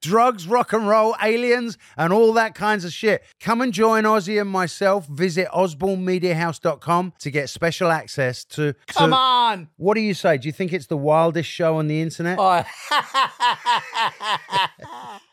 Drugs, 0.00 0.46
rock 0.46 0.72
and 0.72 0.88
roll, 0.88 1.14
aliens, 1.22 1.76
and 1.96 2.12
all 2.12 2.32
that 2.34 2.54
kinds 2.54 2.84
of 2.84 2.92
shit. 2.92 3.22
Come 3.40 3.60
and 3.60 3.72
join 3.72 4.04
Ozzy 4.04 4.40
and 4.40 4.50
myself. 4.50 5.06
Visit 5.06 5.48
osbornemediahouse.com 5.48 7.12
to 7.18 7.30
get 7.30 7.50
special 7.50 7.90
access 7.90 8.44
to. 8.44 8.72
to- 8.72 8.76
Come 8.86 9.12
on! 9.12 9.68
What 9.76 9.94
do 9.94 10.00
you 10.00 10.14
say? 10.14 10.38
Do 10.38 10.48
you 10.48 10.52
think 10.52 10.72
it's 10.72 10.86
the 10.86 10.96
wildest 10.96 11.48
show 11.48 11.76
on 11.76 11.86
the 11.88 12.00
internet? 12.00 12.38
Oh. 12.40 12.64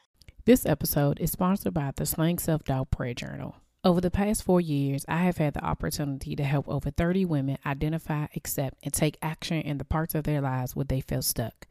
This 0.45 0.66
episode 0.66 1.19
is 1.19 1.33
sponsored 1.33 1.73
by 1.73 1.91
the 1.93 2.05
Slaying 2.05 2.39
Self 2.39 2.63
Doubt 2.63 2.89
Prayer 2.89 3.13
Journal. 3.13 3.57
Over 3.84 4.02
the 4.02 4.12
past 4.12 4.44
four 4.44 4.59
years, 4.59 5.05
I 5.08 5.17
have 5.17 5.38
had 5.38 5.54
the 5.54 5.63
opportunity 5.63 6.36
to 6.36 6.44
help 6.44 6.67
over 6.67 6.90
30 6.90 7.26
women 7.26 7.58
identify, 7.66 8.26
accept, 8.36 8.77
and 8.84 8.91
take 8.91 9.17
action 9.22 9.62
in 9.62 9.77
the 9.77 9.86
parts 9.86 10.16
of 10.16 10.23
their 10.23 10.41
lives 10.41 10.76
where 10.76 10.84
they 10.84 11.00
feel 11.00 11.22
stuck. 11.22 11.67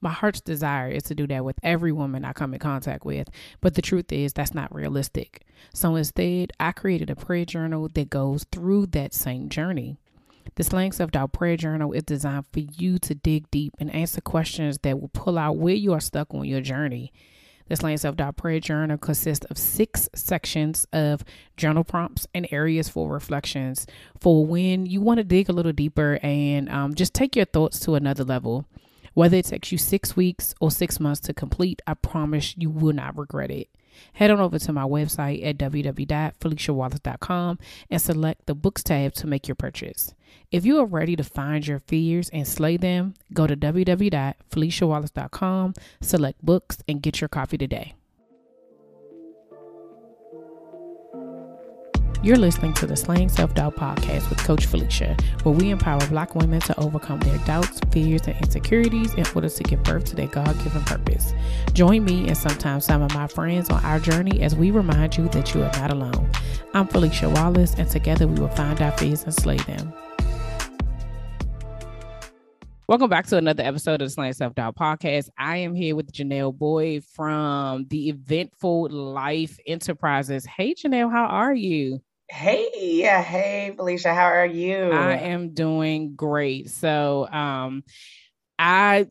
My 0.00 0.10
heart's 0.10 0.40
desire 0.40 0.88
is 0.88 1.02
to 1.04 1.16
do 1.16 1.26
that 1.26 1.44
with 1.44 1.58
every 1.62 1.90
woman 1.90 2.24
I 2.24 2.32
come 2.32 2.54
in 2.54 2.60
contact 2.60 3.04
with, 3.04 3.28
but 3.60 3.74
the 3.74 3.82
truth 3.82 4.12
is 4.12 4.32
that's 4.32 4.54
not 4.54 4.72
realistic. 4.72 5.44
So 5.74 5.96
instead, 5.96 6.52
I 6.60 6.70
created 6.70 7.10
a 7.10 7.16
prayer 7.16 7.44
journal 7.44 7.88
that 7.92 8.08
goes 8.08 8.46
through 8.52 8.86
that 8.86 9.12
same 9.12 9.48
journey. 9.48 9.96
The 10.54 10.62
Slaying 10.62 10.92
Self 10.92 11.10
Doubt 11.10 11.32
Prayer 11.32 11.56
Journal 11.56 11.92
is 11.92 12.04
designed 12.04 12.46
for 12.52 12.60
you 12.60 12.98
to 13.00 13.14
dig 13.14 13.50
deep 13.50 13.74
and 13.80 13.92
answer 13.92 14.20
questions 14.20 14.78
that 14.82 15.00
will 15.00 15.08
pull 15.08 15.36
out 15.36 15.56
where 15.56 15.74
you 15.74 15.92
are 15.92 16.00
stuck 16.00 16.32
on 16.32 16.44
your 16.44 16.60
journey. 16.60 17.12
The 17.68 17.76
Slaying 17.76 17.98
Self 17.98 18.16
Prayer 18.36 18.60
Journal 18.60 18.96
consists 18.96 19.44
of 19.46 19.58
six 19.58 20.08
sections 20.14 20.86
of 20.92 21.22
journal 21.56 21.84
prompts 21.84 22.26
and 22.34 22.48
areas 22.50 22.88
for 22.88 23.12
reflections 23.12 23.86
for 24.18 24.46
when 24.46 24.86
you 24.86 25.00
want 25.00 25.18
to 25.18 25.24
dig 25.24 25.48
a 25.48 25.52
little 25.52 25.72
deeper 25.72 26.18
and 26.22 26.68
um, 26.70 26.94
just 26.94 27.12
take 27.12 27.36
your 27.36 27.44
thoughts 27.44 27.78
to 27.80 27.94
another 27.94 28.24
level. 28.24 28.64
Whether 29.12 29.36
it 29.36 29.46
takes 29.46 29.70
you 29.72 29.78
six 29.78 30.16
weeks 30.16 30.54
or 30.60 30.70
six 30.70 30.98
months 30.98 31.20
to 31.22 31.34
complete, 31.34 31.82
I 31.86 31.94
promise 31.94 32.54
you 32.56 32.70
will 32.70 32.94
not 32.94 33.18
regret 33.18 33.50
it. 33.50 33.68
Head 34.14 34.30
on 34.30 34.40
over 34.40 34.58
to 34.58 34.72
my 34.72 34.84
website 34.84 35.44
at 35.44 35.58
www.feliciawallace.com 35.58 37.58
and 37.90 38.02
select 38.02 38.46
the 38.46 38.54
books 38.54 38.82
tab 38.82 39.12
to 39.14 39.26
make 39.26 39.48
your 39.48 39.54
purchase. 39.54 40.14
If 40.50 40.64
you 40.64 40.78
are 40.78 40.86
ready 40.86 41.14
to 41.16 41.24
find 41.24 41.66
your 41.66 41.80
fears 41.80 42.30
and 42.30 42.48
slay 42.48 42.76
them, 42.76 43.14
go 43.32 43.46
to 43.46 43.56
www.feliciawallace.com, 43.56 45.74
select 46.00 46.44
books, 46.44 46.78
and 46.88 47.02
get 47.02 47.20
your 47.20 47.28
copy 47.28 47.58
today. 47.58 47.94
You're 52.20 52.36
listening 52.36 52.74
to 52.74 52.86
the 52.86 52.96
Slaying 52.96 53.28
Self 53.28 53.54
Doubt 53.54 53.76
podcast 53.76 54.28
with 54.28 54.38
Coach 54.38 54.66
Felicia, 54.66 55.16
where 55.44 55.54
we 55.54 55.70
empower 55.70 56.04
Black 56.08 56.34
women 56.34 56.60
to 56.62 56.76
overcome 56.80 57.20
their 57.20 57.38
doubts, 57.46 57.78
fears, 57.92 58.22
and 58.26 58.36
insecurities 58.38 59.14
in 59.14 59.24
order 59.36 59.48
to 59.48 59.62
give 59.62 59.84
birth 59.84 60.06
to 60.06 60.16
their 60.16 60.26
God 60.26 60.52
given 60.64 60.82
purpose. 60.82 61.32
Join 61.74 62.04
me 62.04 62.26
and 62.26 62.36
sometimes 62.36 62.84
some 62.84 63.02
of 63.02 63.14
my 63.14 63.28
friends 63.28 63.70
on 63.70 63.84
our 63.84 64.00
journey 64.00 64.42
as 64.42 64.56
we 64.56 64.72
remind 64.72 65.16
you 65.16 65.28
that 65.28 65.54
you 65.54 65.62
are 65.62 65.70
not 65.74 65.92
alone. 65.92 66.28
I'm 66.74 66.88
Felicia 66.88 67.30
Wallace, 67.30 67.74
and 67.78 67.88
together 67.88 68.26
we 68.26 68.40
will 68.40 68.48
find 68.48 68.82
our 68.82 68.90
fears 68.98 69.22
and 69.22 69.32
slay 69.32 69.58
them. 69.58 69.92
Welcome 72.88 73.10
back 73.10 73.26
to 73.28 73.36
another 73.36 73.62
episode 73.62 74.02
of 74.02 74.08
the 74.08 74.10
Slaying 74.10 74.32
Self 74.32 74.56
Doubt 74.56 74.74
podcast. 74.74 75.28
I 75.38 75.58
am 75.58 75.72
here 75.72 75.94
with 75.94 76.10
Jon'll 76.10 76.50
Boyd 76.50 77.04
from 77.04 77.86
the 77.90 78.08
Eventful 78.08 78.88
Life 78.90 79.56
Enterprises. 79.68 80.44
Hey, 80.46 80.74
Jon'll, 80.74 81.10
how 81.10 81.26
are 81.26 81.54
you? 81.54 82.00
Hey, 82.30 82.68
yeah, 82.74 83.22
hey, 83.22 83.72
Felicia, 83.74 84.14
how 84.14 84.26
are 84.26 84.46
you? 84.46 84.92
I 84.92 85.14
am 85.16 85.54
doing 85.54 86.14
great. 86.14 86.70
So, 86.70 87.26
um, 87.30 87.84
I 88.58 89.06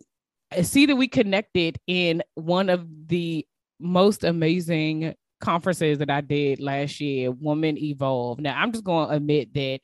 see 0.62 0.86
that 0.86 0.96
we 0.96 1.08
connected 1.08 1.80
in 1.88 2.24
one 2.36 2.70
of 2.70 2.86
the 3.08 3.46
most 3.80 4.24
amazing 4.24 5.16
conferences 5.40 5.98
that 6.00 6.10
I 6.10 6.22
did 6.22 6.60
last 6.60 7.00
year, 7.00 7.32
Woman 7.32 7.78
Evolve. 7.78 8.40
Now, 8.40 8.60
I'm 8.60 8.72
just 8.72 8.84
going 8.84 9.10
to 9.10 9.16
admit 9.16 9.54
that 9.54 9.80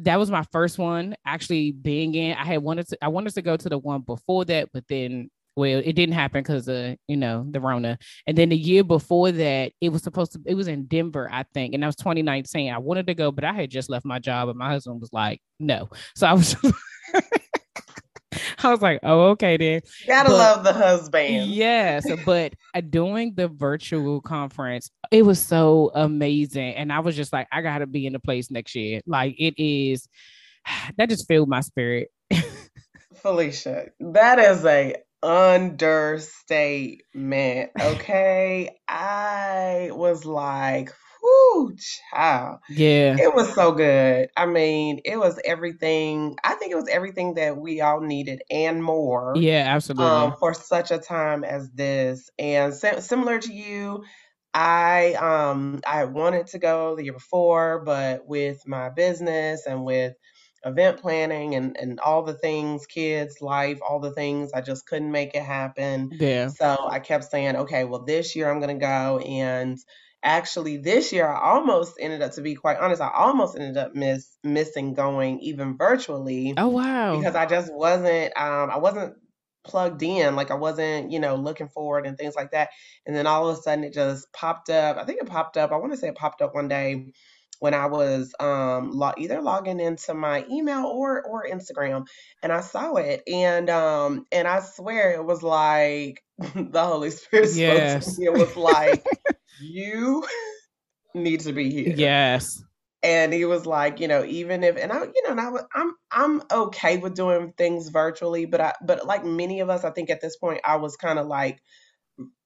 that 0.00 0.18
was 0.18 0.30
my 0.30 0.44
first 0.50 0.78
one 0.78 1.14
actually 1.24 1.72
being 1.72 2.14
in. 2.14 2.36
I 2.36 2.44
had 2.44 2.62
wanted 2.62 2.88
to 2.88 2.98
I 3.04 3.08
wanted 3.08 3.34
to 3.34 3.42
go 3.42 3.56
to 3.56 3.68
the 3.68 3.78
one 3.78 4.00
before 4.00 4.44
that, 4.46 4.70
but 4.72 4.84
then 4.88 5.30
well, 5.56 5.80
it 5.84 5.92
didn't 5.92 6.14
happen 6.14 6.42
because 6.42 6.66
of 6.68 6.96
you 7.06 7.16
know 7.16 7.46
the 7.48 7.60
Rona. 7.60 7.98
And 8.26 8.36
then 8.36 8.48
the 8.48 8.56
year 8.56 8.82
before 8.82 9.30
that, 9.32 9.72
it 9.80 9.88
was 9.90 10.02
supposed 10.02 10.32
to 10.32 10.40
it 10.46 10.54
was 10.54 10.68
in 10.68 10.86
Denver, 10.86 11.28
I 11.30 11.44
think, 11.54 11.74
and 11.74 11.82
that 11.82 11.86
was 11.86 11.96
2019. 11.96 12.72
I 12.72 12.78
wanted 12.78 13.06
to 13.06 13.14
go, 13.14 13.30
but 13.30 13.44
I 13.44 13.52
had 13.52 13.70
just 13.70 13.88
left 13.90 14.04
my 14.04 14.18
job, 14.18 14.48
and 14.48 14.58
my 14.58 14.68
husband 14.68 15.00
was 15.00 15.12
like, 15.12 15.40
"No." 15.60 15.88
So 16.16 16.26
I 16.26 16.32
was, 16.32 16.56
I 18.62 18.70
was 18.70 18.82
like, 18.82 19.00
"Oh, 19.04 19.30
okay 19.30 19.56
then." 19.56 19.82
Gotta 20.06 20.30
but- 20.30 20.36
love 20.38 20.64
the 20.64 20.72
husband. 20.72 21.46
Yes, 21.46 22.04
but 22.24 22.54
uh, 22.74 22.80
doing 22.80 23.34
the 23.36 23.48
virtual 23.48 24.20
conference, 24.20 24.90
it 25.12 25.22
was 25.22 25.40
so 25.40 25.92
amazing, 25.94 26.74
and 26.74 26.92
I 26.92 26.98
was 26.98 27.14
just 27.14 27.32
like, 27.32 27.46
I 27.52 27.62
gotta 27.62 27.86
be 27.86 28.06
in 28.06 28.12
the 28.12 28.20
place 28.20 28.50
next 28.50 28.74
year. 28.74 29.02
Like 29.06 29.36
it 29.38 29.54
is, 29.62 30.08
that 30.98 31.08
just 31.08 31.28
filled 31.28 31.48
my 31.48 31.60
spirit. 31.60 32.08
Felicia, 33.22 33.86
that 34.00 34.38
is 34.38 34.64
a 34.64 34.96
understatement. 35.24 37.70
Okay. 37.80 38.70
I 38.88 39.90
was 39.92 40.26
like, 40.26 40.92
whoo, 41.22 41.76
child. 42.12 42.60
Yeah, 42.68 43.18
It 43.18 43.34
was 43.34 43.54
so 43.54 43.72
good. 43.72 44.28
I 44.36 44.46
mean, 44.46 45.00
it 45.04 45.18
was 45.18 45.38
everything. 45.44 46.36
I 46.44 46.54
think 46.56 46.72
it 46.72 46.76
was 46.76 46.88
everything 46.88 47.34
that 47.34 47.56
we 47.58 47.80
all 47.82 48.00
needed 48.02 48.42
and 48.50 48.82
more. 48.84 49.34
yeah, 49.34 49.64
absolutely. 49.74 49.98
um, 49.98 50.34
for 50.38 50.54
such 50.54 50.90
a 50.90 50.98
time 50.98 51.44
as 51.44 51.70
this. 51.72 52.30
And 52.38 52.74
si- 52.74 53.00
similar 53.00 53.38
to 53.40 53.52
you, 53.52 54.04
I 54.54 55.14
um 55.14 55.80
I 55.86 56.04
wanted 56.06 56.46
to 56.48 56.58
go 56.60 56.94
the 56.96 57.04
year 57.04 57.12
before, 57.14 57.82
but 57.84 58.26
with 58.26 58.66
my 58.66 58.88
business 58.90 59.66
and 59.66 59.84
with 59.84 60.14
event 60.64 61.00
planning 61.00 61.54
and 61.54 61.76
and 61.76 62.00
all 62.00 62.22
the 62.22 62.38
things, 62.38 62.86
kids, 62.86 63.40
life, 63.40 63.78
all 63.86 64.00
the 64.00 64.12
things, 64.12 64.52
I 64.52 64.60
just 64.60 64.86
couldn't 64.86 65.12
make 65.12 65.34
it 65.34 65.42
happen. 65.42 66.10
yeah, 66.10 66.52
So 66.60 66.76
I 66.90 67.00
kept 67.00 67.24
saying, 67.24 67.56
okay, 67.56 67.84
well 67.84 68.04
this 68.04 68.34
year 68.36 68.50
I'm 68.50 68.60
gonna 68.60 68.78
go 68.78 69.18
and 69.18 69.78
actually 70.22 70.78
this 70.78 71.12
year 71.12 71.28
I 71.28 71.40
almost 71.52 71.96
ended 72.00 72.22
up 72.22 72.32
to 72.32 72.42
be 72.42 72.54
quite 72.54 72.78
honest, 72.78 73.02
I 73.02 73.10
almost 73.14 73.56
ended 73.56 73.76
up 73.76 73.94
miss 73.94 74.38
missing 74.42 74.94
going 74.94 75.40
even 75.40 75.76
virtually 75.76 76.56
oh 76.56 76.68
wow, 76.68 76.94
because 77.10 77.34
I 77.34 77.46
just 77.46 77.72
wasn't 77.72 78.36
um 78.36 78.70
I 78.70 78.78
wasn't 78.78 79.16
plugged 79.64 80.02
in. 80.02 80.36
Like 80.36 80.50
I 80.50 80.54
wasn't 80.54 81.10
you 81.10 81.18
know 81.20 81.36
looking 81.36 81.68
forward 81.68 82.06
and 82.06 82.16
things 82.18 82.34
like 82.36 82.50
that. 82.52 82.70
And 83.06 83.14
then 83.16 83.26
all 83.26 83.48
of 83.48 83.58
a 83.58 83.60
sudden 83.62 83.84
it 83.84 83.94
just 83.94 84.32
popped 84.32 84.68
up. 84.70 84.96
I 84.96 85.04
think 85.04 85.20
it 85.22 85.28
popped 85.28 85.56
up 85.56 85.72
I 85.72 85.76
want 85.76 85.92
to 85.92 85.98
say 85.98 86.08
it 86.08 86.16
popped 86.16 86.42
up 86.42 86.54
one 86.54 86.68
day 86.68 87.12
when 87.64 87.72
I 87.74 87.86
was 87.86 88.34
um 88.40 88.90
lo- 88.92 89.14
either 89.16 89.40
logging 89.40 89.80
into 89.80 90.12
my 90.12 90.44
email 90.50 90.84
or 90.84 91.22
or 91.22 91.46
Instagram 91.50 92.06
and 92.42 92.52
I 92.52 92.60
saw 92.60 92.96
it 92.96 93.22
and 93.26 93.70
um 93.70 94.26
and 94.30 94.46
I 94.46 94.60
swear 94.60 95.12
it 95.14 95.24
was 95.24 95.42
like 95.42 96.22
the 96.38 96.84
Holy 96.84 97.10
Spirit 97.10 97.48
spoke 97.48 97.56
Yes. 97.56 98.04
to 98.04 98.20
me. 98.20 98.26
It 98.26 98.34
was 98.34 98.54
like 98.54 99.02
you 99.60 100.26
need 101.14 101.40
to 101.40 101.52
be 101.54 101.70
here. 101.70 101.94
Yes, 101.96 102.62
and 103.02 103.32
he 103.32 103.44
was 103.46 103.66
like, 103.66 104.00
you 104.00 104.08
know, 104.08 104.24
even 104.24 104.64
if, 104.64 104.76
and 104.76 104.92
I, 104.92 105.00
you 105.04 105.22
know, 105.24 105.30
and 105.32 105.40
I, 105.40 105.50
was- 105.50 105.66
I'm, 105.74 105.94
I'm 106.10 106.42
okay 106.50 106.98
with 106.98 107.14
doing 107.14 107.52
things 107.56 107.88
virtually, 107.88 108.46
but 108.46 108.60
I, 108.60 108.74
but 108.84 109.06
like 109.06 109.24
many 109.24 109.60
of 109.60 109.70
us, 109.70 109.84
I 109.84 109.90
think 109.90 110.10
at 110.10 110.20
this 110.22 110.36
point, 110.36 110.60
I 110.64 110.76
was 110.76 110.96
kind 110.96 111.18
of 111.18 111.26
like, 111.26 111.62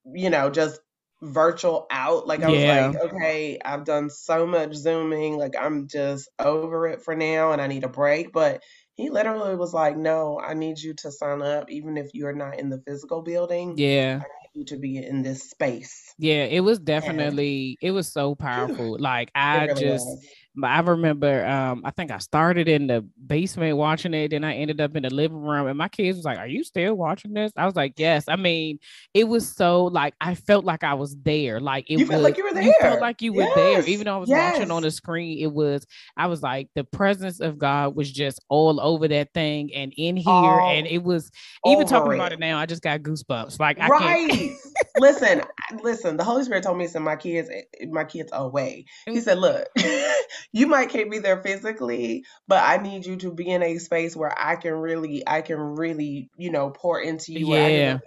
you 0.04 0.30
know, 0.30 0.50
just 0.50 0.80
virtual 1.22 1.86
out. 1.90 2.26
Like 2.26 2.42
I 2.42 2.48
Yeah. 2.48 2.50
was 2.50 2.64
like, 2.64 2.94
okay, 2.94 3.58
I've 3.64 3.84
done 3.84 4.10
so 4.10 4.46
much 4.46 4.74
zooming, 4.74 5.36
like 5.36 5.54
I'm 5.58 5.88
just 5.88 6.28
over 6.38 6.86
it 6.88 7.02
for 7.02 7.14
now, 7.16 7.52
and 7.52 7.60
I 7.62 7.66
need 7.66 7.84
a 7.84 7.88
break. 7.88 8.32
But 8.32 8.62
he 8.94 9.10
literally 9.10 9.56
was 9.56 9.72
like, 9.74 9.96
no, 9.96 10.40
I 10.40 10.54
need 10.54 10.78
you 10.80 10.94
to 10.94 11.12
sign 11.12 11.42
up, 11.42 11.70
even 11.70 11.96
if 11.96 12.10
you're 12.14 12.32
not 12.34 12.58
in 12.58 12.68
the 12.70 12.82
physical 12.86 13.22
building. 13.22 13.70
yeah, 13.74 14.20
I 14.20 14.24
need 14.54 14.60
you 14.60 14.64
to 14.66 14.76
be 14.78 14.96
in 14.98 15.22
this 15.22 15.50
space. 15.50 16.14
yeah. 16.18 16.44
It 16.44 16.60
was 16.60 16.78
definitely, 16.78 17.78
it 17.80 17.90
was 17.92 18.08
so 18.08 18.34
powerful. 18.34 18.96
Like 18.98 19.30
I 19.34 19.68
really 19.68 19.68
just. 19.68 20.16
was. 20.16 20.34
I 20.60 20.80
remember, 20.80 21.46
um, 21.46 21.82
I 21.84 21.92
think 21.92 22.10
I 22.10 22.18
started 22.18 22.68
in 22.68 22.88
the 22.88 23.06
basement 23.28 23.76
watching 23.76 24.14
it, 24.14 24.32
and 24.32 24.44
I 24.44 24.54
ended 24.54 24.80
up 24.80 24.96
in 24.96 25.02
the 25.04 25.10
living 25.14 25.40
room, 25.42 25.66
and 25.68 25.76
my 25.78 25.88
kids 25.88 26.16
was 26.16 26.24
like, 26.24 26.38
"Are 26.38 26.46
you 26.48 26.64
still 26.64 26.94
watching 26.94 27.34
this?" 27.34 27.52
I 27.56 27.66
was 27.66 27.76
like, 27.76 27.94
"Yes." 27.98 28.24
I 28.28 28.36
mean, 28.36 28.78
it 29.14 29.24
was 29.24 29.48
so 29.48 29.84
like 29.84 30.14
I 30.20 30.34
felt 30.34 30.64
like 30.64 30.82
I 30.82 30.94
was 30.94 31.16
there. 31.22 31.60
Like 31.60 31.84
it 31.90 31.98
You 31.98 32.06
was, 32.06 32.08
felt 32.08 32.22
like 32.22 32.36
you 32.38 32.44
were 32.44 32.60
You 32.60 32.72
felt 32.80 32.94
there. 32.94 33.00
like 33.00 33.22
you 33.22 33.32
were 33.32 33.46
there, 33.54 33.84
even 33.84 34.06
though 34.06 34.16
I 34.16 34.18
was 34.18 34.28
watching 34.30 34.70
on 34.70 34.82
the 34.82 34.90
screen. 34.90 35.38
It 35.38 35.52
was, 35.52 35.86
I 36.16 36.26
was 36.26 36.42
like, 36.42 36.68
the 36.74 36.84
presence 36.84 37.40
of 37.40 37.58
God 37.58 37.94
was 37.94 38.10
just 38.10 38.40
all 38.48 38.80
over 38.80 39.06
that 39.08 39.32
thing, 39.34 39.72
and 39.74 39.92
in 39.96 40.16
here, 40.16 40.32
All 40.32 40.60
and 40.60 40.86
it 40.86 41.02
was 41.02 41.30
even 41.66 41.86
talking 41.86 42.02
over 42.06 42.14
about 42.14 42.32
it. 42.32 42.36
it 42.36 42.40
now. 42.40 42.58
I 42.58 42.66
just 42.66 42.82
got 42.82 43.00
goosebumps. 43.02 43.60
Like 43.60 43.78
I 43.78 43.88
can't. 43.88 44.00
Right. 44.00 44.50
listen, 44.98 45.42
listen. 45.82 46.16
The 46.16 46.24
Holy 46.24 46.44
Spirit 46.44 46.62
told 46.64 46.78
me 46.78 46.86
to 46.86 46.90
send 46.92 47.04
my 47.04 47.16
kids, 47.16 47.50
my 47.90 48.04
kids 48.04 48.30
away. 48.32 48.86
He 49.06 49.20
said, 49.20 49.38
"Look, 49.38 49.66
you 50.52 50.66
might 50.66 50.88
can't 50.88 51.10
be 51.10 51.18
there 51.18 51.42
physically, 51.42 52.24
but 52.46 52.62
I 52.64 52.76
need 52.82 53.06
you 53.06 53.16
to 53.20 53.32
be 53.32 53.48
in 53.48 53.62
a 53.62 53.78
space 53.78 54.16
where 54.16 54.34
I 54.38 54.56
can 54.56 54.74
really, 54.74 55.24
I 55.26 55.42
can 55.42 55.58
really, 55.58 56.30
you 56.38 56.50
know, 56.52 56.70
pour 56.70 57.00
into 57.00 57.32
you. 57.34 57.46
Yeah. 57.56 57.98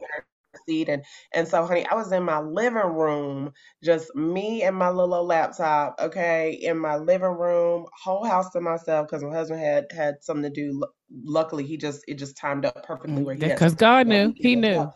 intercede." 0.56 0.90
And 0.90 1.04
and 1.34 1.48
so, 1.48 1.66
honey, 1.66 1.86
I 1.88 1.96
was 1.96 2.12
in 2.12 2.24
my 2.24 2.40
living 2.42 2.80
room, 2.80 3.54
just 3.84 4.16
me 4.16 4.64
and 4.64 4.76
my 4.78 4.90
little 4.90 5.16
old 5.16 5.28
laptop. 5.30 5.96
Okay, 6.00 6.54
in 6.54 6.78
my 6.80 6.98
living 6.98 7.30
room, 7.30 7.86
whole 8.04 8.26
house 8.26 8.52
to 8.52 8.62
myself 8.62 9.08
because 9.08 9.24
my 9.24 9.34
husband 9.34 9.62
had 9.62 9.88
had 9.92 10.16
something 10.24 10.44
to 10.44 10.50
do. 10.52 10.74
Lu- 10.74 10.88
Luckily, 11.26 11.66
he 11.66 11.78
just 11.78 12.04
it 12.08 12.16
just 12.16 12.38
timed 12.38 12.66
up 12.66 12.84
perfectly 12.86 13.24
mm, 13.24 13.24
where 13.24 13.36
he 13.36 13.46
Because 13.54 13.76
God 13.76 14.08
knew, 14.08 14.34
He 14.38 14.56
was 14.56 14.58
knew. 14.58 14.78
up. 14.78 14.96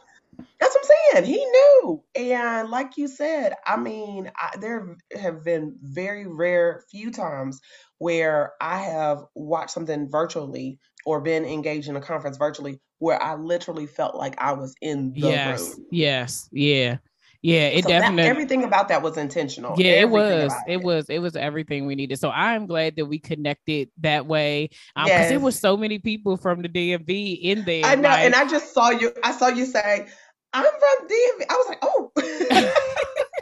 That's 0.59 0.75
what 0.75 0.85
I'm 1.13 1.23
saying. 1.23 1.33
He 1.33 1.45
knew. 1.45 2.03
And 2.15 2.69
like 2.69 2.97
you 2.97 3.07
said, 3.07 3.53
I 3.65 3.77
mean, 3.77 4.31
I, 4.37 4.57
there 4.59 4.95
have 5.19 5.43
been 5.43 5.77
very 5.81 6.27
rare 6.27 6.83
few 6.91 7.11
times 7.11 7.61
where 7.99 8.53
I 8.61 8.79
have 8.79 9.23
watched 9.35 9.71
something 9.71 10.09
virtually 10.09 10.79
or 11.05 11.21
been 11.21 11.45
engaged 11.45 11.87
in 11.87 11.95
a 11.95 12.01
conference 12.01 12.37
virtually 12.37 12.79
where 12.99 13.21
I 13.21 13.35
literally 13.35 13.87
felt 13.87 14.15
like 14.15 14.35
I 14.41 14.53
was 14.53 14.75
in 14.81 15.13
the 15.13 15.19
Yes, 15.21 15.61
room. 15.61 15.85
yes, 15.91 16.49
yeah, 16.51 16.97
yeah. 17.41 17.67
It 17.67 17.83
so 17.83 17.89
that, 17.89 18.01
definitely. 18.01 18.29
everything 18.29 18.63
about 18.63 18.87
that 18.87 19.01
was 19.01 19.17
intentional. 19.17 19.75
Yeah, 19.77 19.91
it 19.91 20.09
was. 20.09 20.45
about 20.45 20.63
It 20.67 20.81
was. 20.81 21.09
It 21.09 21.19
was 21.19 21.35
everything 21.35 21.85
we 21.85 21.95
needed. 21.95 22.19
So 22.19 22.29
I'm 22.31 22.65
glad 22.65 22.95
that 22.95 23.05
we 23.05 23.19
connected 23.19 23.89
that 23.99 24.25
way. 24.25 24.69
Um, 24.95 25.05
because 25.05 25.29
there 25.29 25.39
was 25.39 25.59
so 25.59 25.77
many 25.77 25.99
people 25.99 26.37
from 26.37 26.61
the 26.61 26.69
DMV 26.69 27.39
in 27.41 27.63
there. 27.65 27.85
I 27.85 27.95
know, 27.95 28.09
like- 28.09 28.25
and 28.25 28.35
I 28.35 28.47
just 28.47 28.73
saw 28.73 28.89
you. 28.89 29.11
I 29.23 29.31
saw 29.31 29.47
you 29.47 29.65
say, 29.65 30.07
"I'm 30.53 30.63
from 30.63 31.07
DMV." 31.07 31.45
I 31.49 31.53
was 31.53 31.67
like, 31.69 31.79
"Oh." 31.81 32.11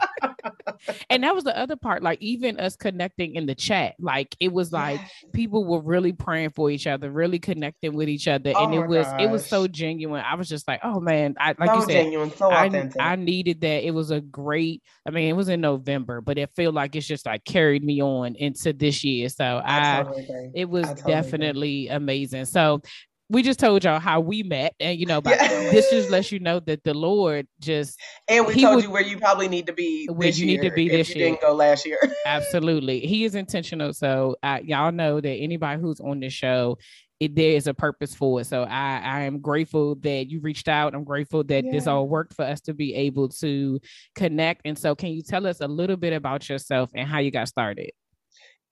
and 1.10 1.22
that 1.24 1.34
was 1.34 1.44
the 1.44 1.56
other 1.56 1.76
part. 1.76 2.02
Like 2.02 2.20
even 2.20 2.58
us 2.58 2.76
connecting 2.76 3.34
in 3.34 3.46
the 3.46 3.54
chat, 3.54 3.94
like 3.98 4.34
it 4.40 4.52
was 4.52 4.72
like 4.72 5.00
people 5.32 5.64
were 5.64 5.80
really 5.80 6.12
praying 6.12 6.50
for 6.50 6.70
each 6.70 6.86
other, 6.86 7.10
really 7.10 7.38
connecting 7.38 7.94
with 7.94 8.08
each 8.08 8.28
other, 8.28 8.52
Oh 8.54 8.64
and 8.64 8.74
it 8.74 8.86
was 8.86 9.06
it 9.18 9.30
was 9.30 9.46
so 9.46 9.66
genuine. 9.66 10.24
I 10.24 10.34
was 10.34 10.48
just 10.48 10.66
like, 10.68 10.80
oh 10.82 11.00
man, 11.00 11.34
I 11.38 11.54
like 11.58 11.70
so 11.70 11.74
you 11.74 11.80
said, 11.82 12.04
genuine, 12.04 12.30
so 12.30 12.50
I, 12.50 12.66
authentic. 12.66 13.00
I 13.00 13.16
needed 13.16 13.60
that. 13.62 13.86
It 13.86 13.92
was 13.92 14.10
a 14.10 14.20
great, 14.20 14.82
I 15.06 15.10
mean, 15.10 15.28
it 15.28 15.34
was 15.34 15.48
in 15.48 15.60
November, 15.60 16.20
but 16.20 16.38
it 16.38 16.50
felt 16.56 16.74
like 16.74 16.96
it's 16.96 17.06
just 17.06 17.26
like 17.26 17.44
carried 17.44 17.84
me 17.84 18.02
on 18.02 18.34
into 18.36 18.72
this 18.72 19.04
year. 19.04 19.28
So 19.28 19.44
I, 19.44 20.00
I 20.00 20.02
totally 20.02 20.50
it 20.54 20.68
was 20.68 20.88
totally 20.88 21.00
agree. 21.00 21.12
definitely 21.12 21.88
amazing. 21.88 22.44
So 22.46 22.82
we 23.30 23.42
just 23.42 23.58
told 23.58 23.82
y'all 23.84 23.98
how 24.00 24.20
we 24.20 24.42
met, 24.42 24.74
and 24.78 24.98
you 24.98 25.06
know, 25.06 25.20
but 25.20 25.38
Yeah. 25.40 25.48
this 25.70 25.90
just 25.90 26.10
lets 26.10 26.30
you 26.30 26.38
know 26.40 26.60
that 26.60 26.84
the 26.84 26.94
Lord 26.94 27.46
just 27.60 27.98
And 28.28 28.46
we 28.46 28.60
told 28.60 28.76
would- 28.76 28.84
you 28.84 28.90
where 28.90 29.02
you 29.02 29.18
probably 29.18 29.48
need 29.48 29.66
to 29.66 29.72
be 29.72 30.06
Where 30.06 30.28
you 30.28 30.46
need 30.46 30.62
to 30.62 30.70
be 30.70 30.88
this 30.88 31.08
you 31.08 31.16
year. 31.16 31.28
didn't 31.30 31.40
go 31.40 31.54
last 31.54 31.86
year. 31.86 31.98
absolutely 32.26 33.00
he 33.00 33.24
is 33.24 33.34
intentional. 33.34 33.92
So 33.92 34.36
uh, 34.42 34.60
y'all 34.62 34.92
know 34.92 35.20
that 35.20 35.28
anybody 35.30 35.80
who's 35.80 36.00
on 36.00 36.20
this 36.20 36.32
show. 36.32 36.78
It, 37.20 37.36
there 37.36 37.52
is 37.52 37.68
a 37.68 37.72
purpose 37.72 38.12
for 38.12 38.40
it. 38.40 38.46
So 38.46 38.64
I, 38.64 39.00
I 39.02 39.20
am 39.20 39.38
grateful 39.40 39.94
that 40.00 40.28
you 40.28 40.40
reached 40.40 40.66
out. 40.66 40.94
I'm 40.96 41.04
grateful 41.04 41.44
that 41.44 41.64
this 41.70 41.86
all 41.86 42.08
worked 42.08 42.34
for 42.34 42.44
us 42.44 42.60
to 42.62 42.74
be 42.74 42.92
able 42.92 43.28
to 43.28 43.78
connect. 44.16 44.62
And 44.64 44.76
so 44.76 44.96
can 44.96 45.10
you 45.10 45.22
tell 45.22 45.46
us 45.46 45.60
a 45.60 45.68
little 45.68 45.96
bit 45.96 46.12
about 46.12 46.48
yourself 46.48 46.90
and 46.92 47.08
how 47.08 47.20
you 47.20 47.30
got 47.30 47.46
started? 47.46 47.90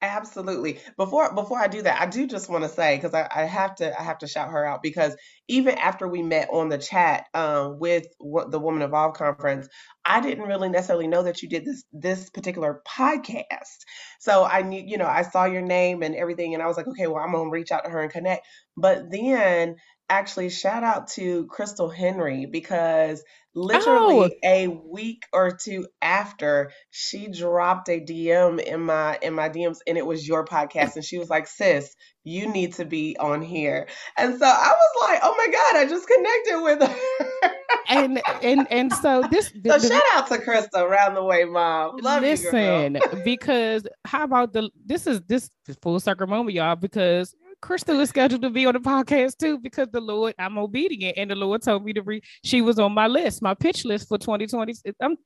Absolutely. 0.04 0.80
Before 0.96 1.32
before 1.32 1.60
I 1.60 1.68
do 1.68 1.82
that, 1.82 2.00
I 2.00 2.06
do 2.06 2.26
just 2.26 2.48
want 2.50 2.64
to 2.64 2.68
say 2.68 2.96
because 2.96 3.14
I, 3.14 3.28
I 3.32 3.44
have 3.44 3.76
to 3.76 3.98
I 3.98 4.02
have 4.02 4.18
to 4.18 4.26
shout 4.26 4.50
her 4.50 4.66
out 4.66 4.82
because 4.82 5.14
even 5.46 5.78
after 5.78 6.08
we 6.08 6.22
met 6.22 6.48
on 6.52 6.68
the 6.70 6.76
chat 6.78 7.26
um, 7.34 7.78
with 7.78 8.06
what 8.18 8.50
the 8.50 8.58
Woman 8.58 8.82
Evolve 8.82 9.14
conference, 9.14 9.68
I 10.04 10.20
didn't 10.20 10.48
really 10.48 10.70
necessarily 10.70 11.06
know 11.06 11.22
that 11.22 11.40
you 11.40 11.48
did 11.48 11.64
this 11.64 11.84
this 11.92 12.30
particular 12.30 12.82
podcast. 12.86 13.78
So 14.18 14.44
I 14.44 14.62
knew 14.62 14.82
you 14.84 14.98
know 14.98 15.06
I 15.06 15.22
saw 15.22 15.44
your 15.44 15.62
name 15.62 16.02
and 16.02 16.16
everything, 16.16 16.52
and 16.54 16.62
I 16.62 16.66
was 16.66 16.76
like, 16.76 16.88
okay, 16.88 17.06
well 17.06 17.22
I'm 17.22 17.30
gonna 17.30 17.48
reach 17.48 17.70
out 17.70 17.84
to 17.84 17.90
her 17.90 18.00
and 18.02 18.10
connect. 18.10 18.44
But 18.76 19.08
then 19.08 19.76
actually 20.12 20.50
shout 20.50 20.84
out 20.84 21.08
to 21.08 21.46
Crystal 21.46 21.88
Henry 21.88 22.46
because 22.46 23.24
literally 23.54 24.34
oh. 24.44 24.48
a 24.48 24.68
week 24.68 25.24
or 25.32 25.50
two 25.50 25.86
after 26.00 26.70
she 26.90 27.28
dropped 27.28 27.88
a 27.88 28.00
DM 28.00 28.60
in 28.60 28.80
my 28.80 29.18
in 29.22 29.34
my 29.34 29.48
DMs 29.48 29.78
and 29.86 29.96
it 29.98 30.06
was 30.06 30.26
your 30.26 30.44
podcast 30.44 30.96
and 30.96 31.04
she 31.04 31.18
was 31.18 31.28
like 31.28 31.46
sis 31.46 31.94
you 32.24 32.48
need 32.48 32.72
to 32.74 32.84
be 32.84 33.16
on 33.18 33.42
here. 33.42 33.88
And 34.16 34.38
so 34.38 34.46
I 34.46 34.72
was 34.72 35.08
like 35.08 35.20
oh 35.22 35.34
my 35.36 35.46
god 35.52 35.80
I 35.80 35.86
just 35.88 36.06
connected 36.06 36.62
with 36.62 36.88
her. 36.88 37.50
And 37.88 38.22
and 38.42 38.66
and 38.70 38.92
so 38.92 39.24
this 39.30 39.48
so 39.66 39.78
the- 39.78 39.88
shout 39.88 40.02
out 40.12 40.28
to 40.28 40.38
Crystal 40.38 40.82
around 40.82 41.14
the 41.14 41.24
way 41.24 41.44
mom. 41.44 41.96
Love 41.96 42.22
you 42.22 42.36
girl. 42.36 42.52
Listen, 42.52 42.98
because 43.24 43.86
how 44.04 44.24
about 44.24 44.52
the 44.52 44.70
this 44.86 45.06
is 45.06 45.20
this 45.26 45.50
full 45.82 45.98
circle 46.00 46.26
moment, 46.26 46.54
y'all, 46.54 46.76
because 46.76 47.34
Crystal 47.62 47.98
is 48.00 48.08
scheduled 48.08 48.42
to 48.42 48.50
be 48.50 48.66
on 48.66 48.74
the 48.74 48.80
podcast 48.80 49.38
too, 49.38 49.58
because 49.58 49.88
the 49.92 50.00
Lord, 50.00 50.34
I'm 50.38 50.58
obedient, 50.58 51.16
and 51.16 51.30
the 51.30 51.36
Lord 51.36 51.62
told 51.62 51.84
me 51.84 51.92
to 51.94 52.02
read. 52.02 52.24
She 52.44 52.60
was 52.60 52.78
on 52.78 52.92
my 52.92 53.06
list, 53.06 53.40
my 53.40 53.54
pitch 53.54 53.84
list 53.84 54.08
for 54.08 54.18
2020. 54.18 54.74
I'm, 55.00 55.16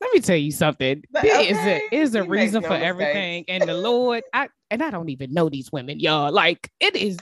let 0.00 0.12
me 0.12 0.20
tell 0.20 0.36
you 0.36 0.50
something. 0.50 1.02
But 1.10 1.22
There 1.22 1.40
is 1.40 1.56
okay, 1.56 1.82
a 1.90 1.94
is 1.94 2.14
a 2.16 2.24
reason 2.24 2.62
no 2.62 2.68
for 2.68 2.74
everything, 2.74 3.44
and 3.48 3.62
the 3.62 3.74
Lord, 3.74 4.24
I 4.34 4.48
and 4.70 4.82
I 4.82 4.90
don't 4.90 5.08
even 5.08 5.32
know 5.32 5.48
these 5.48 5.70
women, 5.72 6.00
y'all. 6.00 6.32
Like 6.32 6.70
it 6.80 6.96
is. 6.96 7.16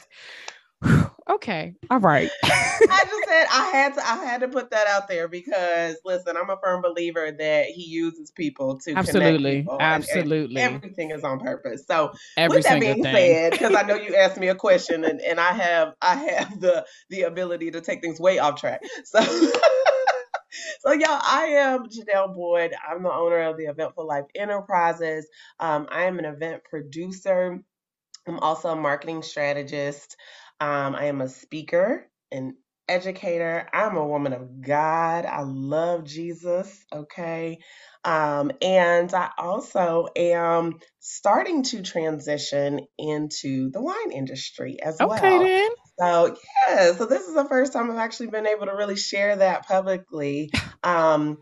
Okay, 1.26 1.74
all 1.90 2.00
right. 2.00 2.28
I 2.44 3.04
just 3.10 3.24
said 3.24 3.46
I 3.50 3.70
had 3.72 3.94
to 3.94 4.06
I 4.06 4.16
had 4.26 4.40
to 4.42 4.48
put 4.48 4.70
that 4.72 4.86
out 4.86 5.08
there 5.08 5.26
because 5.26 5.96
listen 6.04 6.36
I'm 6.36 6.50
a 6.50 6.58
firm 6.62 6.82
believer 6.82 7.32
that 7.32 7.66
he 7.66 7.84
uses 7.84 8.30
people 8.30 8.78
to 8.80 8.94
Absolutely, 8.94 9.62
people, 9.62 9.78
and- 9.80 9.80
and 9.80 10.02
absolutely. 10.02 10.60
everything 10.62 11.10
is 11.10 11.24
on 11.24 11.40
purpose 11.40 11.86
so 11.86 12.12
Every 12.36 12.58
with 12.58 12.64
that 12.64 12.72
single 12.80 12.92
being 12.94 13.02
thing. 13.04 13.34
said, 13.34 13.52
because 13.52 13.74
I 13.74 13.82
know 13.82 13.94
you 13.96 14.14
asked 14.16 14.38
me 14.38 14.48
a 14.48 14.54
question 14.54 15.04
and, 15.04 15.20
and 15.22 15.40
I 15.40 15.52
have 15.52 15.94
I 16.02 16.14
have 16.16 16.60
the 16.60 16.84
the 17.08 17.22
ability 17.22 17.70
to 17.70 17.80
take 17.80 18.02
things 18.02 18.20
way 18.20 18.38
off 18.38 18.60
track. 18.60 18.82
So 19.04 19.22
so 20.80 20.92
y'all, 20.92 21.20
I 21.22 21.46
am 21.58 21.88
Jon'll 21.88 22.28
Boyd. 22.34 22.74
I'm 22.88 23.02
the 23.02 23.12
owner 23.12 23.40
of 23.42 23.56
the 23.56 23.64
Eventful 23.64 24.06
Life 24.06 24.26
Enterprises. 24.36 25.26
Um, 25.58 25.88
I 25.90 26.04
am 26.04 26.18
an 26.18 26.26
event 26.26 26.62
producer. 26.64 27.60
I'm 28.26 28.38
also 28.38 28.70
a 28.70 28.76
marketing 28.76 29.22
strategist. 29.22 30.16
Um, 30.60 30.94
I 30.96 31.06
am 31.06 31.20
a 31.22 31.28
speaker 31.28 32.08
and 32.32 32.54
educator. 32.88 33.68
I'm 33.72 33.96
a 33.96 34.06
woman 34.06 34.32
of 34.34 34.62
God. 34.62 35.26
I 35.26 35.42
love 35.42 36.04
Jesus. 36.04 36.84
Okay. 36.92 37.58
Um, 38.04 38.52
and 38.62 39.12
I 39.14 39.30
also 39.38 40.08
am 40.16 40.80
starting 41.00 41.64
to 41.64 41.82
transition 41.82 42.82
into 42.98 43.70
the 43.70 43.82
wine 43.82 44.12
industry 44.12 44.78
as 44.82 45.02
Okay, 45.02 45.04
well. 45.04 45.40
then. 45.40 45.70
So 46.00 46.36
yeah, 46.68 46.94
so 46.94 47.06
this 47.06 47.28
is 47.28 47.34
the 47.34 47.46
first 47.48 47.72
time 47.74 47.90
I've 47.90 47.98
actually 47.98 48.28
been 48.28 48.46
able 48.48 48.66
to 48.66 48.76
really 48.76 48.96
share 48.96 49.36
that 49.36 49.66
publicly. 49.68 50.52
Um, 50.84 51.38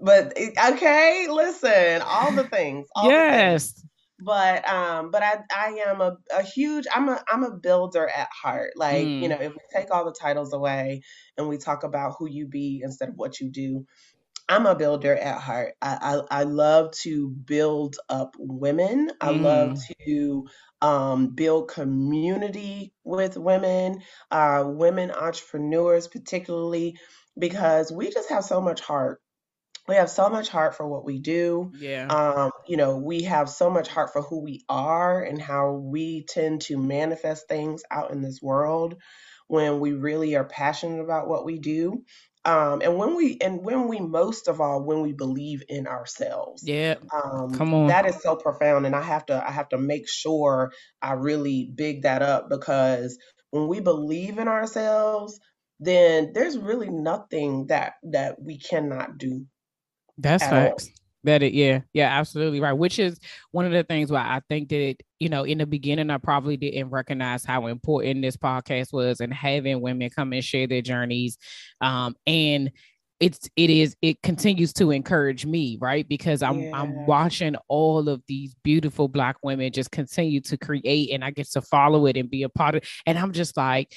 but 0.00 0.34
okay, 0.38 1.28
listen, 1.30 2.02
all 2.02 2.34
the 2.34 2.48
things. 2.48 2.88
All 2.96 3.14
the 3.14 3.24
things 3.24 3.54
Yes. 3.54 3.84
But 4.20 4.68
um 4.68 5.10
but 5.10 5.22
i 5.22 5.38
i 5.54 5.68
am 5.86 6.00
a, 6.00 6.16
a 6.32 6.42
huge 6.42 6.86
i'm 6.94 7.08
a 7.08 7.22
i'm 7.30 7.44
a 7.44 7.52
builder 7.56 8.08
at 8.08 8.28
heart. 8.32 8.72
Like 8.76 9.14
you 9.18 9.28
Mm. 9.28 9.30
know 9.30 9.38
if 9.40 9.52
we 9.52 9.60
take 9.80 9.90
all 9.92 10.04
the 10.04 10.16
titles 10.18 10.52
away 10.54 11.02
and 11.38 11.48
we 11.48 11.58
talk 11.58 11.84
about 11.84 12.16
who 12.18 12.28
you 12.28 12.46
be 12.46 12.82
instead 12.84 13.10
of 13.10 13.16
what 13.16 13.40
you 13.40 13.50
do 13.50 13.86
i'm 14.48 14.66
a 14.66 14.76
builder 14.76 15.16
at 15.16 15.40
heart. 15.40 15.74
I 15.82 16.20
i, 16.30 16.40
I 16.40 16.44
love 16.44 16.92
to 17.02 17.30
build 17.30 17.96
up 18.10 18.36
women. 18.38 19.10
I 19.20 19.30
love 19.30 19.74
to 20.08 20.46
um, 20.82 21.28
build 21.34 21.68
community 21.70 22.94
with 23.04 23.36
women 23.38 24.02
uh, 24.30 24.64
women 24.66 25.10
entrepreneurs 25.12 26.08
particularly 26.08 26.98
because 27.38 27.92
we 27.92 28.10
just 28.10 28.30
have 28.30 28.44
so 28.44 28.60
much 28.60 28.80
heart 28.80 29.20
we 29.88 29.96
have 29.96 30.10
so 30.10 30.28
much 30.28 30.48
heart 30.48 30.74
for 30.74 30.86
what 30.86 31.04
we 31.04 31.18
do 31.18 31.70
Yeah. 31.78 32.06
um, 32.08 32.50
you 32.66 32.76
know, 32.76 32.96
we 32.96 33.22
have 33.22 33.48
so 33.48 33.70
much 33.70 33.88
heart 33.88 34.12
for 34.12 34.22
who 34.22 34.42
we 34.42 34.64
are 34.68 35.22
and 35.22 35.40
how 35.40 35.72
we 35.72 36.24
tend 36.28 36.62
to 36.62 36.76
manifest 36.76 37.48
things 37.48 37.82
out 37.90 38.10
in 38.10 38.22
this 38.22 38.40
world 38.42 38.96
when 39.48 39.80
we 39.80 39.92
really 39.92 40.34
are 40.36 40.44
passionate 40.44 41.02
about 41.02 41.28
what 41.28 41.44
we 41.44 41.58
do. 41.58 42.04
Um, 42.44 42.80
and 42.80 42.96
when 42.96 43.16
we 43.16 43.38
and 43.40 43.64
when 43.64 43.88
we 43.88 43.98
most 43.98 44.46
of 44.46 44.60
all 44.60 44.84
when 44.84 45.02
we 45.02 45.12
believe 45.12 45.64
in 45.68 45.88
ourselves. 45.88 46.62
Yeah. 46.64 46.94
Um, 47.12 47.52
Come 47.52 47.74
on. 47.74 47.86
That 47.88 48.06
is 48.06 48.22
so 48.22 48.36
profound, 48.36 48.86
and 48.86 48.94
I 48.94 49.02
have 49.02 49.26
to 49.26 49.44
I 49.44 49.50
have 49.50 49.68
to 49.70 49.78
make 49.78 50.08
sure 50.08 50.70
I 51.02 51.14
really 51.14 51.68
big 51.74 52.02
that 52.02 52.22
up 52.22 52.48
because 52.48 53.18
when 53.50 53.66
we 53.66 53.80
believe 53.80 54.38
in 54.38 54.46
ourselves, 54.46 55.40
then 55.80 56.32
there's 56.34 56.56
really 56.56 56.88
nothing 56.88 57.66
that 57.66 57.94
that 58.04 58.40
we 58.40 58.58
cannot 58.58 59.18
do. 59.18 59.46
That's 60.18 60.42
all. 60.44 60.50
facts. 60.50 60.90
That 61.24 61.42
it, 61.42 61.54
yeah, 61.54 61.80
yeah, 61.92 62.16
absolutely 62.18 62.60
right. 62.60 62.72
Which 62.72 63.00
is 63.00 63.18
one 63.50 63.66
of 63.66 63.72
the 63.72 63.82
things 63.82 64.12
why 64.12 64.20
I 64.20 64.40
think 64.48 64.68
that 64.68 64.80
it, 64.80 65.02
you 65.18 65.28
know, 65.28 65.42
in 65.42 65.58
the 65.58 65.66
beginning, 65.66 66.08
I 66.08 66.18
probably 66.18 66.56
didn't 66.56 66.90
recognize 66.90 67.44
how 67.44 67.66
important 67.66 68.22
this 68.22 68.36
podcast 68.36 68.92
was 68.92 69.20
and 69.20 69.34
having 69.34 69.80
women 69.80 70.08
come 70.10 70.32
and 70.32 70.44
share 70.44 70.68
their 70.68 70.82
journeys. 70.82 71.36
Um, 71.80 72.14
and 72.28 72.70
it's 73.18 73.48
it 73.56 73.70
is 73.70 73.96
it 74.02 74.22
continues 74.22 74.72
to 74.74 74.90
encourage 74.90 75.46
me, 75.46 75.78
right? 75.80 76.06
Because 76.08 76.42
I'm 76.42 76.60
Yeah. 76.60 76.70
I'm 76.74 77.06
watching 77.06 77.56
all 77.66 78.08
of 78.08 78.22
these 78.28 78.54
beautiful 78.62 79.08
black 79.08 79.36
women 79.42 79.72
just 79.72 79.90
continue 79.90 80.40
to 80.42 80.56
create, 80.56 81.10
and 81.10 81.24
I 81.24 81.30
get 81.30 81.50
to 81.52 81.62
follow 81.62 82.06
it 82.06 82.16
and 82.16 82.30
be 82.30 82.42
a 82.44 82.48
part 82.48 82.76
of. 82.76 82.82
it 82.82 82.88
And 83.06 83.18
I'm 83.18 83.32
just 83.32 83.56
like, 83.56 83.92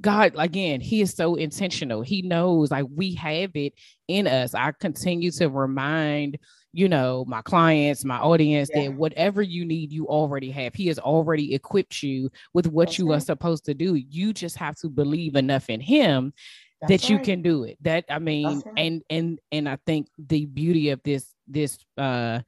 God, 0.00 0.34
again, 0.36 0.80
He 0.80 1.00
is 1.00 1.12
so 1.12 1.34
intentional. 1.34 2.02
He 2.02 2.22
knows 2.22 2.70
like 2.70 2.86
we 2.94 3.14
have 3.14 3.50
it 3.54 3.74
in 4.08 4.26
us. 4.26 4.54
I 4.54 4.72
continue 4.72 5.30
to 5.32 5.48
remind, 5.48 6.38
you 6.72 6.88
know, 6.88 7.24
my 7.26 7.42
clients, 7.42 8.04
my 8.04 8.18
audience 8.18 8.70
Yeah. 8.72 8.84
that 8.84 8.94
whatever 8.94 9.42
you 9.42 9.64
need, 9.64 9.92
you 9.92 10.06
already 10.06 10.50
have. 10.50 10.74
He 10.74 10.86
has 10.88 10.98
already 10.98 11.54
equipped 11.54 12.02
you 12.02 12.30
with 12.54 12.66
what 12.66 12.88
That's 12.88 12.98
you 12.98 13.12
are 13.12 13.20
supposed 13.20 13.64
to 13.66 13.74
do. 13.74 13.94
You 13.94 14.32
just 14.32 14.56
have 14.56 14.76
to 14.78 14.88
believe 14.88 15.36
enough 15.36 15.70
in 15.70 15.80
Him 15.80 16.32
That's 16.80 16.90
that 16.90 17.10
you 17.10 17.16
right. 17.16 17.24
can 17.24 17.42
do 17.42 17.64
it. 17.64 17.78
That 17.82 18.04
I 18.10 18.18
mean, 18.18 18.62
right. 18.66 18.74
and 18.76 19.02
and 19.08 19.38
and 19.52 19.68
I 19.68 19.78
think 19.86 20.08
the 20.18 20.46
beauty 20.46 20.90
of 20.90 21.02
this 21.02 21.32
this 21.48 21.78
uh 21.96 22.40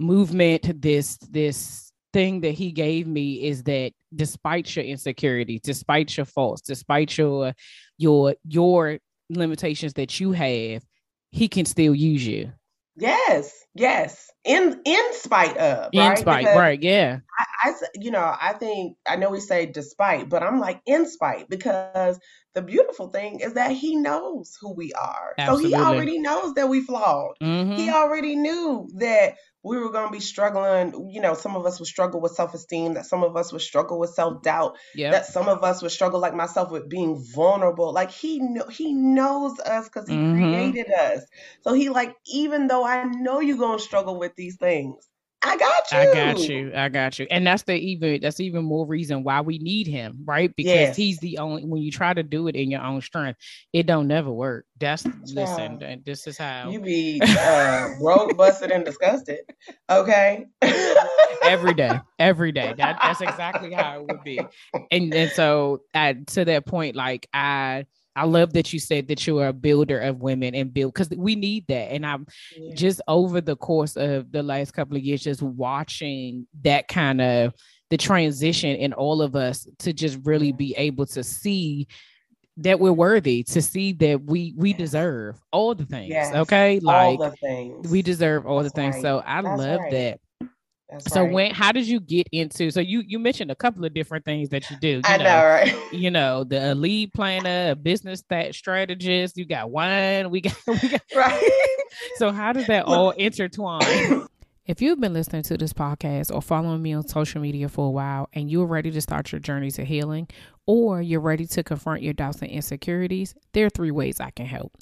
movement, 0.00 0.80
this 0.82 1.16
this 1.30 1.92
thing 2.14 2.40
that 2.40 2.52
he 2.52 2.72
gave 2.72 3.06
me 3.06 3.44
is 3.44 3.64
that 3.64 3.92
despite 4.14 4.74
your 4.74 4.84
insecurities, 4.84 5.60
despite 5.62 6.16
your 6.16 6.24
faults, 6.24 6.62
despite 6.62 7.18
your 7.18 7.52
your 7.98 8.36
your 8.48 8.98
limitations 9.28 9.94
that 9.94 10.20
you 10.20 10.32
have, 10.32 10.82
he 11.30 11.48
can 11.48 11.66
still 11.66 11.94
use 11.94 12.26
you. 12.26 12.52
Yes, 12.96 13.52
yes. 13.74 14.30
In 14.44 14.80
in 14.84 15.14
spite 15.14 15.56
of, 15.56 15.90
In 15.92 16.16
spite, 16.16 16.44
Because 16.44 16.56
right? 16.56 16.80
Yeah. 16.80 17.18
I, 17.64 17.70
I 17.70 17.74
you 17.96 18.12
know, 18.12 18.36
I 18.40 18.52
think 18.52 18.96
I 19.08 19.16
know 19.16 19.30
we 19.30 19.40
say 19.40 19.66
despite, 19.66 20.28
but 20.28 20.44
I'm 20.44 20.60
like 20.60 20.80
in 20.86 21.08
spite 21.08 21.48
because 21.48 22.20
the 22.54 22.62
beautiful 22.62 23.08
thing 23.08 23.40
is 23.40 23.54
that 23.54 23.72
he 23.72 23.96
knows 23.96 24.56
who 24.60 24.72
we 24.74 24.92
are. 24.92 25.34
So 25.46 25.56
he 25.56 25.74
already 25.74 26.20
knows 26.20 26.54
that 26.54 26.68
we 26.68 26.82
flawed. 26.82 27.34
Mhm. 27.42 27.76
He 27.76 27.90
already 27.90 28.36
knew 28.36 28.88
that 28.98 29.34
we 29.64 29.78
were 29.78 29.90
going 29.90 30.06
to 30.06 30.12
be 30.12 30.20
struggling. 30.20 31.10
You 31.10 31.20
know, 31.20 31.34
some 31.34 31.56
of 31.56 31.66
us 31.66 31.80
would 31.80 31.88
struggle 31.88 32.20
with 32.20 32.32
self 32.32 32.54
esteem, 32.54 32.94
that 32.94 33.06
some 33.06 33.24
of 33.24 33.36
us 33.36 33.52
would 33.52 33.62
struggle 33.62 33.98
with 33.98 34.10
self 34.10 34.42
doubt, 34.42 34.76
Yep. 34.94 35.20
that 35.20 35.26
some 35.26 35.48
of 35.48 35.64
us 35.64 35.82
would 35.82 35.92
struggle, 35.92 36.20
like 36.20 36.34
myself, 36.34 36.70
with 36.70 36.88
being 36.88 37.22
vulnerable. 37.34 37.92
Like 37.92 38.10
he 38.10 38.38
kn- 38.38 38.70
he 38.70 38.92
knows 38.94 39.58
us 39.60 39.88
because 39.88 40.08
he 40.08 40.22
Mhm. 40.22 40.78
created 40.78 40.86
us. 40.92 41.24
So 41.62 41.72
he 41.72 41.88
like, 41.90 42.14
even 42.26 42.68
though 42.68 42.84
I 42.84 43.04
know 43.04 43.40
you're 43.40 43.58
gonna 43.58 43.78
struggle 43.80 44.18
with 44.18 44.34
these 44.36 44.56
things, 44.56 45.08
I 45.44 45.56
got 45.56 45.92
you. 45.92 45.98
I 45.98 46.06
got 46.14 46.48
you. 46.48 46.72
I 46.74 46.88
got 46.88 47.18
you. 47.18 47.26
And 47.30 47.46
that's 47.46 47.62
the 47.64 47.74
even 47.74 48.20
that's 48.20 48.40
even 48.40 48.64
more 48.64 48.86
reason 48.86 49.22
why 49.22 49.40
we 49.42 49.58
need 49.58 49.86
him, 49.86 50.18
right? 50.24 50.54
Because 50.56 50.72
Yes. 50.74 50.96
he's 50.96 51.18
the 51.18 51.38
only 51.38 51.64
when 51.64 51.82
you 51.82 51.90
try 51.90 52.14
to 52.14 52.22
do 52.22 52.48
it 52.48 52.56
in 52.56 52.70
your 52.70 52.82
own 52.82 53.00
strength, 53.00 53.38
it 53.72 53.86
don't 53.86 54.08
never 54.08 54.32
work. 54.32 54.66
That's 54.78 55.04
listen, 55.34 56.02
this 56.04 56.26
is 56.26 56.38
how 56.38 56.70
You 56.70 56.80
be 56.80 57.20
uh, 57.22 57.88
broke, 58.00 58.36
busted, 58.36 58.70
and 58.70 58.84
disgusted. 58.84 59.40
Okay. 59.90 60.46
every 61.44 61.74
day, 61.74 62.00
every 62.18 62.52
day. 62.52 62.74
That 62.76 62.98
that's 63.02 63.20
exactly 63.20 63.72
how 63.72 64.00
it 64.00 64.08
would 64.08 64.24
be. 64.24 64.40
And 64.90 65.14
and 65.14 65.30
so 65.32 65.82
at 65.92 66.26
to 66.28 66.44
that 66.46 66.66
point, 66.66 66.96
like 66.96 67.28
I 67.32 67.86
I 68.16 68.24
love 68.26 68.52
that 68.52 68.72
you 68.72 68.78
said 68.78 69.08
that 69.08 69.26
you 69.26 69.38
are 69.40 69.48
a 69.48 69.52
builder 69.52 69.98
of 69.98 70.20
women 70.20 70.54
and 70.54 70.72
build 70.72 70.94
because 70.94 71.10
we 71.10 71.34
need 71.34 71.66
that. 71.68 71.92
And 71.92 72.06
I'm 72.06 72.26
Yeah. 72.56 72.74
just 72.74 73.00
over 73.08 73.40
the 73.40 73.56
course 73.56 73.96
of 73.96 74.30
the 74.30 74.42
last 74.42 74.72
couple 74.72 74.96
of 74.96 75.02
years, 75.02 75.22
just 75.22 75.42
watching 75.42 76.46
that 76.62 76.88
kind 76.88 77.20
of 77.20 77.54
the 77.90 77.96
transition 77.96 78.76
in 78.76 78.92
all 78.92 79.20
of 79.20 79.36
us 79.36 79.66
to 79.80 79.92
just 79.92 80.18
really 80.24 80.52
be 80.52 80.74
able 80.76 81.06
to 81.06 81.22
see 81.22 81.86
that 82.58 82.78
we're 82.78 82.92
worthy, 82.92 83.42
to 83.42 83.60
see 83.60 83.92
that 83.94 84.22
we 84.24 84.54
we 84.56 84.70
Yes. 84.70 84.78
deserve 84.78 85.40
all 85.52 85.74
the 85.74 85.84
things. 85.84 86.10
Yes. 86.10 86.34
Okay. 86.34 86.80
All 86.86 87.16
Like 87.16 87.18
the 87.32 87.36
things. 87.38 87.90
we 87.90 88.00
deserve 88.00 88.46
all 88.46 88.62
That's 88.62 88.72
the 88.72 88.80
things. 88.80 88.94
right. 88.96 89.02
So 89.02 89.22
I 89.26 89.42
That's 89.42 89.58
love 89.58 89.80
right. 89.80 89.90
that. 89.90 90.20
That's 90.90 91.10
So 91.12 91.22
right. 91.22 91.32
when 91.32 91.50
how 91.54 91.72
did 91.72 91.86
you 91.88 91.98
get 92.00 92.28
into 92.30 92.70
so 92.70 92.80
you 92.80 93.02
you 93.06 93.18
mentioned 93.18 93.50
a 93.50 93.54
couple 93.54 93.84
of 93.84 93.94
different 93.94 94.24
things 94.24 94.50
that 94.50 94.70
you 94.70 94.76
do. 94.76 94.88
You 94.88 95.00
I 95.04 95.16
know, 95.16 95.44
right? 95.44 95.92
you 95.92 96.10
know, 96.10 96.44
the 96.44 96.74
lead 96.74 97.12
planner, 97.14 97.70
a 97.72 97.74
business 97.74 98.20
stat 98.20 98.54
strategist, 98.54 99.36
you 99.36 99.46
got 99.46 99.70
wine, 99.70 100.30
we 100.30 100.40
got 100.42 100.56
we 100.66 100.88
got 100.88 101.02
right. 101.16 101.50
so 102.16 102.30
how 102.32 102.52
does 102.52 102.66
that 102.66 102.84
all 102.84 103.10
intertwine? 103.10 104.26
If 104.66 104.80
you've 104.80 104.98
been 104.98 105.12
listening 105.12 105.42
to 105.42 105.58
this 105.58 105.74
podcast 105.74 106.34
or 106.34 106.40
following 106.40 106.80
me 106.80 106.94
on 106.94 107.06
social 107.06 107.42
media 107.42 107.68
for 107.68 107.86
a 107.86 107.90
while 107.90 108.30
and 108.32 108.50
you're 108.50 108.64
ready 108.64 108.90
to 108.92 109.00
start 109.02 109.30
your 109.30 109.38
journey 109.38 109.70
to 109.72 109.84
healing 109.84 110.26
or 110.64 111.02
you're 111.02 111.20
ready 111.20 111.44
to 111.44 111.62
confront 111.62 112.00
your 112.00 112.14
doubts 112.14 112.40
and 112.40 112.50
insecurities, 112.50 113.34
there 113.52 113.66
are 113.66 113.70
three 113.70 113.90
ways 113.90 114.20
I 114.20 114.30
can 114.30 114.46
help. 114.46 114.72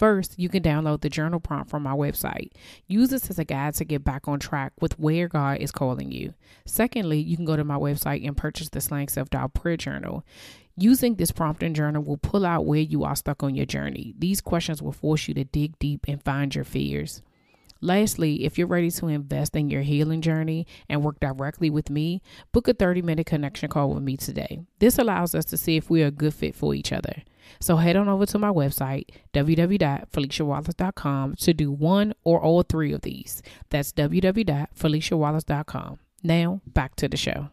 First, 0.00 0.38
you 0.38 0.48
can 0.48 0.62
download 0.62 1.02
the 1.02 1.10
journal 1.10 1.40
prompt 1.40 1.68
from 1.68 1.82
my 1.82 1.92
website. 1.92 2.52
Use 2.86 3.10
this 3.10 3.28
as 3.28 3.38
a 3.38 3.44
guide 3.44 3.74
to 3.74 3.84
get 3.84 4.02
back 4.02 4.26
on 4.26 4.38
track 4.40 4.72
with 4.80 4.98
where 4.98 5.28
God 5.28 5.58
is 5.58 5.70
calling 5.70 6.10
you. 6.10 6.32
Secondly, 6.64 7.20
you 7.20 7.36
can 7.36 7.44
go 7.44 7.54
to 7.54 7.64
my 7.64 7.76
website 7.76 8.26
and 8.26 8.34
purchase 8.34 8.70
the 8.70 8.80
Slaying 8.80 9.08
Self 9.08 9.28
Doubt 9.28 9.52
Prayer 9.52 9.76
Journal. 9.76 10.24
Using 10.74 11.16
this 11.16 11.32
prompt 11.32 11.62
and 11.62 11.76
journal 11.76 12.02
will 12.02 12.16
pull 12.16 12.46
out 12.46 12.64
where 12.64 12.80
you 12.80 13.04
are 13.04 13.14
stuck 13.14 13.42
on 13.42 13.54
your 13.54 13.66
journey. 13.66 14.14
These 14.18 14.40
questions 14.40 14.80
will 14.80 14.92
force 14.92 15.28
you 15.28 15.34
to 15.34 15.44
dig 15.44 15.78
deep 15.78 16.06
and 16.08 16.24
find 16.24 16.54
your 16.54 16.64
fears. 16.64 17.20
Lastly, 17.80 18.44
if 18.44 18.58
you're 18.58 18.66
ready 18.66 18.90
to 18.90 19.06
invest 19.08 19.56
in 19.56 19.70
your 19.70 19.80
healing 19.82 20.20
journey 20.20 20.66
and 20.88 21.02
work 21.02 21.18
directly 21.18 21.70
with 21.70 21.88
me, 21.88 22.20
book 22.52 22.68
a 22.68 22.74
30 22.74 23.00
minute 23.02 23.24
connection 23.26 23.70
call 23.70 23.94
with 23.94 24.02
me 24.02 24.16
today. 24.18 24.60
This 24.80 24.98
allows 24.98 25.34
us 25.34 25.46
to 25.46 25.56
see 25.56 25.76
if 25.76 25.88
we 25.88 26.02
are 26.02 26.08
a 26.08 26.10
good 26.10 26.34
fit 26.34 26.54
for 26.54 26.74
each 26.74 26.92
other. 26.92 27.22
So 27.58 27.76
head 27.76 27.96
on 27.96 28.06
over 28.08 28.26
to 28.26 28.38
my 28.38 28.50
website, 28.50 29.06
www.feliciawallace.com, 29.32 31.34
to 31.36 31.54
do 31.54 31.72
one 31.72 32.12
or 32.22 32.38
all 32.40 32.62
three 32.62 32.92
of 32.92 33.00
these. 33.00 33.42
That's 33.70 33.92
www.feliciawallace.com. 33.92 35.98
Now, 36.22 36.60
back 36.66 36.96
to 36.96 37.08
the 37.08 37.16
show. 37.16 37.48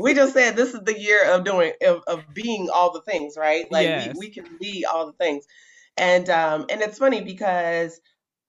we 0.00 0.14
just 0.14 0.32
said 0.32 0.56
this 0.56 0.72
is 0.74 0.80
the 0.84 0.98
year 0.98 1.30
of 1.34 1.44
doing 1.44 1.72
of, 1.86 2.02
of 2.06 2.24
being 2.32 2.68
all 2.72 2.92
the 2.92 3.02
things, 3.02 3.36
right? 3.36 3.70
Like 3.70 3.84
Yes. 3.84 4.14
we, 4.14 4.28
we 4.28 4.30
can 4.30 4.46
be 4.60 4.86
all 4.90 5.04
the 5.06 5.12
things. 5.12 5.46
And 5.96 6.28
um 6.30 6.66
and 6.70 6.80
it's 6.80 6.98
funny 6.98 7.22
because, 7.22 8.00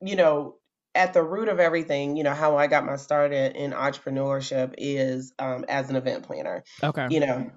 you 0.01 0.15
know, 0.15 0.55
at 0.95 1.13
the 1.13 1.23
root 1.23 1.49
of 1.49 1.59
everything, 1.59 2.15
you 2.15 2.23
know, 2.23 2.33
how 2.33 2.57
I 2.57 2.67
got 2.67 2.85
my 2.85 2.97
start 2.97 3.33
in, 3.33 3.53
in 3.53 3.71
entrepreneurship 3.71 4.75
is 4.77 5.33
um 5.39 5.65
as 5.67 5.89
an 5.89 5.95
event 5.95 6.23
planner. 6.23 6.63
Okay. 6.83 7.07
you 7.09 7.19
know 7.19 7.51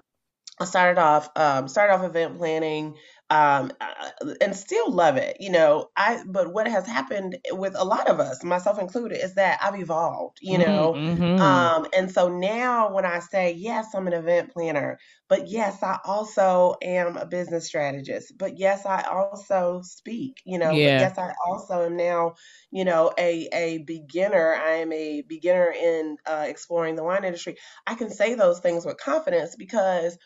i 0.58 0.64
started 0.64 0.98
off 1.00 1.28
um 1.36 1.68
started 1.68 1.94
off 1.94 2.04
event 2.04 2.38
planning 2.38 2.96
um 3.30 3.72
uh, 3.80 4.10
and 4.40 4.54
still 4.54 4.90
love 4.92 5.16
it 5.16 5.36
you 5.40 5.50
know 5.50 5.88
i 5.96 6.22
but 6.28 6.52
what 6.52 6.68
has 6.68 6.86
happened 6.86 7.36
with 7.52 7.74
a 7.76 7.84
lot 7.84 8.08
of 8.08 8.20
us 8.20 8.44
myself 8.44 8.78
included 8.78 9.22
is 9.22 9.34
that 9.34 9.58
i've 9.62 9.78
evolved 9.80 10.38
you 10.42 10.58
know 10.58 10.96
Mhm. 10.96 11.36
um 11.42 11.86
and 11.96 12.10
so 12.10 12.28
now 12.28 12.92
when 12.92 13.04
i 13.04 13.18
say 13.18 13.52
yes 13.52 13.94
i'm 13.94 14.06
an 14.06 14.12
event 14.12 14.52
planner 14.52 14.98
but 15.28 15.48
yes 15.48 15.82
i 15.82 15.98
also 16.04 16.76
am 16.82 17.16
a 17.16 17.26
business 17.26 17.66
strategist 17.66 18.32
but 18.38 18.58
yes 18.58 18.86
i 18.86 19.02
also 19.02 19.80
speak 19.82 20.40
you 20.44 20.58
know 20.58 20.78
Yeah. 20.78 20.82
but 20.82 20.94
yes 20.98 21.18
i 21.18 21.32
also 21.46 21.84
am 21.84 21.96
now 21.96 22.32
you 22.70 22.84
know 22.84 23.12
a 23.18 23.48
a 23.52 23.78
beginner 23.78 24.54
i 24.54 24.70
am 24.76 24.92
a 24.92 25.22
beginner 25.22 25.70
in 25.72 26.16
uh, 26.26 26.44
exploring 26.48 26.94
the 26.96 27.04
wine 27.04 27.24
industry 27.24 27.56
I 27.86 27.94
can 27.94 28.10
say 28.10 28.34
those 28.34 28.60
things 28.60 28.84
with 28.86 28.98
confidence 28.98 29.56
because 29.56 30.18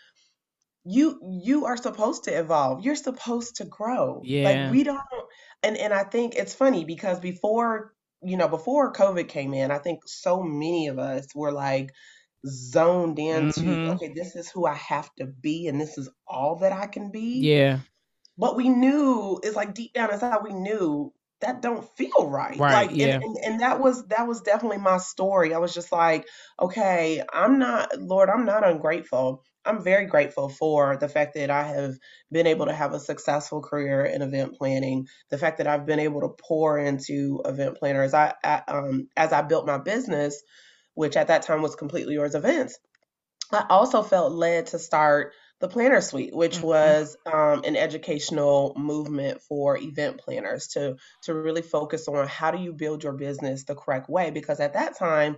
you 0.92 1.20
you 1.42 1.66
are 1.66 1.76
supposed 1.76 2.24
to 2.24 2.32
evolve. 2.38 2.84
You're 2.84 2.96
supposed 2.96 3.56
to 3.56 3.64
grow. 3.66 4.22
Yeah. 4.24 4.42
Like 4.42 4.60
we 4.70 4.84
don't 4.84 5.00
and 5.62 5.76
and 5.76 5.92
I 5.94 6.04
think 6.04 6.34
it's 6.36 6.54
funny 6.54 6.84
because 6.84 7.20
before, 7.20 7.94
you 8.22 8.36
know, 8.36 8.48
before 8.48 8.92
COVID 8.92 9.28
came 9.28 9.54
in, 9.54 9.70
I 9.70 9.78
think 9.78 10.00
so 10.06 10.42
many 10.42 10.88
of 10.88 10.98
us 10.98 11.26
were 11.34 11.52
like 11.52 11.90
zoned 12.46 13.18
into 13.18 13.60
Mhm. 13.60 13.92
okay, 13.92 14.12
this 14.14 14.36
is 14.36 14.50
who 14.50 14.66
I 14.66 14.74
have 14.74 15.10
to 15.16 15.26
be 15.26 15.66
and 15.68 15.80
this 15.80 15.98
is 15.98 16.08
all 16.26 16.56
that 16.56 16.72
I 16.72 16.86
can 16.86 17.10
be. 17.10 17.40
yeah. 17.42 17.80
But 18.38 18.56
we 18.56 18.68
knew 18.68 19.40
it's 19.42 19.56
like 19.56 19.74
deep 19.74 19.92
down 19.94 20.12
inside 20.12 20.42
we 20.42 20.52
knew 20.54 21.12
that 21.40 21.62
don't 21.62 21.88
feel 21.96 22.28
right. 22.28 22.62
Right, 22.62 22.70
Like 22.70 22.92
yeah. 22.92 23.20
and, 23.20 23.22
and, 23.22 23.36
and 23.44 23.60
that 23.60 23.80
was 23.80 24.06
that 24.08 24.28
was 24.28 24.42
definitely 24.42 24.78
my 24.78 24.98
story. 24.98 25.54
I 25.54 25.58
was 25.58 25.74
just 25.74 25.92
like, 25.92 26.26
okay, 26.60 27.22
I'm 27.32 27.58
not 27.58 27.98
Lord, 28.00 28.30
I'm 28.30 28.46
not 28.46 28.66
ungrateful. 28.68 29.44
I'm 29.64 29.84
very 29.84 30.06
grateful 30.06 30.48
for 30.48 30.96
the 30.98 31.08
fact 31.08 31.34
that 31.34 31.50
I 31.50 31.64
have 31.64 31.94
been 32.32 32.46
able 32.48 32.66
to 32.66 32.74
have 32.74 32.94
a 32.94 33.00
successful 33.00 33.62
career 33.62 34.04
in 34.04 34.22
event 34.22 34.54
planning. 34.56 35.08
The 35.30 35.38
fact 35.38 35.58
that 35.58 35.68
I've 35.68 35.86
been 35.86 36.00
able 36.00 36.22
to 36.22 36.30
pour 36.42 36.78
into 36.78 37.42
event 37.44 37.78
planners. 37.78 38.14
I, 38.14 38.34
I 38.44 38.62
um 38.68 39.08
as 39.16 39.32
I 39.32 39.42
built 39.42 39.66
my 39.66 39.78
business, 39.78 40.42
which 40.94 41.16
at 41.16 41.28
that 41.28 41.42
time 41.42 41.62
was 41.62 41.76
completely 41.76 42.14
yours 42.14 42.34
events. 42.36 42.78
I 43.52 43.66
also 43.70 44.02
felt 44.02 44.32
led 44.32 44.68
to 44.68 44.78
start 44.78 45.32
the 45.60 45.68
Planner 45.68 46.00
Suite, 46.00 46.34
which 46.34 46.62
Mhm. 46.62 46.62
was 46.62 47.16
um, 47.26 47.62
an 47.64 47.76
educational 47.76 48.74
movement 48.76 49.42
for 49.42 49.76
event 49.78 50.18
planners 50.20 50.68
to 50.68 50.96
to 51.22 51.34
really 51.34 51.62
focus 51.62 52.08
on 52.08 52.26
how 52.26 52.50
do 52.50 52.58
you 52.58 52.72
build 52.72 53.04
your 53.04 53.12
business 53.14 53.64
the 53.64 53.74
correct 53.74 54.08
way. 54.08 54.30
Because 54.30 54.60
at 54.60 54.72
that 54.74 54.96
time, 54.98 55.36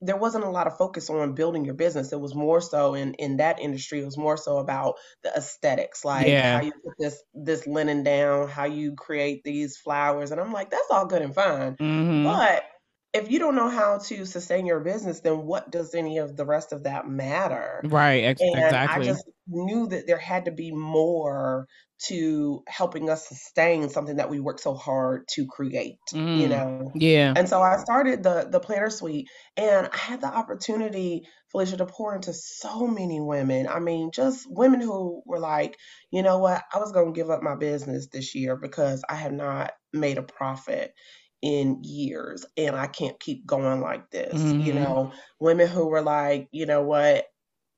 there 0.00 0.16
wasn't 0.16 0.44
a 0.44 0.50
lot 0.50 0.66
of 0.66 0.76
focus 0.76 1.08
on 1.10 1.34
building 1.34 1.64
your 1.64 1.74
business. 1.74 2.12
It 2.12 2.20
was 2.20 2.34
more 2.34 2.60
so 2.60 2.94
in 2.94 3.14
in 3.14 3.36
that 3.36 3.60
industry. 3.60 4.00
It 4.00 4.04
was 4.04 4.18
more 4.18 4.36
so 4.36 4.58
about 4.58 4.96
the 5.22 5.30
aesthetics, 5.34 6.04
like 6.04 6.40
Yeah. 6.40 6.50
how 6.50 6.60
you 6.60 6.72
put 6.84 6.94
this 6.98 7.22
this 7.34 7.66
linen 7.66 8.02
down, 8.02 8.48
how 8.48 8.64
you 8.64 8.94
create 8.96 9.42
these 9.44 9.76
flowers, 9.76 10.30
and 10.32 10.40
I'm 10.40 10.52
like, 10.52 10.70
that's 10.70 10.90
all 10.90 11.06
good 11.06 11.22
and 11.22 11.34
fine. 11.34 11.78
Mhm. 11.80 12.40
But 12.40 12.64
if 13.12 13.30
you 13.30 13.38
don't 13.38 13.54
know 13.56 13.68
how 13.68 13.98
to 13.98 14.24
sustain 14.26 14.66
your 14.66 14.80
business, 14.80 15.20
then 15.20 15.44
what 15.46 15.70
does 15.70 15.94
any 15.94 16.18
of 16.18 16.36
the 16.36 16.46
rest 16.46 16.72
of 16.72 16.84
that 16.84 17.06
matter? 17.08 17.84
Right. 17.84 18.24
Ex- 18.24 18.48
And 18.54 18.78
I 18.86 19.00
exactly. 19.00 19.06
just 19.06 19.24
knew 19.46 19.86
that 19.88 20.06
there 20.06 20.18
had 20.18 20.46
to 20.46 20.52
be 20.52 20.72
more 20.72 21.66
to 22.06 22.62
helping 22.68 23.08
us 23.10 23.28
sustain 23.28 23.88
something 23.88 24.16
that 24.16 24.30
we 24.30 24.40
worked 24.40 24.60
so 24.60 24.74
hard 24.74 25.26
to 25.28 25.46
create, 25.46 25.98
you 26.32 26.48
Mm. 26.48 26.48
know? 26.48 26.92
Yeah. 26.94 27.36
And 27.36 27.48
so 27.48 27.62
I 27.62 27.76
started 27.78 28.22
the 28.22 28.48
the 28.50 28.60
planner 28.60 28.90
suite 28.90 29.28
and 29.56 29.88
I 29.92 29.96
had 29.96 30.20
the 30.20 30.26
opportunity, 30.26 31.26
Felicia, 31.50 31.78
to 31.78 31.86
pour 31.86 32.14
into 32.14 32.32
so 32.34 32.86
many 32.86 33.20
women. 33.20 33.68
I 33.68 33.78
mean, 33.80 34.10
just 34.12 34.46
women 34.50 34.80
who 34.80 35.22
were 35.26 35.38
like, 35.38 35.76
you 36.10 36.22
know 36.22 36.38
what, 36.38 36.62
I 36.74 36.78
was 36.78 36.92
gonna 36.92 37.12
give 37.12 37.30
up 37.30 37.42
my 37.42 37.56
business 37.56 38.08
this 38.08 38.34
year 38.34 38.56
because 38.56 39.02
I 39.08 39.14
have 39.14 39.32
not 39.32 39.72
made 39.92 40.18
a 40.18 40.22
profit 40.22 40.92
in 41.40 41.80
years 41.82 42.46
and 42.56 42.76
I 42.76 42.86
can't 42.86 43.18
keep 43.18 43.46
going 43.46 43.80
like 43.80 44.10
this. 44.10 44.54
You 44.58 44.74
Mhm. 44.74 44.74
know, 44.74 45.12
women 45.40 45.68
who 45.68 45.88
were 45.88 46.02
like, 46.02 46.48
you 46.52 46.66
know 46.66 46.82
what, 46.82 47.26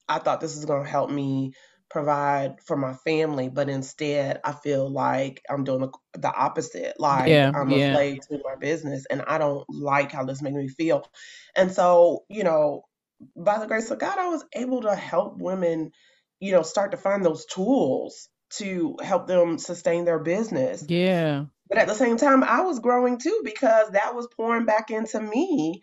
I 0.08 0.18
thought 0.18 0.40
this 0.40 0.56
is 0.56 0.64
gonna 0.64 0.88
help 0.88 1.10
me 1.10 1.52
provide 1.90 2.60
for 2.62 2.76
my 2.76 2.94
family, 2.94 3.48
but 3.48 3.68
instead 3.68 4.40
I 4.44 4.52
feel 4.52 4.90
like 4.90 5.42
I'm 5.48 5.64
doing 5.64 5.80
the, 5.80 6.18
the 6.18 6.32
opposite. 6.32 6.98
Like 6.98 7.28
Yeah. 7.28 7.52
I'm 7.54 7.72
a 7.72 7.80
slave 7.80 8.20
to 8.28 8.40
my 8.44 8.56
business 8.56 9.06
and 9.06 9.22
I 9.22 9.38
don't 9.38 9.64
like 9.68 10.12
how 10.12 10.24
this 10.24 10.42
makes 10.42 10.56
me 10.56 10.68
feel. 10.68 11.04
And 11.56 11.70
so, 11.72 12.24
you 12.28 12.44
know, 12.44 12.82
by 13.36 13.58
the 13.58 13.66
grace 13.66 13.90
of 13.90 13.98
God, 13.98 14.18
I 14.18 14.28
was 14.28 14.44
able 14.54 14.82
to 14.82 14.94
help 14.94 15.38
women, 15.38 15.92
you 16.40 16.52
know, 16.52 16.62
start 16.62 16.90
to 16.92 16.96
find 16.96 17.24
those 17.24 17.46
tools 17.46 18.28
to 18.54 18.96
help 19.02 19.26
them 19.26 19.58
sustain 19.58 20.04
their 20.04 20.18
business. 20.18 20.88
Yeah. 20.88 21.46
But 21.68 21.78
at 21.78 21.88
the 21.88 21.94
same 21.94 22.16
time, 22.16 22.44
I 22.44 22.62
was 22.62 22.80
growing 22.80 23.18
too 23.18 23.40
because 23.44 23.90
that 23.90 24.14
was 24.14 24.28
pouring 24.36 24.66
back 24.66 24.90
into 24.90 25.20
me 25.20 25.82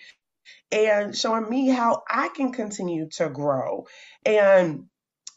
and 0.72 1.16
showing 1.16 1.50
me 1.50 1.70
how 1.70 2.04
I 2.10 2.30
can 2.30 2.52
continue 2.54 3.10
to 3.18 3.30
grow. 3.30 3.86
And 4.26 4.86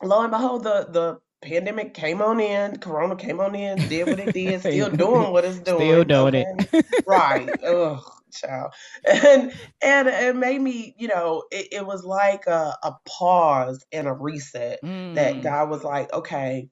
lo 0.02 0.22
and 0.22 0.30
behold, 0.32 0.64
the 0.64 0.86
the 0.90 1.18
pandemic 1.42 1.94
came 1.94 2.22
on 2.22 2.40
in, 2.40 2.78
Corona 2.78 3.16
came 3.16 3.40
on 3.40 3.54
in, 3.54 3.86
did 3.88 4.08
what 4.08 4.20
it 4.20 4.32
did, 4.34 4.62
still 4.62 4.90
doing 4.90 5.32
what 5.32 5.44
it's 5.44 5.60
doing. 5.60 5.90
Still 5.90 6.04
doing 6.04 6.34
okay? 6.34 6.44
it. 6.72 6.86
right. 7.06 7.54
Ugh, 7.64 8.02
child. 8.32 8.72
And 9.06 9.52
and 9.82 10.08
it 10.08 10.36
made 10.36 10.60
me, 10.60 10.94
you 10.98 11.08
know, 11.08 11.44
it, 11.50 11.68
it 11.72 11.86
was 11.86 12.04
like 12.04 12.46
a, 12.46 12.76
a 12.82 12.92
pause 13.06 13.84
and 13.92 14.08
a 14.08 14.12
reset 14.12 14.80
that 15.14 15.34
Mm. 15.34 15.42
God 15.42 15.70
was 15.70 15.84
like, 15.84 16.12
okay, 16.12 16.68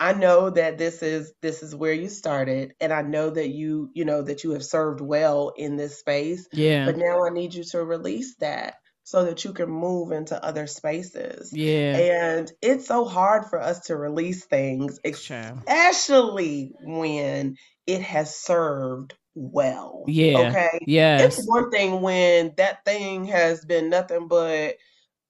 I 0.00 0.14
know 0.14 0.48
that 0.48 0.78
this 0.78 1.02
is 1.02 1.32
this 1.42 1.62
is 1.62 1.74
where 1.76 1.92
you 1.92 2.08
started, 2.08 2.72
and 2.80 2.90
I 2.92 3.02
know 3.02 3.28
that 3.30 3.50
you, 3.50 3.90
you 3.92 4.06
know, 4.06 4.22
that 4.22 4.42
you 4.44 4.52
have 4.52 4.64
served 4.64 5.02
well 5.02 5.52
in 5.56 5.76
this 5.76 5.98
space, 5.98 6.48
Yeah. 6.52 6.86
but 6.86 6.96
now 6.96 7.26
I 7.26 7.30
need 7.30 7.52
you 7.52 7.64
to 7.72 7.84
release 7.84 8.34
that 8.36 8.76
so 9.04 9.24
that 9.26 9.44
you 9.44 9.52
can 9.52 9.68
move 9.68 10.12
into 10.12 10.42
other 10.42 10.66
spaces. 10.66 11.50
Yeah. 11.52 11.96
And 12.38 12.50
it's 12.62 12.86
so 12.86 13.04
hard 13.04 13.44
for 13.46 13.60
us 13.60 13.80
to 13.86 13.96
release 13.96 14.46
things, 14.46 14.98
especially 15.04 16.72
when 16.82 17.56
it 17.86 18.02
has 18.02 18.34
served 18.34 19.14
well. 19.34 20.04
Yeah. 20.06 20.48
Okay. 20.48 20.78
Yes. 20.86 21.38
It's 21.38 21.46
one 21.48 21.70
thing 21.70 22.00
when 22.00 22.54
that 22.56 22.84
thing 22.84 23.26
has 23.26 23.64
been 23.64 23.90
nothing 23.90 24.28
but 24.28 24.76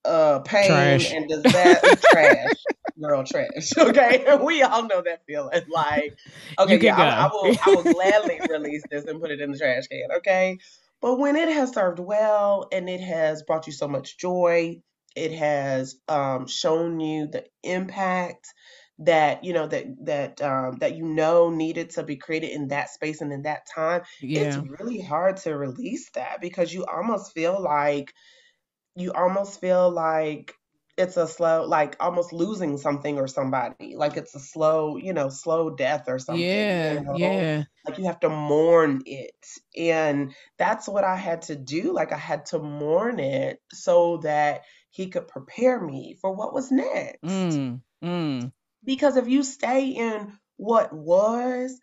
uh 0.04 0.38
pain 0.40 0.66
Trash. 0.68 1.12
and 1.12 1.28
disaster 1.28 1.96
trash 2.10 2.54
girl 3.00 3.24
trash 3.24 3.70
okay? 3.78 4.24
We 4.44 4.62
all 4.62 4.82
know 4.86 5.02
that 5.02 5.22
feeling 5.26 5.62
like 5.68 6.18
okay 6.58 6.78
yeah 6.82 6.96
I, 6.96 7.26
I 7.26 7.30
will 7.32 7.56
i 7.66 7.70
will 7.74 7.82
gladly 7.82 8.40
release 8.48 8.82
this 8.90 9.04
and 9.04 9.20
put 9.20 9.30
it 9.30 9.40
in 9.40 9.52
the 9.52 9.58
trash 9.58 9.86
can 9.88 10.08
okay? 10.18 10.58
But 11.02 11.18
when 11.18 11.36
it 11.36 11.48
has 11.48 11.72
served 11.72 11.98
well 11.98 12.68
and 12.70 12.88
it 12.88 13.00
has 13.00 13.42
brought 13.42 13.66
you 13.66 13.72
so 13.72 13.88
much 13.88 14.18
joy 14.18 14.80
it 15.16 15.32
has 15.32 15.96
um 16.08 16.46
shown 16.46 17.00
you 17.00 17.26
the 17.26 17.44
impact 17.62 18.46
that 19.00 19.44
you 19.44 19.52
know 19.54 19.66
that 19.66 19.86
that 20.04 20.42
um 20.42 20.76
that 20.78 20.94
you 20.96 21.04
know 21.04 21.50
needed 21.50 21.90
to 21.90 22.02
be 22.02 22.16
created 22.16 22.50
in 22.50 22.68
that 22.68 22.90
space 22.90 23.22
and 23.22 23.32
in 23.32 23.42
that 23.42 23.62
time 23.74 24.02
it's 24.34 24.58
really 24.58 25.00
hard 25.00 25.38
to 25.38 25.56
release 25.56 26.10
that 26.14 26.40
because 26.40 26.72
you 26.72 26.84
almost 26.84 27.32
feel 27.32 27.60
like 27.60 28.12
you 28.96 29.12
almost 29.12 29.60
feel 29.60 29.90
like 29.90 30.54
it's 31.00 31.16
a 31.16 31.26
slow 31.26 31.64
like 31.66 31.96
almost 32.00 32.32
losing 32.32 32.78
something 32.78 33.18
or 33.18 33.26
somebody 33.26 33.96
like 33.96 34.16
it's 34.16 34.34
a 34.34 34.40
slow 34.40 34.96
you 34.96 35.12
know 35.12 35.28
slow 35.30 35.70
death 35.70 36.04
or 36.08 36.18
something 36.18 36.46
Yeah. 36.46 36.92
you 36.94 37.00
know 37.04 37.16
Yeah. 37.18 37.64
like 37.86 37.98
you 37.98 38.04
have 38.04 38.20
to 38.20 38.28
mourn 38.28 39.02
it 39.06 39.34
and 39.76 40.34
that's 40.58 40.88
what 40.88 41.04
i 41.04 41.16
had 41.16 41.42
to 41.42 41.56
do 41.56 41.92
like 41.92 42.12
i 42.12 42.18
had 42.18 42.46
to 42.46 42.58
mourn 42.58 43.18
it 43.18 43.60
so 43.72 44.18
that 44.18 44.62
he 44.90 45.08
could 45.08 45.28
prepare 45.28 45.80
me 45.80 46.16
for 46.20 46.32
what 46.34 46.54
was 46.54 46.70
next 46.70 47.18
Mm. 47.24 47.80
Mm. 48.04 48.52
because 48.84 49.16
if 49.16 49.28
you 49.28 49.42
stay 49.42 49.88
in 49.88 50.32
what 50.56 50.92
was 50.92 51.78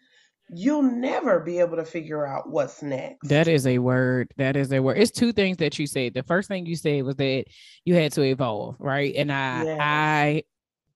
you'll 0.50 0.82
never 0.82 1.40
be 1.40 1.60
able 1.60 1.76
to 1.76 1.86
figure 1.86 2.26
out 2.26 2.50
what's 2.50 2.82
next 2.82 3.28
That 3.28 3.48
is 3.48 3.68
a 3.68 3.80
word. 3.80 4.32
That 4.38 4.56
is 4.56 4.72
a 4.72 4.80
word. 4.80 4.98
It's 4.98 5.12
two 5.12 5.32
things 5.34 5.58
that 5.58 5.78
you 5.78 5.88
said. 5.88 6.14
The 6.14 6.24
first 6.24 6.48
thing 6.48 6.66
you 6.66 6.76
said 6.76 7.04
was 7.04 7.16
that 7.18 7.46
you 7.86 7.96
had 7.96 8.12
to 8.14 8.22
evolve, 8.22 8.76
right? 8.80 9.14
And 9.16 9.32
I. 9.32 9.78
I 9.80 10.44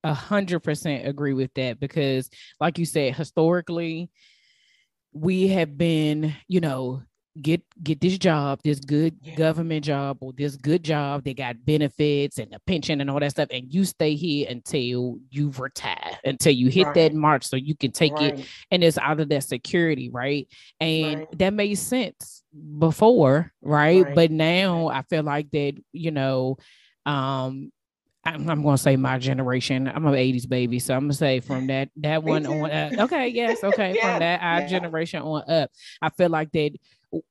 a 0.03 0.13
hundred 0.13 0.61
percent 0.61 1.07
agree 1.07 1.33
with 1.33 1.53
that 1.53 1.79
because 1.79 2.29
like 2.59 2.79
you 2.79 2.85
said, 2.85 3.15
historically, 3.15 4.09
we 5.13 5.49
have 5.49 5.77
been, 5.77 6.33
you 6.47 6.59
know, 6.59 7.03
get 7.41 7.61
get 7.83 8.01
this 8.01 8.17
job, 8.17 8.59
this 8.63 8.79
good 8.79 9.15
Yeah. 9.23 9.35
government 9.35 9.85
job 9.85 10.17
or 10.21 10.33
this 10.33 10.55
good 10.57 10.83
job. 10.83 11.23
They 11.23 11.33
got 11.33 11.63
benefits 11.65 12.39
and 12.39 12.53
a 12.53 12.59
pension 12.59 12.99
and 12.99 13.09
all 13.09 13.19
that 13.19 13.31
stuff, 13.31 13.47
and 13.51 13.73
you 13.73 13.85
stay 13.85 14.15
here 14.15 14.47
until 14.49 15.17
you 15.29 15.51
retire, 15.57 16.17
until 16.25 16.51
you 16.53 16.67
hit 16.69 16.87
that 16.95 17.11
Right. 17.11 17.13
mark, 17.13 17.43
so 17.43 17.55
you 17.55 17.75
can 17.75 17.91
take 17.91 18.19
it 18.21 18.45
and 18.71 18.83
it's 18.83 18.97
out 18.97 19.19
of 19.19 19.29
that 19.29 19.43
security, 19.45 20.09
right? 20.09 20.47
And 20.79 21.19
Right. 21.19 21.37
that 21.39 21.53
made 21.53 21.75
sense 21.75 22.43
before, 22.79 23.53
right? 23.61 24.03
Right. 24.03 24.15
But 24.15 24.31
now 24.31 24.87
I 24.87 25.03
feel 25.03 25.23
like 25.23 25.51
that, 25.51 25.75
you 25.93 26.11
know, 26.11 26.57
um, 27.05 27.71
I'm, 28.23 28.47
I'm 28.49 28.61
gonna 28.61 28.77
say 28.77 28.97
my 28.97 29.17
generation. 29.17 29.87
I'm 29.87 30.05
an 30.05 30.13
'80s 30.13 30.45
baby, 30.45 30.77
so 30.79 30.93
I'm 30.93 31.01
gonna 31.05 31.13
say 31.13 31.39
from 31.39 31.65
that 31.67 31.89
that 31.97 32.21
one 32.23 32.45
on. 32.45 32.69
Uh, 32.69 32.91
okay, 32.99 33.29
yes, 33.29 33.63
okay, 33.63 33.95
from 33.99 34.19
that 34.19 34.41
our 34.43 34.59
yeah. 34.61 34.67
generation 34.67 35.23
on 35.23 35.49
up. 35.49 35.71
I 36.03 36.09
feel 36.09 36.29
like 36.29 36.51
that 36.51 36.71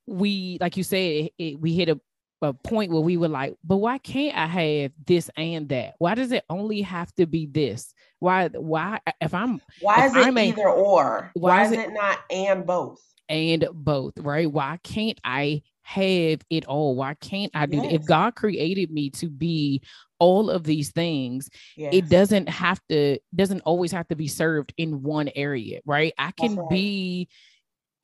we, 0.07 0.59
like 0.61 0.77
you 0.77 0.83
said, 0.85 0.97
it, 0.99 1.33
it- 1.39 1.61
we 1.61 1.75
hit 1.75 1.89
a 1.89 2.01
a 2.43 2.55
point 2.55 2.91
where 2.91 3.03
we 3.03 3.19
were 3.19 3.29
like, 3.29 3.55
but 3.63 3.77
why 3.77 3.99
can't 3.99 4.35
I 4.35 4.47
have 4.47 4.93
this 5.07 5.29
and 5.37 5.69
that? 5.69 5.97
Why 5.99 6.15
does 6.15 6.33
it 6.33 6.43
only 6.49 6.81
have 6.81 7.15
to 7.17 7.27
be 7.27 7.45
this? 7.45 7.93
Why? 8.19 8.49
Why? 8.49 8.99
If 9.21 9.35
I'm 9.35 9.61
Why 9.83 10.07
If 10.07 10.13
is 10.13 10.17
it 10.17 10.27
I'm 10.27 10.39
a- 10.39 10.49
either 10.49 10.67
or? 10.71 11.31
Why 11.35 11.51
Why 11.59 11.65
is 11.67 11.73
is 11.73 11.79
it- 11.79 11.89
it 11.89 11.93
not 11.93 12.19
and 12.31 12.65
both? 12.67 12.99
and 13.29 13.69
both, 13.75 14.19
right? 14.19 14.51
Why 14.51 14.79
can't 14.83 15.21
I 15.23 15.61
have 15.83 16.41
it 16.49 16.65
all? 16.65 16.97
Why 16.97 17.13
can't 17.15 17.53
I 17.55 17.67
do 17.67 17.81
that? 17.83 17.93
If 17.93 18.07
God 18.07 18.35
created 18.37 18.91
me 18.91 19.11
to 19.11 19.29
be 19.29 19.83
all 20.19 20.49
of 20.49 20.65
these 20.65 20.93
things, 20.93 21.51
Yes. 21.77 21.93
it 21.95 22.09
doesn't 22.09 22.49
have 22.49 22.81
to 22.89 23.19
doesn't 23.35 23.61
always 23.67 23.93
have 23.93 24.09
to 24.09 24.17
be 24.17 24.29
served 24.29 24.73
in 24.79 25.03
one 25.03 25.29
area, 25.37 25.81
right? 25.85 26.15
I 26.17 26.31
can 26.31 26.57
right. 26.57 26.71
be 26.71 27.29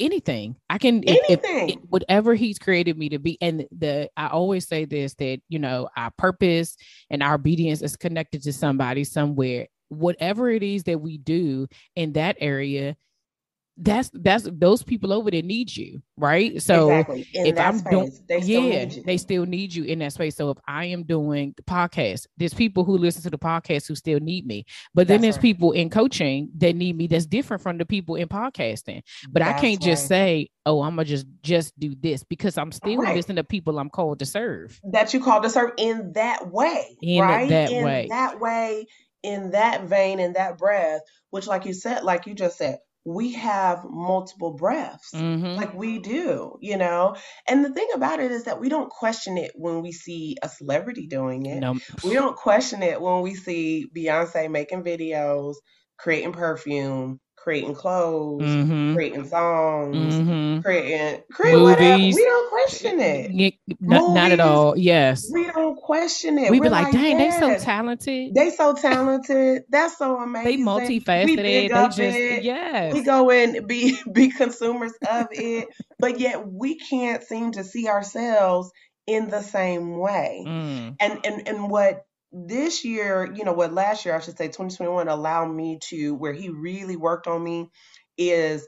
anything. 0.00 0.56
I 0.68 0.78
can 0.78 1.02
if- 1.02 1.18
if- 1.30 1.40
if- 1.68 1.76
whatever 1.88 2.34
he's 2.34 2.58
created 2.58 2.98
me 2.98 3.08
to 3.10 3.18
be. 3.18 3.38
And 3.40 3.66
the 3.76 4.10
I 4.16 4.28
always 4.28 4.66
say 4.66 4.84
this 4.84 5.14
that 5.14 5.40
you 5.48 5.58
know 5.58 5.88
our 5.96 6.10
purpose 6.18 6.76
and 7.10 7.22
our 7.22 7.34
obedience 7.34 7.82
is 7.82 7.96
connected 7.96 8.42
to 8.42 8.52
somebody 8.52 9.04
somewhere. 9.04 9.68
Whatever 9.88 10.50
it 10.50 10.62
is 10.62 10.84
that 10.84 11.00
we 11.00 11.18
do 11.18 11.68
in 11.94 12.12
that 12.14 12.36
area, 12.40 12.96
that's 13.78 14.10
that's 14.14 14.48
those 14.52 14.82
people 14.82 15.12
over 15.12 15.30
there 15.30 15.42
need 15.42 15.74
you, 15.76 16.02
right? 16.16 16.60
So 16.62 16.88
exactly. 16.90 17.26
If 17.34 17.58
I'm 17.58 17.78
space, 17.78 17.90
doing, 17.90 18.12
they 18.28 18.40
still 18.40 18.62
yeah, 18.64 18.84
need 18.84 18.92
you. 18.94 19.02
they 19.04 19.16
still 19.18 19.44
need 19.46 19.74
you 19.74 19.84
in 19.84 19.98
that 19.98 20.12
space. 20.14 20.34
So 20.36 20.50
if 20.50 20.58
I 20.66 20.86
am 20.86 21.02
doing 21.04 21.52
the 21.56 21.62
podcast, 21.62 22.26
there's 22.38 22.54
people 22.54 22.84
who 22.84 22.96
listen 22.96 23.22
to 23.22 23.30
the 23.30 23.38
podcast 23.38 23.86
who 23.86 23.94
still 23.94 24.18
need 24.20 24.46
me, 24.46 24.64
but 24.94 25.08
then 25.08 25.20
That's 25.20 25.22
there's 25.22 25.36
right. 25.36 25.42
people 25.42 25.72
in 25.72 25.90
coaching 25.90 26.48
that 26.56 26.74
need 26.74 26.96
me 26.96 27.06
that's 27.06 27.26
different 27.26 27.62
from 27.62 27.76
the 27.78 27.84
people 27.84 28.16
in 28.16 28.28
podcasting. 28.28 29.02
But 29.30 29.42
I 29.42 29.52
can't 29.52 29.80
just 29.80 30.04
right. 30.04 30.08
say, 30.08 30.50
oh, 30.64 30.82
I'm 30.82 30.92
gonna 30.96 31.04
just 31.04 31.26
just 31.42 31.78
do 31.78 31.94
this 32.00 32.24
because 32.24 32.56
I'm 32.56 32.72
still 32.72 32.96
Right. 32.96 33.14
listening 33.14 33.36
to 33.36 33.44
people 33.44 33.78
I'm 33.78 33.90
called 33.90 34.20
to 34.20 34.26
serve. 34.26 34.80
that 34.92 35.12
you 35.12 35.20
called 35.22 35.42
to 35.42 35.50
serve 35.50 35.72
in 35.76 36.12
that 36.14 36.50
way, 36.50 36.96
In 37.02 37.20
right? 37.22 37.48
that 37.50 37.70
in 37.70 37.84
way. 37.84 38.06
that 38.08 38.40
way, 38.40 38.86
in 39.22 39.50
that 39.50 39.84
vein, 39.84 40.18
in 40.18 40.32
that 40.34 40.56
breath, 40.56 41.02
which, 41.30 41.46
like 41.46 41.66
you 41.66 41.74
said, 41.74 42.04
like 42.04 42.26
you 42.26 42.34
just 42.34 42.56
said, 42.56 42.78
we 43.06 43.32
have 43.34 43.84
multiple 43.84 44.54
breaths. 44.54 45.14
Mhm. 45.14 45.56
Like 45.56 45.74
we 45.74 46.00
do, 46.00 46.56
you 46.60 46.76
know? 46.76 47.14
And 47.46 47.64
the 47.64 47.72
thing 47.72 47.86
about 47.94 48.18
it 48.18 48.32
is 48.32 48.44
that 48.44 48.60
we 48.60 48.68
don't 48.68 48.90
question 48.90 49.38
it 49.38 49.52
when 49.54 49.80
we 49.80 49.92
see 49.92 50.36
a 50.42 50.48
celebrity 50.48 51.06
doing 51.06 51.46
it. 51.46 51.60
No, 51.60 51.78
We 52.02 52.14
don't 52.14 52.36
question 52.36 52.82
it 52.82 53.00
when 53.00 53.20
we 53.22 53.34
see 53.34 53.86
Beyonce 53.96 54.50
making 54.50 54.82
videos, 54.82 55.54
creating 55.96 56.32
perfume, 56.32 57.20
creating 57.46 57.76
clothes, 57.76 58.42
Mhm. 58.42 58.94
creating 58.96 59.24
songs, 59.28 60.14
Mhm. 60.16 60.64
creating 60.64 61.22
creating 61.30 61.62
whatever. 61.62 61.98
Movies. 61.98 62.16
We 62.16 62.24
don't 62.24 62.50
question 62.50 63.00
it. 63.00 63.30
Yeah, 63.32 63.50
not, 63.80 64.14
not 64.14 64.32
at 64.32 64.40
all. 64.40 64.76
Yes. 64.76 65.30
We 65.32 65.46
don't 65.46 65.76
question 65.76 66.38
it. 66.38 66.50
We 66.50 66.58
We're 66.58 66.64
be 66.64 66.70
like, 66.70 66.90
dang, 66.90 67.18
they 67.18 67.30
so 67.30 67.56
talented. 67.56 68.34
They 68.34 68.50
so 68.50 68.74
talented. 68.74 69.62
That's 69.68 69.96
so 69.96 70.16
amazing. 70.18 70.50
They 70.50 70.56
We 70.56 70.64
multifaceted. 70.64 71.36
big 71.36 71.44
They 71.44 71.68
just 71.68 72.00
it. 72.00 72.42
yes. 72.42 72.92
We 72.94 73.02
go 73.04 73.30
and 73.30 73.68
be 73.68 73.96
be 74.12 74.30
consumers 74.30 74.94
of 75.08 75.28
it, 75.30 75.68
but 76.00 76.18
yet 76.18 76.44
we 76.44 76.78
can't 76.80 77.22
seem 77.22 77.52
to 77.52 77.62
see 77.62 77.86
ourselves 77.86 78.72
in 79.06 79.28
the 79.30 79.42
same 79.42 79.98
way. 79.98 80.42
Mm. 80.44 80.96
And 80.98 81.20
and 81.24 81.46
and 81.48 81.70
what 81.70 82.02
this 82.36 82.84
year, 82.84 83.32
you 83.34 83.44
know, 83.44 83.52
what 83.54 83.72
last 83.72 84.04
year 84.04 84.14
I 84.16 84.20
should 84.20 84.36
say, 84.38 84.48
2021, 84.48 85.08
allowed 85.08 85.48
me 85.52 85.78
to 85.90 86.14
where 86.14 86.32
he 86.34 86.50
really 86.50 86.96
worked 86.96 87.26
on 87.26 87.42
me 87.42 87.70
is 88.18 88.66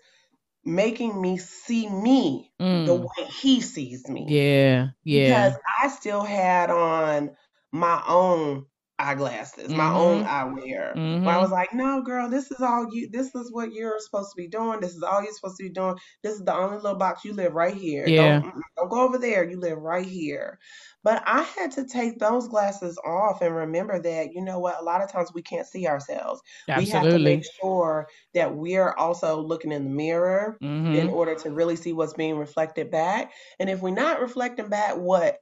making 0.65 1.21
me 1.21 1.39
see 1.39 1.89
me 1.89 2.53
the 2.85 2.95
Mm. 2.95 3.01
way 3.01 3.27
he 3.27 3.61
sees 3.61 4.09
me 4.09 4.35
Yeah. 4.35 4.91
Yeah. 5.05 5.13
because 5.13 5.57
I 5.81 5.89
still 5.89 6.23
had 6.23 6.71
on 6.71 7.37
my 7.73 8.03
own 8.09 8.67
eyeglasses, 8.99 9.75
my 9.75 9.93
own 9.95 10.25
eyewear. 10.25 10.97
Where 11.23 11.37
I 11.37 11.39
Mhm. 11.39 11.43
was 11.43 11.51
like, 11.53 11.75
no, 11.75 12.03
girl, 12.03 12.29
this 12.31 12.51
is 12.51 12.61
all 12.61 12.89
you, 12.93 13.11
this 13.11 13.35
is 13.35 13.53
what 13.53 13.73
you're 13.73 13.99
supposed 14.01 14.31
to 14.31 14.37
be 14.37 14.49
doing. 14.49 14.81
This 14.81 14.95
is 14.97 15.03
all 15.03 15.23
you're 15.23 15.33
supposed 15.33 15.57
to 15.59 15.65
be 15.65 15.71
doing. 15.71 15.97
This 16.23 16.35
is 16.35 16.45
the 16.45 16.55
only 16.55 16.77
little 16.79 16.97
box. 16.99 17.25
You 17.25 17.35
live 17.35 17.53
right 17.55 17.75
here. 17.75 18.11
Yeah. 18.11 18.43
Don't, 18.43 18.55
don't 18.77 18.89
go 18.89 19.03
over 19.03 19.19
there. 19.19 19.45
You 19.49 19.59
live 19.61 19.79
right 19.79 20.07
here. 20.07 20.59
But 21.05 21.23
I 21.27 21.43
had 21.43 21.71
to 21.73 21.87
take 21.87 22.19
those 22.19 22.49
glasses 22.49 22.99
off 23.05 23.41
and 23.43 23.55
remember 23.55 24.01
that, 24.01 24.33
you 24.35 24.43
know 24.43 24.59
what, 24.59 24.81
a 24.81 24.85
lot 24.85 25.03
of 25.03 25.11
times 25.11 25.33
we 25.35 25.43
can't 25.43 25.67
see 25.67 25.87
ourselves. 25.87 26.43
Absolutely. 26.69 26.81
We 26.85 26.87
have 26.91 27.09
to 27.11 27.19
make 27.19 27.43
sure 27.61 28.09
that 28.35 28.55
we're 28.55 28.93
also 28.95 29.41
looking 29.41 29.73
in 29.73 29.85
the 29.85 29.91
mirror 29.91 30.59
in 30.93 31.09
hmm 31.09 31.09
order 31.09 31.35
to 31.37 31.51
really 31.53 31.77
see 31.77 31.93
what's 31.93 32.15
being 32.15 32.37
reflected 32.39 32.91
back. 32.91 33.33
And 33.61 33.71
if 33.71 33.81
we're 33.83 33.91
not 33.95 34.21
reflecting 34.21 34.69
back 34.71 34.97
what 34.97 35.39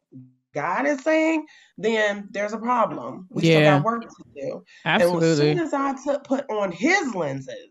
God 0.54 0.86
is 0.86 1.02
saying, 1.02 1.46
then 1.78 2.28
there's 2.30 2.52
a 2.52 2.58
problem. 2.58 3.26
We 3.30 3.44
still 3.44 3.62
got 3.62 3.84
work 3.84 4.02
to 4.08 4.24
do. 4.34 4.64
And 4.98 5.14
as 5.14 5.36
soon 5.36 5.58
as 5.58 5.72
I 5.74 5.94
took 6.04 6.24
put 6.24 6.48
on 6.50 6.72
his 6.72 7.14
lenses, 7.14 7.70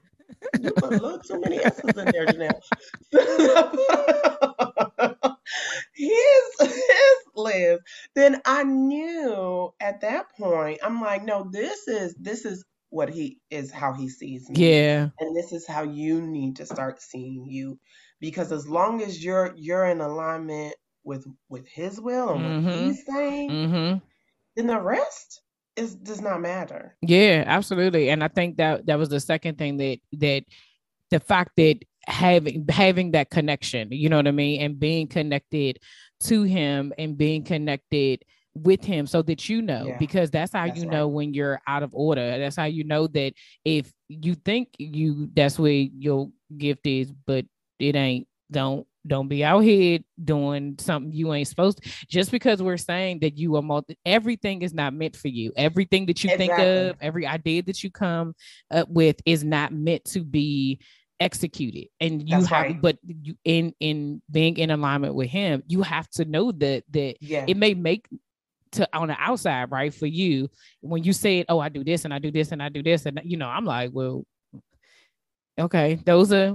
you 0.60 0.72
put 0.72 0.92
a 0.92 0.96
little 0.98 1.18
too 1.20 1.40
many 1.40 1.58
S's 1.58 1.96
in 1.96 2.04
there, 2.06 2.26
Jon'll. 2.26 2.60
his 5.94 6.60
his 6.60 7.18
lens. 7.34 7.80
Then 8.14 8.40
I 8.44 8.64
knew 8.64 9.70
at 9.80 10.00
that 10.02 10.26
point, 10.38 10.80
I'm 10.82 11.00
like, 11.00 11.24
no, 11.24 11.48
this 11.50 11.88
is 11.88 12.14
this 12.20 12.44
is 12.44 12.64
what 12.90 13.08
he 13.10 13.38
is 13.50 13.70
how 13.70 13.92
he 13.92 14.08
sees 14.08 14.48
me. 14.48 14.70
Yeah. 14.70 15.08
And 15.20 15.36
this 15.36 15.52
is 15.52 15.66
how 15.66 15.82
you 15.84 16.20
need 16.22 16.56
to 16.56 16.66
start 16.66 17.00
seeing 17.02 17.46
you. 17.48 17.78
Because 18.20 18.52
as 18.52 18.68
long 18.68 19.02
as 19.02 19.22
you're 19.22 19.54
you're 19.56 19.86
in 19.86 20.00
alignment 20.00 20.74
with 21.04 21.24
with 21.48 21.66
his 21.68 22.00
will 22.00 22.30
and 22.30 22.64
what 22.64 22.74
Mhm. 22.74 22.84
he's 22.86 23.04
saying, 23.06 23.50
mm-hmm. 23.50 23.98
then 24.56 24.66
the 24.66 24.80
rest 24.80 25.42
is 25.76 25.94
does 25.94 26.20
not 26.20 26.40
matter. 26.40 26.96
Yeah, 27.02 27.44
absolutely. 27.46 28.10
And 28.10 28.22
I 28.22 28.28
think 28.28 28.56
that 28.58 28.86
that 28.86 28.98
was 28.98 29.08
the 29.08 29.20
second 29.20 29.58
thing 29.58 29.76
that 29.78 29.98
that 30.14 30.44
the 31.10 31.20
fact 31.20 31.52
that 31.56 31.78
having 32.06 32.66
having 32.68 33.12
that 33.12 33.30
connection, 33.30 33.88
you 33.92 34.08
know 34.08 34.16
what 34.16 34.28
I 34.28 34.32
mean, 34.32 34.60
and 34.60 34.78
being 34.78 35.08
connected 35.08 35.78
to 36.24 36.42
him 36.42 36.92
and 36.98 37.16
being 37.16 37.44
connected 37.44 38.24
with 38.54 38.84
him 38.84 39.06
so 39.06 39.22
that 39.22 39.48
you 39.48 39.62
know 39.62 39.86
Yeah, 39.88 39.98
because 39.98 40.30
that's 40.30 40.52
how 40.52 40.66
that's 40.66 40.78
you 40.78 40.84
right. 40.88 40.92
know 40.92 41.08
when 41.08 41.32
you're 41.34 41.60
out 41.68 41.84
of 41.84 41.90
order 41.94 42.36
that's 42.36 42.56
how 42.56 42.64
you 42.64 42.82
know 42.82 43.06
that 43.06 43.32
if 43.64 43.92
you 44.08 44.34
think 44.34 44.70
you 44.76 45.30
that's 45.34 45.56
where 45.56 45.70
your 45.72 46.30
gift 46.58 46.84
is 46.86 47.12
but 47.12 47.46
it 47.78 47.94
ain't 47.94 48.26
don't 48.50 48.86
don't 49.06 49.28
be 49.28 49.42
out 49.44 49.60
here 49.60 49.98
doing 50.22 50.76
something 50.78 51.12
you 51.12 51.32
ain't 51.32 51.48
supposed 51.48 51.82
to 51.82 51.90
just 52.08 52.30
because 52.30 52.62
we're 52.62 52.76
saying 52.76 53.18
that 53.20 53.38
you 53.38 53.56
are 53.56 53.62
multi 53.62 53.96
everything 54.04 54.60
is 54.62 54.74
not 54.74 54.92
meant 54.92 55.16
for 55.16 55.28
you 55.28 55.52
everything 55.56 56.04
that 56.06 56.22
you 56.22 56.36
think 56.36 56.52
of 56.58 56.96
every 57.00 57.26
idea 57.26 57.62
that 57.62 57.82
you 57.82 57.90
come 57.90 58.34
up 58.70 58.88
with 58.90 59.16
is 59.24 59.42
not 59.42 59.72
meant 59.72 60.04
to 60.04 60.22
be 60.22 60.78
executed 61.18 61.86
and 62.00 62.28
you 62.28 62.36
That's 62.36 62.46
have 62.48 62.62
right. 62.66 62.80
but 62.80 62.98
you 63.06 63.36
in 63.44 63.74
in 63.80 64.20
being 64.30 64.56
in 64.58 64.70
alignment 64.70 65.14
with 65.14 65.28
him 65.28 65.62
you 65.66 65.82
have 65.82 66.08
to 66.10 66.24
know 66.24 66.52
that 66.52 66.84
that 66.90 67.16
Yeah. 67.20 67.44
it 67.48 67.56
may 67.56 67.74
make 67.74 68.06
to 68.72 68.88
on 68.96 69.08
the 69.08 69.16
outside 69.18 69.70
right 69.70 69.92
for 69.92 70.06
you 70.06 70.48
when 70.80 71.02
you 71.04 71.12
say 71.12 71.44
oh 71.48 71.58
i 71.58 71.68
do 71.68 71.82
this 71.84 72.04
and 72.04 72.14
i 72.14 72.18
do 72.18 72.30
this 72.30 72.52
and 72.52 72.62
i 72.62 72.68
do 72.68 72.82
this 72.82 73.04
and 73.06 73.20
you 73.24 73.36
know 73.36 73.48
i'm 73.48 73.64
like 73.64 73.90
well 73.92 74.24
okay 75.58 75.94
those 76.06 76.32
are 76.32 76.54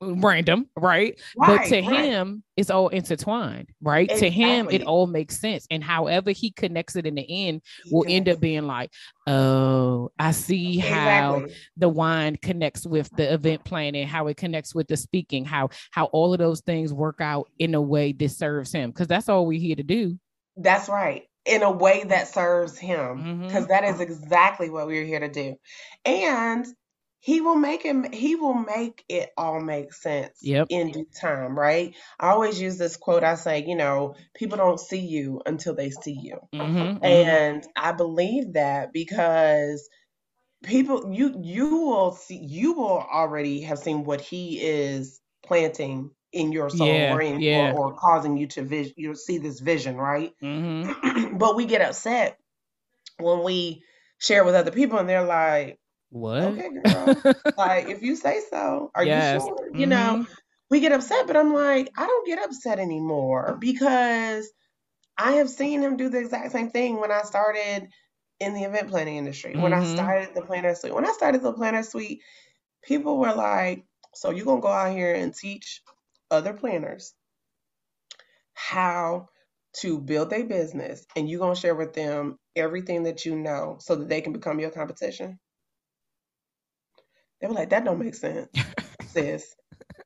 random 0.00 0.68
right, 0.76 1.20
but 1.36 1.64
to 1.64 1.80
right. 1.80 1.84
him 1.84 2.42
it's 2.56 2.70
all 2.70 2.88
intertwined 2.88 3.68
right 3.82 4.08
to 4.08 4.30
him 4.30 4.68
it 4.70 4.82
all 4.84 5.06
makes 5.06 5.38
sense 5.40 5.66
and 5.70 5.82
however 5.82 6.30
he 6.30 6.50
connects 6.52 6.94
it 6.94 7.04
in 7.06 7.16
the 7.16 7.26
end 7.28 7.60
will 7.90 8.04
end 8.08 8.28
up 8.28 8.38
being 8.38 8.62
like 8.66 8.90
oh 9.26 10.10
i 10.18 10.30
see 10.30 10.78
how 10.78 11.36
Exactly. 11.36 11.56
the 11.76 11.88
wine 11.88 12.36
connects 12.36 12.86
with 12.86 13.10
the 13.16 13.32
event 13.32 13.64
planning 13.64 14.06
how 14.06 14.28
it 14.28 14.36
connects 14.36 14.74
with 14.74 14.86
the 14.86 14.96
speaking 14.96 15.44
how 15.44 15.68
how 15.90 16.04
all 16.06 16.32
of 16.32 16.38
those 16.38 16.60
things 16.60 16.92
work 16.92 17.20
out 17.20 17.50
in 17.58 17.74
a 17.74 17.82
way 17.82 18.12
that 18.12 18.30
serves 18.30 18.70
him 18.72 18.90
because 18.90 19.08
that's 19.08 19.28
all 19.28 19.46
we're 19.46 19.58
here 19.58 19.76
to 19.76 19.82
do 19.82 20.16
That's 20.56 20.88
right. 20.88 21.24
In 21.46 21.62
a 21.62 21.70
way 21.70 22.04
that 22.04 22.28
serves 22.28 22.78
him. 22.78 23.18
Mm-hmm. 23.18 23.46
Because 23.46 23.66
that 23.66 23.84
is 23.84 24.00
exactly 24.00 24.70
what 24.70 24.86
we're 24.86 25.04
here 25.04 25.20
to 25.20 25.28
do. 25.28 25.56
And 26.04 26.64
he 27.24 27.40
will 27.42 27.56
make 27.56 27.82
him 27.82 28.12
he 28.12 28.36
will 28.36 28.54
make 28.54 29.04
it 29.08 29.30
all 29.38 29.60
make 29.60 29.94
sense 29.94 30.38
Yep. 30.42 30.68
in 30.68 30.92
due 30.92 31.06
time, 31.20 31.58
right? 31.58 31.96
I 32.20 32.30
always 32.30 32.60
use 32.60 32.78
this 32.78 32.96
quote. 32.98 33.24
I 33.24 33.36
say, 33.36 33.64
you 33.66 33.76
know, 33.76 34.16
people 34.36 34.58
don't 34.58 34.80
see 34.80 35.00
you 35.00 35.42
until 35.46 35.74
they 35.74 35.90
see 35.90 36.12
you. 36.12 36.38
Mhm, 36.54 37.00
mhm. 37.02 37.02
And 37.02 37.66
I 37.76 37.92
believe 37.92 38.54
that 38.54 38.92
because 38.92 39.88
people 40.64 41.12
you 41.14 41.40
you 41.42 41.70
will 41.76 42.12
see 42.12 42.38
you 42.38 42.74
will 42.74 42.98
already 43.00 43.62
have 43.62 43.78
seen 43.80 44.04
what 44.04 44.20
he 44.22 44.60
is 44.62 45.20
planting 45.46 46.10
in 46.32 46.52
your 46.52 46.70
soul 46.70 46.90
Yeah, 46.90 47.12
or, 47.12 47.22
in, 47.22 47.42
yeah. 47.42 47.50
or 47.52 47.88
or 47.90 47.94
causing 47.96 48.36
you 48.38 48.48
to 48.48 48.62
vis- 48.62 48.94
you 48.96 49.14
see 49.16 49.38
this 49.38 49.60
vision, 49.60 49.96
right? 49.96 50.32
Mhm. 50.42 51.38
but 51.38 51.56
we 51.56 51.66
get 51.66 51.82
upset 51.82 52.38
when 53.18 53.44
we 53.44 53.84
share 54.18 54.44
with 54.44 54.54
other 54.56 54.72
people 54.72 54.98
and 54.98 55.08
they're 55.08 55.24
like, 55.26 55.78
what 56.14 56.54
okay, 56.56 56.70
girl, 56.72 57.22
like 57.56 57.86
if 57.88 58.02
you 58.02 58.16
say 58.16 58.40
so, 58.50 58.90
are 58.94 59.04
Yes. 59.04 59.14
you 59.14 59.22
sure? 59.22 59.68
You 59.74 59.86
know, 59.86 60.24
we 60.70 60.80
get 60.80 60.92
upset, 60.92 61.26
but 61.26 61.36
I'm 61.36 61.54
like, 61.54 61.90
I 61.96 62.06
don't 62.06 62.26
get 62.26 62.44
upset 62.44 62.78
anymore 62.78 63.56
because 63.60 64.50
I 65.18 65.32
have 65.34 65.50
seen 65.50 65.82
him 65.82 65.96
do 65.96 66.08
the 66.08 66.20
exact 66.20 66.52
same 66.52 66.70
thing 66.70 67.00
when 67.00 67.12
I 67.12 67.22
started 67.22 67.88
in 68.40 68.54
the 68.54 68.64
event 68.64 68.88
planning 68.90 69.16
industry. 69.16 69.56
When 69.56 69.74
I 69.74 69.82
Mhm. 69.82 69.84
started 69.84 70.34
the 70.34 70.42
planner 70.42 70.74
suite, 70.74 70.94
when 70.94 71.06
I 71.06 71.12
started 71.12 71.42
the 71.42 71.52
planner 71.52 71.82
suite, 71.82 72.22
people 72.84 73.18
were 73.18 73.34
like, 73.34 73.86
so 74.14 74.30
you're 74.30 74.46
gonna 74.46 74.60
go 74.62 74.68
out 74.68 74.92
here 74.92 75.14
and 75.14 75.34
teach 75.34 75.82
other 76.30 76.54
planners 76.54 77.14
how 78.54 79.28
to 79.74 79.98
build 80.00 80.32
a 80.32 80.42
business 80.44 81.06
and 81.16 81.28
you're 81.28 81.40
going 81.40 81.54
to 81.54 81.60
share 81.60 81.74
with 81.74 81.94
them 81.94 82.38
everything 82.56 83.02
that 83.04 83.24
you 83.24 83.36
know 83.36 83.76
so 83.80 83.96
that 83.96 84.08
they 84.08 84.20
can 84.20 84.32
become 84.32 84.60
your 84.60 84.70
competition 84.70 85.38
they 87.44 87.48
were 87.48 87.54
like 87.54 87.70
that 87.70 87.84
don't 87.84 87.98
make 87.98 88.14
sense 88.14 88.48
sis 89.06 89.54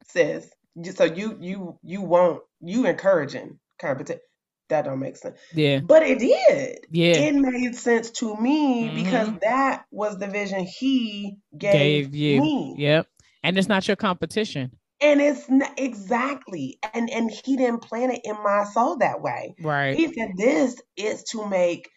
sis 0.08 0.50
so 0.94 1.04
you 1.04 1.36
you 1.40 1.78
you 1.84 2.02
won't 2.02 2.42
you 2.60 2.84
encouraging 2.86 3.58
competition 3.80 4.20
that 4.68 4.84
don't 4.84 4.98
make 4.98 5.16
sense. 5.16 5.38
Yeah. 5.54 5.78
But 5.80 6.02
it 6.02 6.18
did. 6.18 6.80
Yeah. 6.90 7.14
It 7.14 7.34
made 7.34 7.74
sense 7.74 8.10
to 8.20 8.36
me 8.36 8.90
because 8.94 9.28
Mhm. 9.28 9.40
that 9.40 9.84
was 9.90 10.18
the 10.18 10.26
vision 10.26 10.66
he 10.66 11.38
gave, 11.56 12.12
Gave 12.12 12.14
you. 12.14 12.42
me. 12.42 12.74
Yep. 12.76 13.06
And 13.44 13.56
it's 13.56 13.66
not 13.68 13.88
your 13.88 13.96
competition. 13.96 14.72
And 15.00 15.22
it's 15.22 15.48
not, 15.48 15.72
exactly. 15.78 16.78
And 16.92 17.08
and 17.08 17.30
he 17.30 17.56
didn't 17.56 17.80
plant 17.80 18.12
it 18.12 18.20
in 18.24 18.36
my 18.42 18.64
soul 18.64 18.98
that 18.98 19.22
way. 19.22 19.54
Right. 19.62 19.96
He 19.96 20.12
said 20.12 20.32
this 20.36 20.78
is 20.98 21.22
to 21.30 21.48
make 21.48 21.88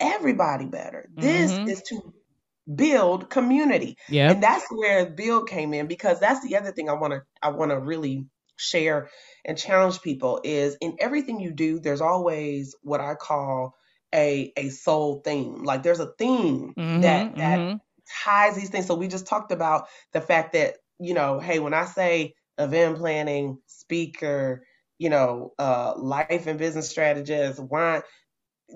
everybody 0.00 0.66
better. 0.66 1.08
This 1.14 1.52
Mhm. 1.52 1.68
is 1.68 1.82
to 1.82 2.12
build 2.74 3.30
community. 3.30 3.96
Yep. 4.08 4.28
And 4.28 4.42
that's 4.42 4.66
where 4.70 5.06
build 5.10 5.48
came 5.48 5.72
in 5.74 5.86
because 5.86 6.20
that's 6.20 6.46
the 6.46 6.56
other 6.56 6.72
thing 6.72 6.88
I 6.88 6.94
want 6.94 7.12
to 7.12 7.22
I 7.42 7.50
want 7.50 7.70
to 7.70 7.78
really 7.80 8.26
share 8.56 9.10
and 9.44 9.58
challenge 9.58 10.00
people 10.02 10.40
is 10.42 10.76
in 10.80 10.96
everything 11.00 11.40
you 11.40 11.52
do 11.52 11.78
there's 11.78 12.00
always 12.00 12.74
what 12.82 13.00
I 13.00 13.14
call 13.14 13.74
a 14.14 14.52
a 14.56 14.70
soul 14.70 15.20
theme. 15.24 15.62
Like 15.64 15.82
there's 15.82 16.00
a 16.00 16.12
theme 16.18 16.74
that 17.00 17.28
Mhm, 17.28 17.34
that 17.38 17.62
mhm. 17.66 17.80
ties 18.24 18.56
these 18.56 18.70
things. 18.70 18.86
So 18.86 18.94
we 18.94 19.08
just 19.08 19.26
talked 19.26 19.52
about 19.52 19.86
the 20.12 20.20
fact 20.20 20.52
that, 20.52 20.76
you 20.98 21.14
know, 21.14 21.40
hey, 21.40 21.58
when 21.58 21.74
I 21.74 21.84
say 21.86 22.34
event 22.58 22.98
planning, 22.98 23.58
speaker, 23.66 24.64
you 24.98 25.10
know, 25.10 25.52
uh 25.58 25.94
life 25.98 26.46
and 26.46 26.58
business 26.58 26.90
strategist, 26.90 27.60
wine, 27.60 28.02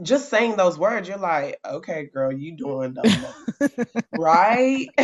just 0.02 0.30
saying 0.30 0.56
those 0.56 0.78
words, 0.78 1.08
you're 1.08 1.18
like, 1.18 1.58
okay, 1.64 2.06
girl, 2.12 2.32
you 2.32 2.56
doing 2.56 2.94
the 2.94 3.06
right? 4.14 4.88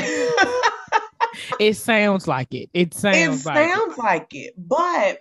it 1.61 1.75
sounds 1.77 2.29
like 2.29 2.55
it. 2.55 2.71
It 2.75 2.95
it 2.95 2.95
sounds 2.95 3.47
like 3.47 3.73
it. 3.77 3.99
like 3.99 4.35
it. 4.35 4.55
But 4.57 5.21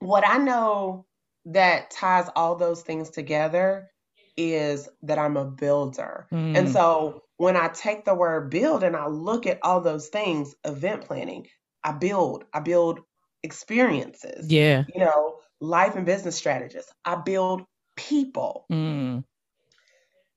what 0.00 0.26
I 0.26 0.38
know 0.38 1.06
that 1.46 1.90
ties 1.90 2.28
all 2.36 2.56
those 2.56 2.82
things 2.82 3.10
together 3.10 3.90
is 4.36 4.88
that 5.02 5.18
I'm 5.18 5.36
a 5.36 5.44
builder. 5.44 6.28
And 6.54 6.68
Mm. 6.68 6.72
so 6.72 7.22
when 7.36 7.56
I 7.56 7.68
take 7.68 8.04
the 8.04 8.14
word 8.14 8.50
build 8.50 8.82
and 8.82 8.96
I 8.96 9.06
look 9.08 9.46
at 9.46 9.58
all 9.62 9.80
those 9.80 10.08
things, 10.08 10.54
event 10.64 11.02
planning, 11.06 11.46
I 11.84 11.92
build, 11.92 12.44
I 12.52 12.60
build 12.60 13.00
experiences, 13.42 14.48
Yeah. 14.50 14.84
you 14.86 15.00
know, 15.00 15.38
life 15.60 15.96
and 15.96 16.06
business 16.06 16.36
strategists, 16.36 16.92
I 17.04 17.16
build 17.16 17.62
people, 17.98 18.64
Mm. 18.70 19.24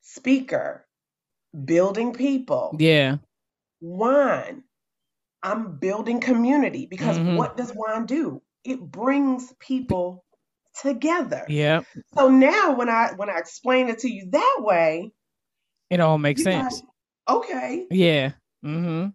speaker, 0.02 0.86
building 1.66 2.14
people, 2.14 2.76
Yeah. 2.80 3.18
wine, 3.80 4.64
I'm 5.44 5.78
building 5.78 6.20
community 6.20 6.86
because 6.88 7.18
Mhm. 7.18 7.38
what 7.38 7.56
does 7.58 7.74
wine 7.74 8.06
do? 8.06 8.42
It 8.64 8.80
brings 8.80 9.54
people 9.60 10.26
together. 10.82 11.46
Yeah. 11.48 11.82
So 12.16 12.30
now 12.30 12.76
when 12.76 12.90
I 12.90 13.14
when 13.14 13.30
I 13.30 13.38
explain 13.38 13.90
it 13.90 14.00
to 14.00 14.10
you 14.10 14.30
that 14.32 14.58
way, 14.60 15.12
It 15.90 16.00
all 16.00 16.18
makes 16.18 16.44
you're 16.46 16.54
like, 16.54 16.72
sense. 16.72 16.84
okay, 17.28 17.88
Yeah. 17.90 18.34
Mm-hmm. 18.64 19.10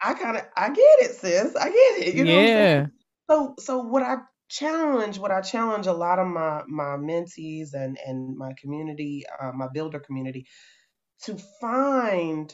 I 0.00 0.14
kind 0.14 0.36
of 0.36 0.44
I 0.56 0.68
get 0.68 1.02
it, 1.02 1.14
sis. 1.14 1.54
I 1.56 1.66
get 1.66 2.08
it. 2.08 2.14
You 2.14 2.24
know 2.24 2.32
what 2.32 2.40
I'm 2.40 2.46
yeah. 2.48 2.86
So 3.30 3.54
so 3.58 3.78
what 3.78 4.02
I 4.02 4.16
challenge, 4.50 5.18
what 5.18 5.30
I 5.30 5.40
challenge 5.40 5.86
a 5.86 5.92
lot 5.92 6.18
of 6.18 6.26
my 6.26 6.62
my 6.68 6.96
mentees 6.96 7.72
and 7.72 7.98
and 8.04 8.36
my 8.36 8.52
community, 8.60 9.24
uh, 9.40 9.52
my 9.52 9.68
builder 9.72 10.00
community, 10.00 10.46
to 11.22 11.38
find 11.60 12.52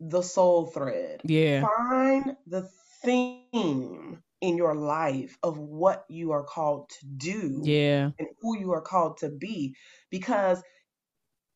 the 0.00 0.22
soul 0.22 0.66
thread. 0.66 1.20
Yeah. 1.24 1.66
Find 1.78 2.36
the 2.46 2.68
theme 3.04 4.22
in 4.40 4.56
your 4.56 4.74
life 4.74 5.36
of 5.42 5.58
what 5.58 6.04
you 6.08 6.32
are 6.32 6.44
called 6.44 6.90
to 6.90 7.06
do 7.06 7.62
Yeah. 7.64 8.10
and 8.18 8.28
who 8.40 8.58
you 8.58 8.72
are 8.72 8.80
called 8.80 9.18
to 9.18 9.28
be. 9.30 9.74
Because 10.10 10.62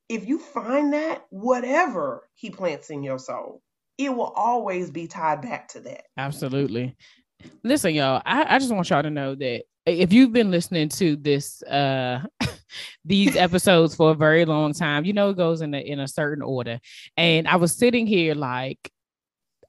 if 0.09 0.27
you 0.29 0.39
find 0.39 0.93
that, 0.93 1.25
whatever 1.31 2.29
he 2.35 2.51
plants 2.51 2.91
in 2.91 3.03
your 3.03 3.19
soul, 3.19 3.63
it 3.97 4.15
will 4.15 4.33
always 4.37 4.91
be 4.91 5.07
tied 5.07 5.41
back 5.41 5.69
to 5.69 5.81
that. 5.81 6.05
Absolutely. 6.19 6.95
Listen, 7.63 7.95
y'all, 7.95 8.23
I, 8.25 8.57
I 8.57 8.59
just 8.59 8.73
want 8.73 8.91
y'all 8.91 9.03
to 9.03 9.11
know 9.11 9.35
that 9.35 9.65
if 9.87 10.13
you've 10.13 10.33
been 10.33 10.51
listening 10.51 10.89
to 10.89 11.17
this 11.17 11.63
uh 11.63 12.23
these 13.05 13.37
episodes 13.37 13.95
for 13.95 14.11
a 14.11 14.15
very 14.15 14.45
long 14.45 14.73
time, 14.73 15.05
you 15.05 15.13
know 15.13 15.31
it 15.31 15.37
goes 15.37 15.61
in 15.61 15.75
a 15.75 15.79
in 15.79 16.01
a 16.01 16.09
certain 16.09 16.43
order. 16.43 16.81
And 17.17 17.47
I 17.47 17.57
was 17.57 17.77
sitting 17.77 18.07
here 18.07 18.35
like 18.35 18.91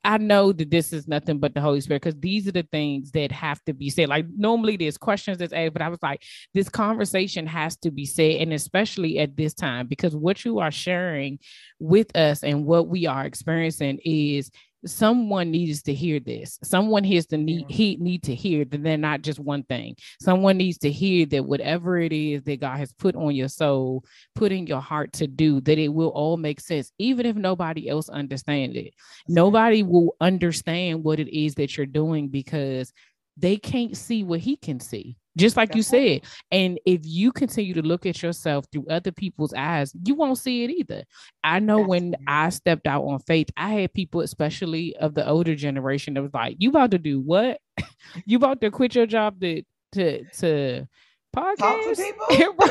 I 0.05 0.19
know 0.19 0.51
that 0.53 0.69
this 0.69 0.93
is 0.93 1.07
nothing 1.07 1.39
but 1.39 1.55
the 1.55 1.61
Holy 1.61 1.81
Spirit 1.81 2.03
because 2.03 2.19
these 2.19 2.47
are 2.47 2.51
the 2.51 2.67
things 2.71 3.09
that 3.11 3.31
have 3.31 3.59
to 3.65 3.73
be 3.73 3.89
said. 3.89 4.07
Like 4.07 4.27
normally 4.37 4.77
there's 4.77 4.99
questions 4.99 5.39
that's 5.39 5.51
asked, 5.51 5.73
but 5.73 5.81
I 5.81 5.89
was 5.89 6.01
like, 6.03 6.21
this 6.53 6.69
conversation 6.69 7.47
has 7.47 7.75
to 7.77 7.89
be 7.89 8.05
said, 8.05 8.41
and 8.41 8.53
especially 8.53 9.17
at 9.17 9.35
this 9.35 9.55
time, 9.55 9.87
because 9.87 10.15
what 10.15 10.45
you 10.45 10.59
are 10.59 10.69
sharing 10.69 11.39
with 11.79 12.15
us 12.15 12.43
and 12.43 12.65
what 12.65 12.87
we 12.87 13.07
are 13.07 13.25
experiencing 13.25 13.97
is 14.05 14.51
someone 14.85 15.51
needs 15.51 15.83
to 15.83 15.93
hear 15.93 16.19
this. 16.19 16.59
Someone 16.63 17.03
hears 17.03 17.25
the 17.27 17.37
need 17.37 17.65
he 17.69 17.97
need 17.97 18.23
to 18.23 18.35
hear 18.35 18.65
that 18.65 18.83
they're 18.83 18.97
not 18.97 19.21
just 19.21 19.39
one 19.39 19.63
thing. 19.63 19.95
Someone 20.21 20.57
needs 20.57 20.77
to 20.79 20.91
hear 20.91 21.25
that 21.27 21.45
whatever 21.45 21.97
it 21.97 22.13
is 22.13 22.43
that 22.43 22.61
God 22.61 22.77
has 22.77 22.93
put 22.93 23.15
on 23.15 23.35
your 23.35 23.47
soul, 23.47 24.03
put 24.35 24.51
in 24.51 24.67
your 24.67 24.81
heart 24.81 25.13
to 25.13 25.27
do, 25.27 25.61
that 25.61 25.77
it 25.77 25.89
will 25.89 26.09
all 26.09 26.37
make 26.37 26.59
sense, 26.59 26.91
even 26.97 27.25
if 27.25 27.35
nobody 27.35 27.89
else 27.89 28.09
understands 28.09 28.75
it. 28.75 28.93
Nobody 29.27 29.83
will 29.83 30.15
understand 30.21 31.03
what 31.03 31.19
it 31.19 31.35
is 31.35 31.55
that 31.55 31.75
you're 31.77 31.85
doing 31.85 32.29
because 32.29 32.93
they 33.37 33.57
can't 33.57 33.97
see 33.97 34.23
what 34.23 34.39
he 34.39 34.55
can 34.55 34.79
see. 34.79 35.17
Just 35.37 35.57
like 35.57 35.75
you 35.75 35.83
That's 35.83 35.93
right. 35.93 36.23
said. 36.23 36.31
And 36.51 36.79
if 36.85 37.01
you 37.03 37.31
continue 37.31 37.73
to 37.73 37.81
look 37.81 38.05
at 38.05 38.21
yourself 38.23 38.65
through 38.71 38.87
other 38.89 39.11
people's 39.11 39.53
eyes, 39.53 39.93
you 40.05 40.15
won't 40.15 40.37
see 40.37 40.63
it 40.63 40.71
either. 40.71 41.03
I 41.43 41.59
know 41.59 41.79
That's 41.79 41.89
when. 41.89 42.15
I 42.27 42.49
stepped 42.49 42.87
out 42.87 43.03
on 43.03 43.19
faith, 43.19 43.49
I 43.57 43.69
had 43.69 43.93
people, 43.93 44.21
especially 44.21 44.95
of 44.97 45.13
the 45.13 45.27
older 45.27 45.55
generation, 45.55 46.13
that 46.13 46.21
was 46.21 46.33
like, 46.33 46.57
"You 46.59 46.69
about 46.69 46.91
to 46.91 46.99
do 46.99 47.19
what? 47.19 47.59
you 48.25 48.37
about 48.37 48.61
to 48.61 48.71
quit 48.71 48.95
your 48.95 49.05
job 49.05 49.39
to 49.41 49.63
to 49.93 50.23
to 50.23 50.87
Talk 51.35 51.57
to 51.57 51.63
podcast? 51.63 51.97
people. 52.29 52.67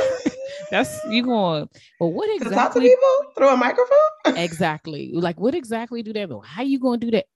That's 0.71 1.05
you 1.09 1.25
going. 1.25 1.69
Well, 2.01 2.13
what 2.13 2.29
exactly? 2.35 2.51
to 2.51 2.55
talk 2.55 2.75
to 2.75 2.81
people 2.81 3.33
through 3.37 3.49
a 3.49 3.57
microphone. 3.57 3.97
exactly. 4.43 5.13
Like, 5.13 5.39
what 5.39 5.55
exactly 5.55 6.03
do 6.03 6.13
that? 6.15 6.31
How 6.45 6.63
you 6.63 6.79
going 6.79 7.01
to 7.01 7.07
do 7.07 7.11
that? 7.13 7.27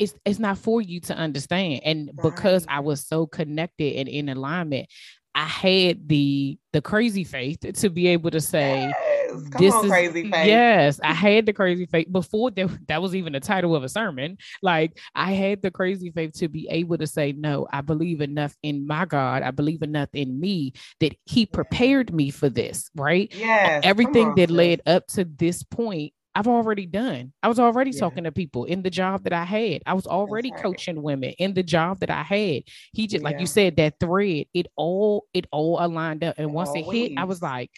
It's 0.00 0.14
it's 0.24 0.38
not 0.38 0.58
for 0.58 0.80
you 0.80 0.98
to 1.00 1.14
understand. 1.14 1.82
And 1.84 2.10
because 2.20 2.66
I 2.68 2.80
was 2.80 3.06
so 3.06 3.26
connected 3.26 3.96
and 3.96 4.08
in 4.08 4.28
alignment, 4.30 4.88
I 5.34 5.44
had 5.44 6.08
the 6.08 6.58
the 6.72 6.80
crazy 6.80 7.24
faith 7.24 7.60
to 7.60 7.90
be 7.90 8.08
able 8.08 8.30
to 8.30 8.40
say. 8.40 8.88
Yes. 8.88 9.20
This 9.58 9.74
on, 9.74 9.84
is 9.84 9.90
crazy 9.92 10.28
face. 10.28 10.46
yes 10.46 11.00
i 11.04 11.14
had 11.28 11.46
the 11.46 11.52
crazy 11.52 11.86
faith 11.86 12.10
before 12.10 12.50
that, 12.50 12.68
that 12.88 13.00
was 13.00 13.14
even 13.14 13.32
the 13.32 13.38
title 13.38 13.76
of 13.76 13.84
a 13.84 13.88
sermon 13.88 14.36
like 14.60 14.98
i 15.14 15.30
had 15.30 15.62
the 15.62 15.70
crazy 15.70 16.10
faith 16.10 16.32
to 16.32 16.48
be 16.48 16.66
able 16.68 16.98
to 16.98 17.06
say 17.06 17.30
no 17.30 17.68
i 17.72 17.80
believe 17.80 18.20
enough 18.22 18.56
in 18.64 18.84
my 18.84 19.04
god 19.04 19.44
i 19.44 19.52
believe 19.52 19.82
enough 19.82 20.08
in 20.14 20.40
me 20.40 20.72
that 20.98 21.14
he 21.26 21.46
prepared 21.46 22.12
me 22.12 22.30
for 22.30 22.48
this 22.48 22.90
right 22.96 23.30
come 23.30 23.80
everything 23.84 24.30
on, 24.30 24.34
that 24.34 24.48
sis. 24.48 24.56
led 24.56 24.82
up 24.86 25.06
to 25.06 25.24
this 25.24 25.62
point 25.62 26.12
I've 26.34 26.46
already 26.46 26.86
done. 26.86 27.32
I 27.42 27.48
was 27.48 27.58
already 27.58 27.90
Yeah. 27.90 28.00
talking 28.00 28.24
to 28.24 28.32
people 28.32 28.64
in 28.64 28.82
the 28.82 28.90
job 28.90 29.24
that 29.24 29.32
I 29.32 29.44
had. 29.44 29.82
I 29.86 29.94
was 29.94 30.06
already 30.06 30.52
right. 30.52 30.62
coaching 30.62 31.02
women 31.02 31.30
in 31.38 31.54
the 31.54 31.62
job 31.62 32.00
that 32.00 32.10
I 32.10 32.22
had. 32.22 32.62
He 32.92 33.06
just 33.08 33.24
like 33.24 33.34
Yeah. 33.34 33.40
you 33.40 33.46
said 33.46 33.76
that 33.76 33.94
thread, 33.98 34.46
it 34.54 34.66
all 34.76 35.26
it 35.34 35.46
all 35.50 35.78
aligned 35.84 36.22
up. 36.22 36.36
And 36.38 36.52
once 36.52 36.70
it 36.74 36.84
hit, 36.84 37.12
I 37.18 37.24
was 37.24 37.42
like, 37.42 37.70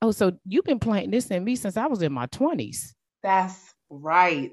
"Oh, 0.00 0.12
so 0.12 0.32
you've 0.46 0.64
been 0.64 0.78
planting 0.78 1.10
this 1.10 1.30
in 1.30 1.42
me 1.44 1.56
since 1.56 1.76
I 1.76 1.86
was 1.86 2.02
in 2.02 2.12
my 2.12 2.26
20s." 2.26 2.94
That's 3.22 3.74
right. 3.90 4.52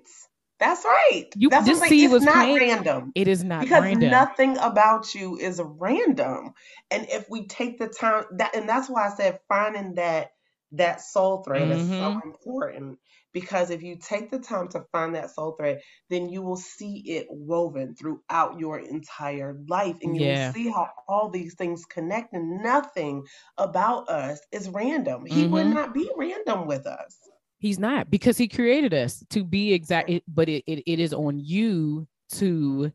That's 0.58 0.86
right. 0.86 1.26
You- 1.36 1.50
That's 1.50 1.66
this 1.68 1.82
seed. 1.82 2.06
It's 2.06 2.14
was 2.14 2.24
not 2.24 2.34
planted- 2.34 2.62
random. 2.62 3.12
It 3.14 3.28
is 3.28 3.44
not 3.44 3.62
because 3.62 3.84
random. 3.84 4.10
nothing 4.10 4.58
about 4.58 5.14
you 5.14 5.38
is 5.38 5.62
random 5.64 6.54
and 6.90 7.06
if 7.10 7.30
we 7.30 7.46
take 7.48 7.78
the 7.78 7.88
time 7.90 8.24
that 8.38 8.56
and 8.56 8.68
that's 8.68 8.90
why 8.90 9.06
i 9.06 9.10
said 9.10 9.40
finding 9.50 9.96
that 9.96 10.32
that 10.72 11.02
soul 11.02 11.44
thread 11.44 11.70
is 11.72 11.88
so 11.88 11.94
Mhm. 11.94 12.26
important 12.26 13.00
because 13.36 13.70
if 13.72 13.84
you 13.84 13.98
take 14.00 14.32
the 14.32 14.40
time 14.40 14.70
to 14.70 14.86
find 14.94 15.16
that 15.16 15.32
soul 15.32 15.54
thread 15.60 15.82
then 16.10 16.30
you 16.30 16.42
will 16.42 16.58
see 16.58 17.04
it 17.08 17.28
woven 17.30 17.96
throughout 17.96 18.60
your 18.60 18.80
entire 18.80 19.60
life 19.70 19.98
and 20.04 20.16
you 20.16 20.24
Yeah. 20.24 20.30
will 20.30 20.38
see 20.38 20.70
how 20.70 20.90
all 21.10 21.30
these 21.30 21.56
things 21.56 21.86
connect 21.86 22.34
and 22.34 22.64
nothing 22.64 23.24
about 23.60 24.10
us 24.10 24.42
is 24.54 24.70
random 24.70 25.26
he 25.28 25.46
would 25.46 25.68
Mhm. 25.68 25.74
not 25.76 25.94
be 25.94 26.12
random 26.18 26.68
with 26.68 26.88
us 26.88 27.20
He's 27.60 27.80
not 27.80 28.10
because 28.12 28.38
he 28.38 28.48
created 28.48 28.94
us 28.94 29.24
to 29.30 29.44
be 29.44 29.74
exact, 29.74 30.12
but 30.28 30.50
it, 30.50 30.64
it, 30.68 30.84
it 30.86 31.00
is 31.00 31.14
on 31.14 31.40
you 31.40 32.08
to 32.34 32.92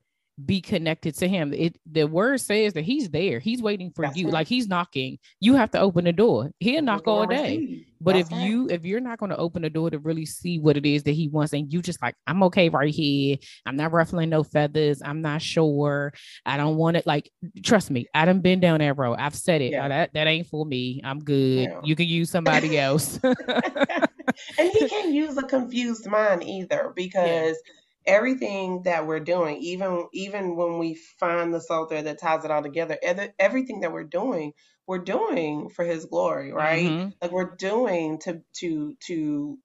be 0.47 0.61
connected 0.61 1.15
to 1.17 1.29
him. 1.29 1.53
It 1.53 1.79
the 1.91 2.05
word 2.05 2.41
says 2.41 2.73
that 2.75 2.85
he's 2.85 3.11
there. 3.11 3.39
He's 3.39 3.63
waiting 3.63 3.91
for 3.91 4.05
That's 4.05 4.17
you. 4.17 4.27
right. 4.27 4.35
Like 4.35 4.49
he's 4.49 4.69
knocking. 4.69 5.19
You 5.41 5.55
have 5.55 5.71
to 5.73 5.81
open 5.81 6.05
the 6.05 6.13
door. 6.13 6.51
He'll 6.61 6.83
knock 6.83 7.07
all 7.07 7.27
day. 7.27 7.87
But 8.03 8.15
That's 8.15 8.29
if 8.29 8.33
right. 8.33 8.49
you 8.49 8.69
if 8.71 8.85
you're 8.85 9.01
not 9.01 9.19
going 9.19 9.31
to 9.31 9.37
open 9.37 9.61
the 9.63 9.69
door 9.69 9.91
to 9.91 9.99
really 9.99 10.25
see 10.25 10.59
what 10.59 10.77
it 10.79 10.87
is 10.87 11.03
that 11.03 11.13
he 11.13 11.29
wants, 11.29 11.53
and 11.53 11.71
you 11.71 11.83
just 11.83 12.01
like, 12.01 12.15
I'm 12.27 12.43
okay 12.45 12.71
right 12.71 12.93
here. 12.93 13.37
I'm 13.67 13.77
not 13.77 13.93
ruffling 13.93 14.31
no 14.31 14.43
feathers. 14.43 15.03
I'm 15.05 15.21
not 15.21 15.43
sure. 15.43 16.15
I 16.47 16.57
don't 16.57 16.77
want 16.77 16.97
it. 16.97 17.07
Like, 17.07 17.31
trust 17.63 17.91
me, 17.91 18.07
I 18.15 18.25
done 18.25 18.41
been 18.41 18.61
down 18.61 18.79
that 18.79 18.97
road. 18.97 19.17
I've 19.19 19.35
said 19.35 19.61
it. 19.61 19.73
Yeah. 19.73 19.85
"Oh, 19.85 19.89
that 19.91 20.15
that 20.15 20.27
ain't 20.27 20.47
for 20.47 20.65
me. 20.65 21.03
I'm 21.05 21.19
good. 21.19 21.65
Yeah. 21.65 21.81
You 21.85 21.95
can 21.95 22.07
use 22.07 22.31
somebody 22.31 22.79
else. 22.79 23.21
and 23.23 24.71
he 24.73 24.89
can't 24.89 25.13
use 25.13 25.37
a 25.37 25.43
confused 25.43 26.07
mind 26.07 26.43
either 26.43 26.93
because 26.97 27.57
everything 28.07 28.83
that 28.85 29.07
we're 29.07 29.21
doing 29.21 29.59
even 29.59 30.09
even 30.13 30.57
when 30.57 30.79
we 30.79 30.95
find 30.95 31.55
the 31.55 31.61
soul 31.61 31.87
thread 31.87 32.07
that 32.07 32.21
ties 32.21 32.45
it 32.45 32.51
all 32.51 32.63
together 32.63 32.99
ev- 33.03 33.33
everything 33.39 33.81
that 33.81 33.93
we're 33.93 34.05
doing 34.05 34.53
we're 34.87 34.99
doing 34.99 35.69
for 35.71 35.85
his 35.85 36.07
glory 36.07 36.53
right 36.53 36.83
Mhm. 36.85 37.15
like 37.23 37.33
we're 37.33 37.57
doing 37.57 38.19
to 38.21 38.43
to 38.59 38.97
to 39.07 39.59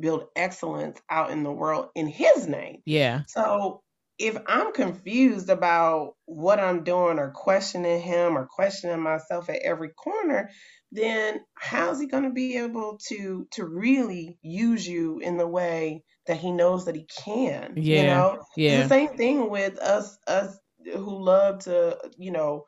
build 0.00 0.26
excellence 0.36 1.00
out 1.10 1.30
in 1.30 1.42
the 1.44 1.52
world 1.52 1.90
in 1.94 2.08
his 2.08 2.48
name 2.48 2.82
Yeah. 2.86 3.24
so 3.26 3.82
if 4.18 4.36
I'm 4.46 4.72
confused 4.72 5.48
about 5.50 6.14
what 6.26 6.60
I'm 6.60 6.84
doing 6.84 7.18
or 7.18 7.32
questioning 7.32 8.00
him 8.00 8.36
or 8.36 8.46
questioning 8.50 9.00
myself 9.00 9.48
at 9.48 9.62
every 9.62 9.90
corner, 9.90 10.50
then 10.92 11.40
how's 11.54 12.00
he 12.00 12.06
going 12.06 12.24
to 12.24 12.30
be 12.32 12.56
able 12.58 12.98
to 13.08 13.46
to 13.52 13.64
really 13.66 14.38
use 14.42 14.86
you 14.86 15.18
in 15.18 15.36
the 15.38 15.48
way 15.48 16.04
that 16.26 16.36
he 16.36 16.52
knows 16.52 16.84
that 16.84 16.94
he 16.96 17.06
can? 17.06 17.80
Yeah, 17.80 17.82
You 17.88 18.04
Yeah, 18.04 18.04
know, 18.04 18.44
it's 18.68 18.82
Yeah. 18.82 18.88
the 18.88 18.88
same 18.88 19.16
thing 19.16 19.50
with 19.50 19.78
us 19.78 20.18
us 20.26 20.58
who 20.84 21.24
love 21.24 21.60
to, 21.60 21.98
you 22.18 22.30
know, 22.32 22.64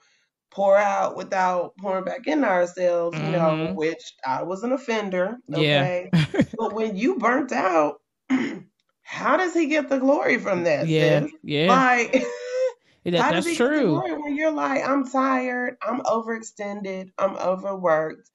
pour 0.53 0.77
out 0.77 1.17
without 1.17 1.77
pouring 1.79 2.05
back 2.05 2.27
in 2.27 2.45
ourselves, 2.45 3.21
you 3.21 3.31
know, 3.31 3.57
Mhm. 3.57 3.75
which 3.75 4.03
I 4.27 4.43
was 4.45 4.63
an 4.63 4.73
offender. 4.73 5.37
Yeah. 5.47 5.89
Okay. 5.89 6.13
but 6.59 6.75
when 6.75 6.97
you 6.97 7.19
burnt 7.19 7.53
out, 7.53 7.97
how 9.15 9.37
does 9.37 9.55
he 9.55 9.67
get 9.67 9.89
the 9.89 9.99
glory 9.99 10.39
from 10.39 10.65
that? 10.65 10.87
Yeah. 10.89 11.21
sis? 11.23 11.33
Yeah. 11.43 11.67
Like 11.69 12.13
That- 13.05 13.21
how 13.21 13.33
does 13.33 13.45
that's 13.45 13.47
he 13.47 13.53
get 13.59 13.71
the 13.71 13.79
true. 13.81 13.89
glory 13.91 14.13
when 14.15 14.35
you're 14.37 14.53
like, 14.53 14.83
I'm 14.87 15.07
tired, 15.07 15.77
I'm 15.83 16.01
overextended, 16.01 17.11
I'm 17.19 17.37
overworked, 17.37 18.31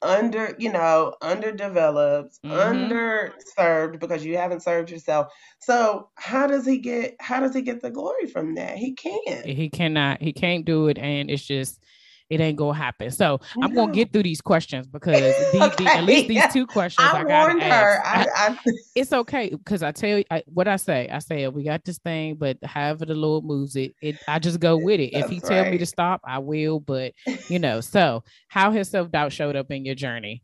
under, 0.00 0.56
you 0.58 0.72
know, 0.72 1.14
underdeveloped, 1.22 2.38
Mhm. 2.44 2.90
underserved 2.90 4.00
because 4.00 4.24
you 4.24 4.36
haven't 4.36 4.62
served 4.62 4.90
yourself. 4.90 5.32
So 5.60 6.08
how 6.16 6.46
does 6.46 6.66
he 6.66 6.78
get 6.78 7.16
how 7.20 7.40
does 7.40 7.54
he 7.54 7.62
get 7.62 7.80
the 7.82 7.90
glory 7.90 8.26
from 8.26 8.54
that? 8.56 8.76
He 8.78 8.92
can't. 8.94 9.44
He 9.46 9.68
cannot. 9.68 10.20
He 10.22 10.32
can't 10.32 10.64
do 10.64 10.88
it, 10.88 10.98
and 10.98 11.30
it's 11.30 11.44
just 11.44 11.82
it 12.30 12.40
ain't 12.40 12.56
gonna 12.56 12.76
happen. 12.76 13.10
So 13.10 13.40
I'm 13.60 13.74
gonna 13.74 13.92
get 13.92 14.12
through 14.12 14.22
these 14.22 14.40
questions 14.40 14.86
because 14.86 15.20
the, 15.20 15.74
the, 15.78 15.84
at 15.84 16.04
least 16.04 16.28
these 16.28 16.52
two 16.52 16.66
questions 16.74 17.06
I, 17.12 17.20
I 17.20 17.24
gotta 17.24 17.28
warned 17.28 17.62
her. 17.62 18.00
I, 18.04 18.26
I, 18.34 18.58
it's 18.94 19.12
okay 19.12 19.50
because 19.50 19.82
I 19.82 19.92
tell 19.92 20.18
you 20.18 20.24
I, 20.30 20.42
what 20.46 20.66
I 20.66 20.76
say. 20.76 21.08
I 21.10 21.18
say 21.18 21.46
we 21.48 21.64
got 21.64 21.84
this 21.84 21.98
thing, 21.98 22.36
but 22.36 22.58
however 22.64 23.04
the 23.04 23.14
Lord 23.14 23.44
moves 23.44 23.76
it, 23.76 23.94
it 24.00 24.16
I 24.26 24.38
just 24.38 24.60
go 24.60 24.76
with 24.76 25.00
it. 25.00 25.14
if 25.14 25.28
He 25.28 25.38
That's 25.38 25.48
tell 25.48 25.70
me 25.70 25.78
to 25.78 25.86
stop, 25.86 26.22
I 26.24 26.38
will. 26.38 26.80
But 26.80 27.12
you 27.48 27.58
know, 27.58 27.80
so 27.80 28.24
how 28.48 28.72
has 28.72 28.88
self 28.88 29.10
doubt 29.10 29.32
showed 29.32 29.56
up 29.56 29.70
in 29.70 29.84
your 29.84 29.94
journey? 29.94 30.42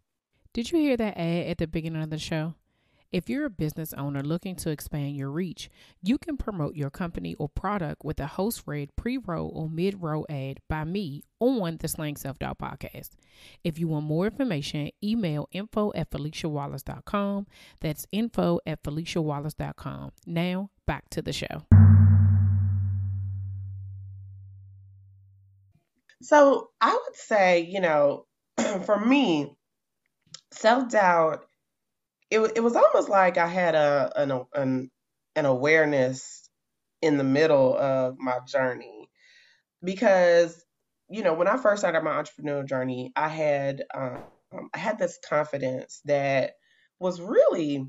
Did 0.53 0.71
you 0.71 0.81
hear 0.81 0.97
that 0.97 1.17
ad 1.17 1.47
at 1.47 1.59
the 1.59 1.67
beginning 1.67 2.03
of 2.03 2.11
the 2.11 2.19
show? 2.19 2.55
If 3.13 3.29
you're 3.29 3.45
a 3.45 3.51
business 3.51 3.93
owner 3.95 4.23
looking 4.23 4.55
to 4.57 4.71
expand 4.71 5.17
your 5.17 5.31
reach, 5.31 5.69
you 6.01 6.17
can 6.17 6.37
promote 6.37 6.77
your 6.77 6.91
company 6.91 7.35
or 7.35 7.49
product 7.49 8.05
with 8.05 8.21
a 8.21 8.29
host 8.29 8.63
read 8.67 8.95
pre 8.95 9.19
roll 9.19 9.51
or 9.53 9.69
mid 9.69 10.01
roll 10.01 10.25
ad 10.31 10.61
by 10.69 10.85
me 10.85 11.25
on 11.41 11.79
the 11.79 11.89
Slaying 11.89 12.15
Self 12.15 12.39
Doubt 12.39 12.59
podcast. 12.59 13.11
If 13.65 13.81
you 13.81 13.89
want 13.89 14.05
more 14.07 14.27
information, 14.27 14.91
email 15.03 15.49
info 15.51 15.91
at 15.97 16.13
FeliciaWallace.com. 16.13 17.49
That's 17.81 18.07
info 18.13 18.61
at 18.65 18.85
FeliciaWallace.com. 18.85 20.13
Now, 20.27 20.71
back 20.87 21.11
to 21.11 21.21
the 21.21 21.33
show. 21.33 21.65
So 26.23 26.71
I 26.81 26.93
would 26.93 27.17
say, 27.17 27.63
you 27.63 27.81
know, 27.81 28.27
for 28.85 29.05
me, 29.05 29.57
self 30.53 30.91
doubt. 30.91 31.45
It 32.31 32.41
it 32.57 32.61
was 32.63 32.77
almost 32.77 33.09
like 33.09 33.39
I 33.39 33.47
had 33.47 33.75
a 33.75 34.13
an 34.17 34.45
an 34.55 34.91
an 35.37 35.45
awareness 35.47 36.49
in 37.03 37.17
the 37.17 37.25
middle 37.25 37.77
of 37.77 38.19
my 38.19 38.39
journey 38.47 39.11
because 39.83 40.65
you 41.09 41.23
know 41.23 41.35
when 41.35 41.49
I 41.49 41.57
first 41.57 41.81
started 41.81 42.03
my 42.03 42.23
entrepreneurial 42.23 42.67
journey, 42.67 43.13
I 43.17 43.29
had 43.29 43.83
um, 43.95 44.23
I 44.75 44.79
had 44.79 44.99
this 44.99 45.19
confidence 45.29 46.01
that 46.05 46.53
was 46.99 47.21
really 47.21 47.87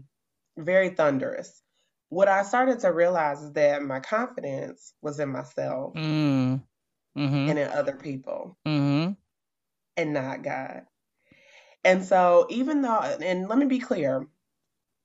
very 0.58 0.90
thunderous. 0.90 1.62
What 2.10 2.28
I 2.28 2.44
started 2.44 2.80
to 2.82 2.92
realize 2.92 3.42
is 3.42 3.54
that 3.54 3.84
my 3.84 4.00
confidence 4.00 4.94
was 5.02 5.20
in 5.20 5.30
myself 5.30 5.94
Mm. 5.96 6.62
Mm-hmm. 7.18 7.50
and 7.50 7.60
in 7.60 7.68
other 7.68 7.94
people. 7.94 8.58
Mm-hmm. 8.68 9.14
and 9.98 10.14
not 10.14 10.44
God. 10.44 10.84
And 11.84 12.04
so 12.06 12.48
even 12.50 12.82
though 12.82 13.00
and 13.00 13.48
let 13.50 13.58
me 13.58 13.66
be 13.66 13.80
clear, 13.80 14.28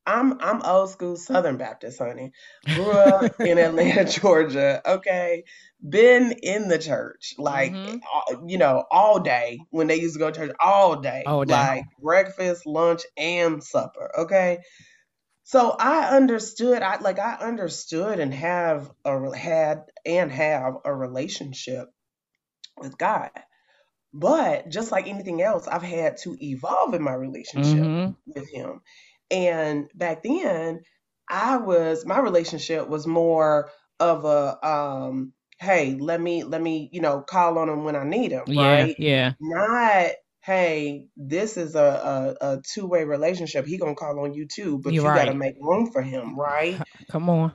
I'm 0.06 0.40
I'm 0.40 0.62
old 0.62 0.90
school 0.90 1.16
Southern 1.16 1.56
Baptist, 1.56 1.98
honey. 1.98 2.32
Grew 2.72 2.92
up 2.98 3.32
in 3.44 3.58
Atlanta, 3.58 4.04
Georgia. 4.20 4.82
Okay. 4.86 5.44
Been 5.86 6.32
in 6.32 6.68
the 6.68 6.78
church, 6.78 7.34
like 7.38 7.74
Mhm. 7.74 8.00
all- 8.12 8.44
you 8.48 8.58
know, 8.58 8.84
all 8.90 9.20
day 9.20 9.58
when 9.70 9.86
they 9.88 9.96
used 10.00 10.14
to 10.14 10.18
go 10.20 10.30
to 10.30 10.38
church 10.38 10.56
all 10.60 11.00
day. 11.00 11.24
All 11.26 11.44
day. 11.44 11.52
Like 11.52 11.84
breakfast, 12.00 12.66
lunch, 12.66 13.02
and 13.16 13.62
supper. 13.62 14.10
Okay. 14.20 14.58
So 15.44 15.70
I 15.78 16.16
understood, 16.16 16.82
I 16.82 16.98
like 17.00 17.18
I 17.18 17.34
understood 17.36 18.18
and 18.20 18.34
have 18.34 18.90
a 19.04 19.36
had 19.36 19.84
and 20.04 20.30
have 20.32 20.74
a 20.84 20.94
relationship 20.94 21.88
with 22.78 22.98
God. 22.98 23.30
But 24.12 24.68
just 24.68 24.92
like 24.92 25.06
anything 25.08 25.42
else, 25.42 25.68
I've 25.68 25.82
had 25.82 26.16
to 26.18 26.36
evolve 26.44 26.94
in 26.94 27.02
my 27.02 27.12
relationship 27.14 27.92
Mm-hmm. 27.92 28.12
with 28.26 28.48
him. 28.50 28.80
And 29.30 29.90
back 29.94 30.24
then, 30.24 30.82
I 31.30 31.58
was 31.58 32.06
my 32.06 32.20
relationship 32.20 32.88
was 32.88 33.06
more 33.06 33.70
of 34.00 34.24
a 34.26 34.66
um, 34.66 35.34
hey, 35.60 35.96
let 36.00 36.20
me 36.20 36.44
let 36.44 36.62
me, 36.62 36.90
you 36.92 37.02
know, 37.02 37.22
call 37.22 37.58
on 37.58 37.68
him 37.70 37.84
when 37.84 37.96
I 37.96 38.04
need 38.04 38.32
him, 38.32 38.46
Yeah. 38.46 38.56
right? 38.56 38.96
Yeah. 38.98 39.34
Not 39.40 40.12
hey, 40.44 41.06
this 41.16 41.56
is 41.58 41.74
a, 41.76 42.36
a, 42.42 42.54
a 42.54 42.62
two-way 42.74 43.04
relationship. 43.04 43.66
He 43.66 43.78
gonna 43.78 43.94
call 43.96 44.20
on 44.20 44.34
you 44.34 44.46
too, 44.48 44.78
but 44.80 44.94
You're 44.94 45.04
you 45.04 45.12
gotta 45.12 45.34
make 45.34 45.56
room 45.60 45.92
for 45.92 46.02
him, 46.02 46.38
right? 46.38 46.80
Come 47.10 47.30
on. 47.30 47.52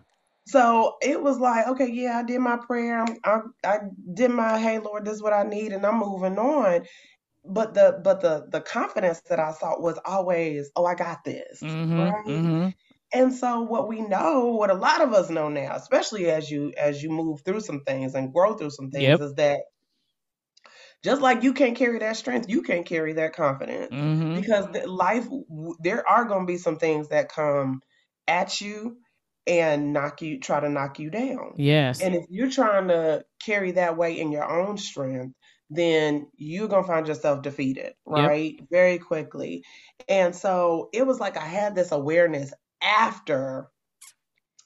So 0.48 0.98
it 1.02 1.22
was 1.24 1.40
like, 1.40 1.68
okay, 1.70 1.90
yeah, 1.92 2.20
I 2.20 2.24
did 2.26 2.42
my 2.42 2.58
prayer. 2.58 3.00
I'm, 3.02 3.18
I, 3.26 3.40
I 3.66 3.80
did 4.14 4.32
my, 4.32 4.60
hey, 4.60 4.80
Lord, 4.80 5.06
this 5.06 5.16
is 5.16 5.24
what 5.24 5.34
I 5.34 5.44
need, 5.46 5.74
and 5.74 5.86
I'm 5.88 6.00
moving 6.00 6.38
on. 6.40 6.84
But 7.46 7.74
the, 7.74 8.00
but 8.04 8.22
the, 8.22 8.48
the 8.50 8.62
confidence 8.62 9.22
that 9.30 9.40
I 9.40 9.52
sought 9.54 9.82
was 9.82 10.00
always, 10.06 10.72
oh, 10.76 10.86
I 10.86 10.96
got 10.96 11.24
this, 11.26 11.64
Mm-hmm. 11.64 12.00
right? 12.00 12.24
Mm-hmm. 12.30 12.70
And 13.14 13.34
so 13.34 13.62
what 13.62 13.88
we 13.88 14.02
know, 14.02 14.48
what 14.48 14.72
a 14.72 14.76
lot 14.76 15.02
of 15.02 15.14
us 15.14 15.30
know 15.30 15.50
now, 15.50 15.76
especially 15.76 16.30
as 16.32 16.52
you 16.52 16.74
as 16.78 17.04
you 17.04 17.10
move 17.10 17.42
through 17.46 17.62
some 17.62 17.82
things 17.86 18.16
and 18.16 18.34
grow 18.34 18.56
through 18.56 18.72
some 18.72 18.92
things, 18.92 19.20
Yep. 19.20 19.22
is 19.22 19.36
that 19.36 19.62
just 21.04 21.22
like 21.22 21.44
you 21.44 21.54
can't 21.54 21.78
carry 21.78 22.00
that 22.00 22.16
strength, 22.18 22.50
you 22.50 22.62
can't 22.62 22.86
carry 22.86 23.14
that 23.14 23.34
confidence 23.34 23.92
Mm-hmm. 23.92 24.34
because 24.34 24.68
the 24.72 24.88
life 24.88 25.24
w- 25.26 25.76
there 25.80 26.08
are 26.08 26.26
going 26.26 26.42
to 26.46 26.52
be 26.52 26.58
some 26.58 26.78
things 26.78 27.10
that 27.10 27.30
come 27.30 27.82
at 28.28 28.62
you 28.62 28.98
and 29.48 29.94
knock 29.94 30.22
you 30.22 30.40
try 30.40 30.60
to 30.60 30.70
knock 30.70 31.00
you 31.00 31.10
down 31.10 31.54
Yes. 31.56 32.00
and 32.00 32.14
if 32.14 32.24
you're 32.30 32.50
trying 32.52 32.88
to 32.88 33.24
carry 33.44 33.72
that 33.72 33.98
weight 33.98 34.20
in 34.20 34.32
your 34.32 34.48
own 34.48 34.78
strength 34.78 35.36
then 35.72 36.30
you're 36.38 36.68
going 36.68 36.84
to 36.84 36.88
find 36.88 37.08
yourself 37.08 37.44
defeated 37.44 37.94
right? 38.06 38.60
Very 38.72 39.00
quickly. 39.00 39.64
And 40.10 40.36
so 40.36 40.90
it 40.94 41.08
was 41.08 41.20
like 41.22 41.38
i 41.38 41.46
had 41.46 41.76
this 41.76 41.92
awareness 41.94 42.54
after 42.84 43.72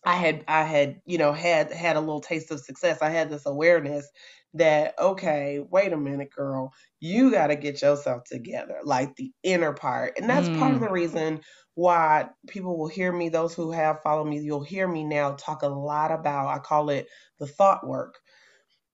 i 0.06 0.16
had 0.16 0.44
i 0.48 0.64
had 0.64 1.02
you 1.06 1.18
know 1.18 1.34
had 1.34 1.72
had 1.72 1.96
a 1.96 2.00
little 2.00 2.22
taste 2.22 2.52
of 2.52 2.60
success. 2.60 3.02
I 3.02 3.10
had 3.10 3.30
this 3.30 3.46
awareness 3.46 4.10
that 4.54 4.94
okay 5.00 5.60
wait 5.70 5.94
a 5.94 5.98
minute 5.98 6.30
girl 6.32 6.72
you 7.02 7.32
got 7.32 7.48
to 7.48 7.56
get 7.56 7.82
yourself 7.82 8.24
together 8.26 8.80
like 8.84 9.16
the 9.16 9.34
inner 9.44 9.74
part. 9.74 10.18
And 10.18 10.30
that's 10.30 10.50
part 10.50 10.76
of 10.76 10.82
Mm. 10.82 10.82
the 10.82 10.90
reason 10.92 11.42
why 11.76 12.30
people 12.48 12.78
will 12.78 12.88
hear 12.88 13.12
me 13.12 13.30
those 13.30 13.54
who 13.54 13.72
have 13.72 14.02
followed 14.04 14.26
me 14.26 14.40
you'll 14.40 14.64
hear 14.64 14.88
me 14.88 15.04
now 15.04 15.34
talk 15.36 15.62
a 15.64 15.68
lot 15.68 16.12
about 16.12 16.48
i 16.48 16.60
call 16.60 16.90
it 16.90 17.08
the 17.40 17.48
thought 17.48 17.86
work. 17.88 18.20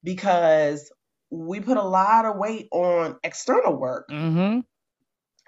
Because 0.04 0.91
we 1.32 1.60
put 1.62 1.78
a 1.78 1.84
lot 1.84 2.26
of 2.26 2.38
weight 2.38 2.67
on 2.72 3.17
external 3.24 3.78
work 3.78 4.10
Mm-hmm. 4.10 4.60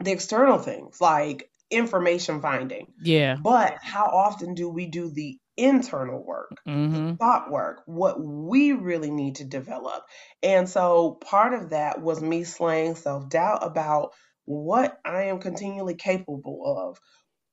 the 0.04 0.12
external 0.12 0.58
things 0.60 1.00
like 1.02 1.50
information 1.72 2.42
finding 2.42 2.88
Yeah. 3.02 3.38
but 3.44 3.78
how 3.82 4.06
often 4.06 4.54
do 4.56 4.70
we 4.70 4.88
do 4.88 5.10
the 5.12 5.40
internal 5.58 6.24
work, 6.24 6.52
Mm-hmm. 6.68 7.16
thought 7.20 7.52
work, 7.52 7.82
what 7.86 8.20
we 8.22 8.74
really 8.74 9.12
need 9.12 9.36
to 9.38 9.46
develop. 9.46 10.04
And 10.44 10.70
so 10.70 11.20
part 11.22 11.54
of 11.54 11.72
that 11.72 12.02
was 12.02 12.22
me 12.22 12.44
slaying 12.44 12.96
self 12.96 13.30
doubt 13.30 13.66
about 13.66 14.12
what 14.46 14.98
I 15.06 15.24
am 15.26 15.40
continually 15.40 15.96
capable 15.96 16.64
of. 16.92 17.00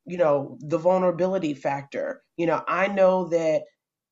You 0.07 0.19
know, 0.19 0.59
the 0.61 0.79
vulnerability 0.79 1.55
factor. 1.55 2.23
You 2.37 2.47
know, 2.47 2.63
I 2.67 2.89
know 2.89 3.29
that 3.29 3.63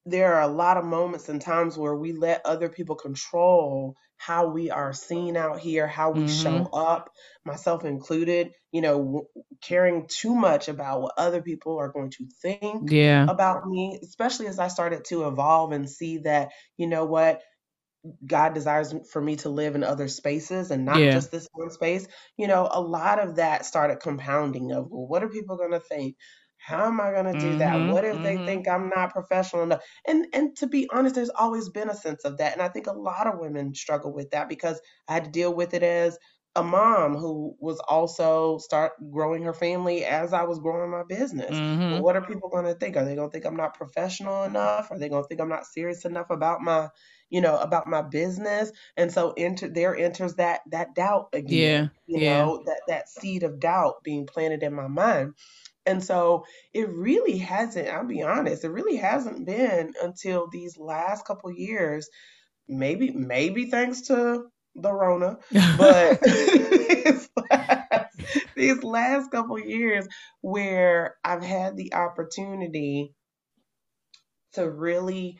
there 0.07 0.35
are 0.35 0.43
a 0.43 0.49
lot 0.53 0.77
of 0.77 0.85
moments 0.85 1.29
and 1.29 1.41
times 1.41 1.77
where 1.79 1.95
we 1.97 2.13
let 2.13 2.45
other 2.47 2.69
people 2.69 2.97
control 2.97 3.95
how 4.19 4.49
we 4.49 4.71
are 4.71 4.93
seen 4.93 5.37
out 5.37 5.61
here, 5.61 5.87
how 5.89 6.13
we 6.13 6.29
show 6.29 6.65
mm-hmm. 6.65 6.75
up, 6.75 7.11
myself 7.45 7.85
included, 7.85 8.53
you 8.73 8.83
know, 8.83 8.99
w- 8.99 9.27
caring 9.63 10.07
too 10.09 10.35
much 10.35 10.69
about 10.69 11.03
what 11.03 11.15
other 11.19 11.43
people 11.43 11.79
are 11.79 11.93
going 11.93 12.11
to 12.11 12.27
think 12.43 12.91
Yeah. 12.91 13.27
about 13.29 13.67
me, 13.67 13.99
especially 14.03 14.49
as 14.49 14.59
I 14.59 14.69
started 14.69 15.07
to 15.07 15.29
evolve 15.29 15.73
and 15.73 15.89
see 15.89 16.19
that, 16.19 16.51
you 16.77 16.89
know 16.89 17.07
what, 17.07 17.43
God 18.27 18.55
desires 18.55 18.95
for 19.13 19.21
me 19.21 19.37
to 19.37 19.49
live 19.51 19.75
in 19.75 19.85
other 19.85 20.09
spaces 20.09 20.71
and 20.71 20.85
not 20.85 20.99
Yeah. 21.01 21.13
just 21.13 21.31
this 21.31 21.49
one 21.53 21.71
space. 21.71 22.07
You 22.37 22.49
know, 22.49 22.69
a 22.71 22.81
lot 22.81 23.21
of 23.21 23.37
that 23.37 23.67
started 23.67 24.01
compounding 24.01 24.73
of, 24.73 24.89
well, 24.91 25.07
what 25.07 25.25
are 25.25 25.29
people 25.29 25.57
going 25.57 25.73
to 25.73 25.81
think? 25.81 26.17
How 26.69 26.87
am 26.87 27.01
I 27.01 27.11
going 27.13 27.27
to 27.27 27.35
do 27.37 27.57
that? 27.57 27.83
Mhm, 27.83 27.87
What 27.87 28.05
if 28.05 28.23
they 28.23 28.39
mhm. 28.39 28.45
think 28.47 28.69
I'm 28.69 28.89
not 28.91 29.13
professional 29.13 29.63
enough? 29.63 29.83
And 30.07 30.27
and 30.33 30.57
to 30.59 30.67
be 30.67 30.89
honest, 30.93 31.15
there's 31.15 31.31
always 31.31 31.69
been 31.71 31.89
a 31.91 31.95
sense 31.97 32.25
of 32.25 32.37
that, 32.39 32.53
and 32.53 32.63
I 32.63 32.69
think 32.69 32.87
a 32.87 32.93
lot 32.93 33.27
of 33.27 33.39
women 33.41 33.75
struggle 33.75 34.13
with 34.13 34.31
that 34.31 34.49
because 34.49 34.81
I 35.09 35.15
had 35.15 35.25
to 35.25 35.31
deal 35.31 35.55
with 35.55 35.75
it 35.75 35.83
as 35.83 36.19
a 36.57 36.63
mom 36.63 37.15
who 37.17 37.57
was 37.61 37.79
also 37.89 38.59
start 38.59 38.93
growing 39.13 39.43
her 39.43 39.55
family 39.55 40.05
as 40.05 40.33
I 40.33 40.43
was 40.45 40.59
growing 40.59 40.91
my 40.91 41.05
business. 41.09 41.61
Mm-hmm. 41.61 42.01
what 42.01 42.17
are 42.17 42.23
people 42.27 42.49
going 42.49 42.65
to 42.65 42.75
think? 42.75 42.97
Are 42.97 43.05
they 43.05 43.15
going 43.15 43.29
to 43.29 43.33
think 43.33 43.47
I'm 43.47 43.57
not 43.57 43.75
professional 43.75 44.45
enough? 44.45 44.91
Are 44.91 44.99
they 44.99 45.09
going 45.09 45.23
to 45.23 45.29
think 45.29 45.41
I'm 45.41 45.49
not 45.49 45.67
serious 45.67 46.05
enough 46.05 46.31
about 46.31 46.61
my, 46.61 46.89
you 47.31 47.41
know, 47.41 47.59
about 47.59 47.87
my 47.87 48.03
business? 48.03 48.73
And 48.97 49.13
so 49.13 49.35
enter 49.37 49.69
there 49.69 49.97
enters 49.97 50.35
that 50.37 50.63
that 50.71 50.95
doubt 50.95 51.29
again. 51.33 51.69
Yeah. 51.69 51.89
You 52.07 52.19
Yeah. 52.19 52.23
know, 52.23 52.63
that 52.67 52.83
that 52.89 53.09
seed 53.09 53.43
of 53.43 53.61
doubt 53.61 53.97
being 54.03 54.27
planted 54.27 54.63
in 54.63 54.75
my 54.75 54.89
mind. 54.89 55.35
And 55.89 56.05
so 56.05 56.45
it 56.75 56.87
really 56.91 57.39
hasn't, 57.39 57.89
I'll 57.89 58.07
be 58.07 58.23
honest, 58.23 58.63
it 58.63 58.69
really 58.69 58.97
hasn't 58.97 59.47
been 59.47 59.95
until 60.03 60.47
these 60.47 60.77
last 60.77 61.25
couple 61.25 61.51
years, 61.51 62.11
maybe 62.69 63.11
maybe 63.11 63.71
thanks 63.71 64.03
to 64.03 64.45
the 64.75 64.93
Rona, 64.93 65.39
but 65.79 66.21
these 66.21 67.31
last, 67.51 68.21
these 68.57 68.83
last 68.83 69.31
couple 69.31 69.59
years 69.59 70.07
where 70.43 71.17
I've 71.25 71.43
had 71.43 71.79
the 71.79 71.95
opportunity 71.95 73.15
to 74.53 74.69
really 74.69 75.39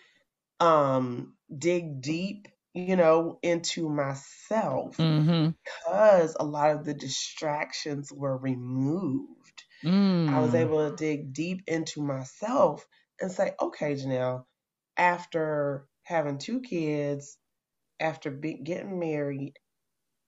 um 0.61 1.35
dig 1.57 2.01
deep, 2.01 2.49
you 2.73 2.97
know, 2.97 3.39
into 3.43 3.91
myself 3.91 4.97
mm-hmm. 4.97 5.51
because 5.63 6.37
a 6.41 6.45
lot 6.45 6.71
of 6.71 6.87
the 6.87 6.95
distractions 6.95 8.11
were 8.11 8.37
removed. 8.37 9.38
Mm. 9.85 10.29
I 10.31 10.41
was 10.41 10.55
able 10.55 10.91
to 10.91 10.97
dig 10.97 11.33
deep 11.33 11.63
into 11.69 12.03
myself 12.03 12.87
and 13.21 13.33
say, 13.33 13.55
okay, 13.61 13.97
Jon'll, 13.97 14.47
after 14.97 15.87
having 16.05 16.39
two 16.39 16.61
kids, 16.61 17.39
after 18.01 18.31
be- 18.31 18.61
getting 18.63 18.99
married, 18.99 19.55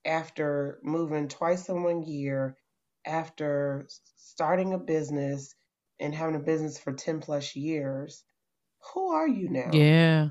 after 0.05 0.79
moving 0.83 1.29
twice 1.29 1.69
in 1.69 1.83
one 1.83 2.03
year, 2.03 2.57
after 3.05 3.87
starting 4.17 4.73
a 4.73 4.79
business 4.79 5.55
and 5.99 6.15
having 6.15 6.35
a 6.35 6.39
business 6.39 6.79
for 6.79 6.93
10 6.93 7.21
plus 7.21 7.55
years, 7.55 8.23
who 8.93 9.11
are 9.13 9.27
you 9.27 9.49
now? 9.49 9.71
Yeah. 9.73 10.29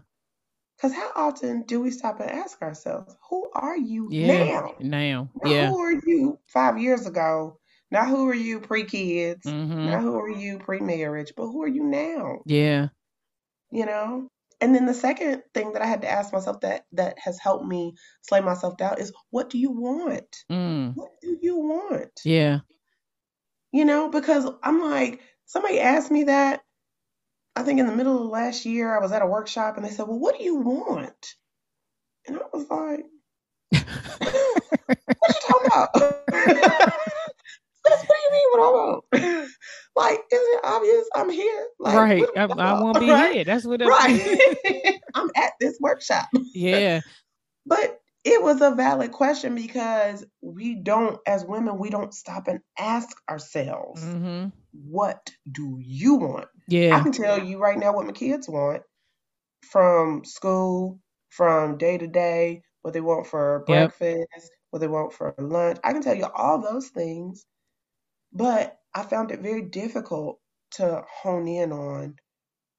Because 0.77 0.95
how 0.95 1.13
often 1.17 1.65
do 1.65 1.81
we 1.81 1.93
stop 1.93 2.21
and 2.21 2.31
ask 2.31 2.63
ourselves, 2.63 3.17
who 3.31 3.51
are 3.55 3.79
you 3.79 4.09
Yeah. 4.11 4.63
now? 4.63 4.77
Now. 4.81 5.31
Not 5.43 5.53
Yeah. 5.53 5.69
who 5.69 5.81
are 5.81 5.93
you 6.07 6.41
five 6.47 6.79
years 6.81 7.07
ago? 7.07 7.60
Not 7.91 8.09
who 8.09 8.29
are 8.29 8.35
you 8.35 8.61
pre 8.61 8.85
kids? 8.85 9.45
Mm-hmm. 9.47 9.91
Not 9.91 10.03
who 10.03 10.19
are 10.19 10.31
you 10.31 10.59
pre 10.59 10.81
marriage, 10.81 11.33
but 11.37 11.47
who 11.47 11.63
are 11.63 11.69
you 11.69 11.85
now? 11.85 12.39
Yeah. 12.47 12.89
You 13.71 13.87
know? 13.87 14.29
And 14.61 14.75
then 14.75 14.87
the 14.87 14.95
second 14.95 15.43
thing 15.55 15.73
that 15.73 15.83
I 15.83 15.87
had 15.87 16.03
to 16.03 16.11
ask 16.11 16.33
myself 16.33 16.61
that 16.61 16.85
that 16.93 17.19
has 17.19 17.39
helped 17.39 17.67
me 17.67 17.95
slay 18.23 18.41
myself 18.41 18.77
down 18.77 18.99
is 18.99 19.13
what 19.31 19.49
do 19.51 19.59
you 19.59 19.71
want? 19.71 20.37
Mm. 20.51 20.95
What 20.95 21.11
do 21.23 21.39
you 21.41 21.57
want? 21.57 22.21
Yeah. 22.25 22.61
You 23.73 23.85
know, 23.85 24.11
because 24.11 24.47
I'm 24.63 24.81
like, 24.83 25.21
somebody 25.47 25.81
asked 25.81 26.11
me 26.11 26.25
that. 26.25 26.61
I 27.57 27.63
think 27.63 27.81
in 27.81 27.87
the 27.87 27.97
middle 27.97 28.25
of 28.25 28.31
last 28.31 28.65
year, 28.67 28.95
I 28.95 29.01
was 29.01 29.13
at 29.13 29.23
a 29.23 29.27
workshop 29.27 29.77
and 29.77 29.85
they 29.85 29.91
said, 29.91 30.07
Well, 30.07 30.19
what 30.19 30.39
do 30.39 30.45
you 30.45 30.57
want? 30.57 31.35
And 32.27 32.37
I 32.37 32.43
was 32.53 32.69
like, 32.71 33.07
What 34.91 35.29
are 35.29 35.35
you 35.35 35.41
talking 35.49 35.67
about? 35.67 36.93
That's 37.91 38.05
what 38.07 38.17
do 38.17 38.23
you 38.25 38.33
mean 38.33 38.47
what 38.51 38.61
I 38.63 38.71
want? 38.73 39.05
like, 39.97 40.21
isn't 40.33 40.55
it 40.55 40.61
obvious 40.65 41.05
I'm 41.15 41.31
here? 41.31 41.67
Like, 41.79 41.97
right. 41.97 42.25
I, 42.37 42.43
I 42.45 42.81
won't 42.81 42.99
be 43.01 43.09
right? 43.11 43.35
here. 43.35 43.45
That's 43.45 43.65
what. 43.67 43.83
I'm- 43.83 43.91
Right. 43.91 45.01
I'm 45.15 45.31
at 45.37 45.53
this 45.61 45.77
workshop. 45.81 46.29
yeah. 46.55 47.01
But 47.67 47.99
it 48.25 48.43
was 48.43 48.61
a 48.61 48.71
valid 48.75 49.13
question 49.13 49.55
because 49.55 50.25
we 50.43 50.75
don't, 50.75 51.19
as 51.27 51.45
women, 51.45 51.79
we 51.79 51.91
don't 51.91 52.15
stop 52.15 52.49
and 52.49 52.61
ask 52.79 53.09
ourselves, 53.29 54.03
Mm-hmm. 54.03 54.49
what 54.73 55.31
do 55.51 55.79
you 55.81 56.15
want? 56.17 56.47
Yeah. 56.69 56.97
I 56.97 57.01
can 57.01 57.13
tell 57.13 57.39
you 57.43 57.59
right 57.59 57.79
now 57.79 57.93
what 57.95 58.07
my 58.07 58.13
kids 58.13 58.49
want 58.49 58.83
from 59.71 60.25
school, 60.25 61.01
from 61.31 61.77
day 61.79 61.99
to 61.99 62.07
day, 62.07 62.63
what 62.83 62.95
they 62.95 63.01
want 63.01 63.27
for 63.27 63.65
Yep. 63.69 63.99
breakfast, 63.99 64.51
what 64.71 64.79
they 64.81 64.89
want 64.89 65.13
for 65.13 65.35
lunch. 65.39 65.79
I 65.85 65.93
can 65.93 66.03
tell 66.03 66.15
you 66.15 66.27
all 66.35 66.61
those 66.61 66.89
things, 66.89 67.45
but 68.33 68.79
I 68.95 69.03
found 69.03 69.31
it 69.31 69.41
very 69.41 69.63
difficult 69.63 70.41
to 70.73 71.05
hone 71.23 71.49
in 71.49 71.73
on 71.73 72.17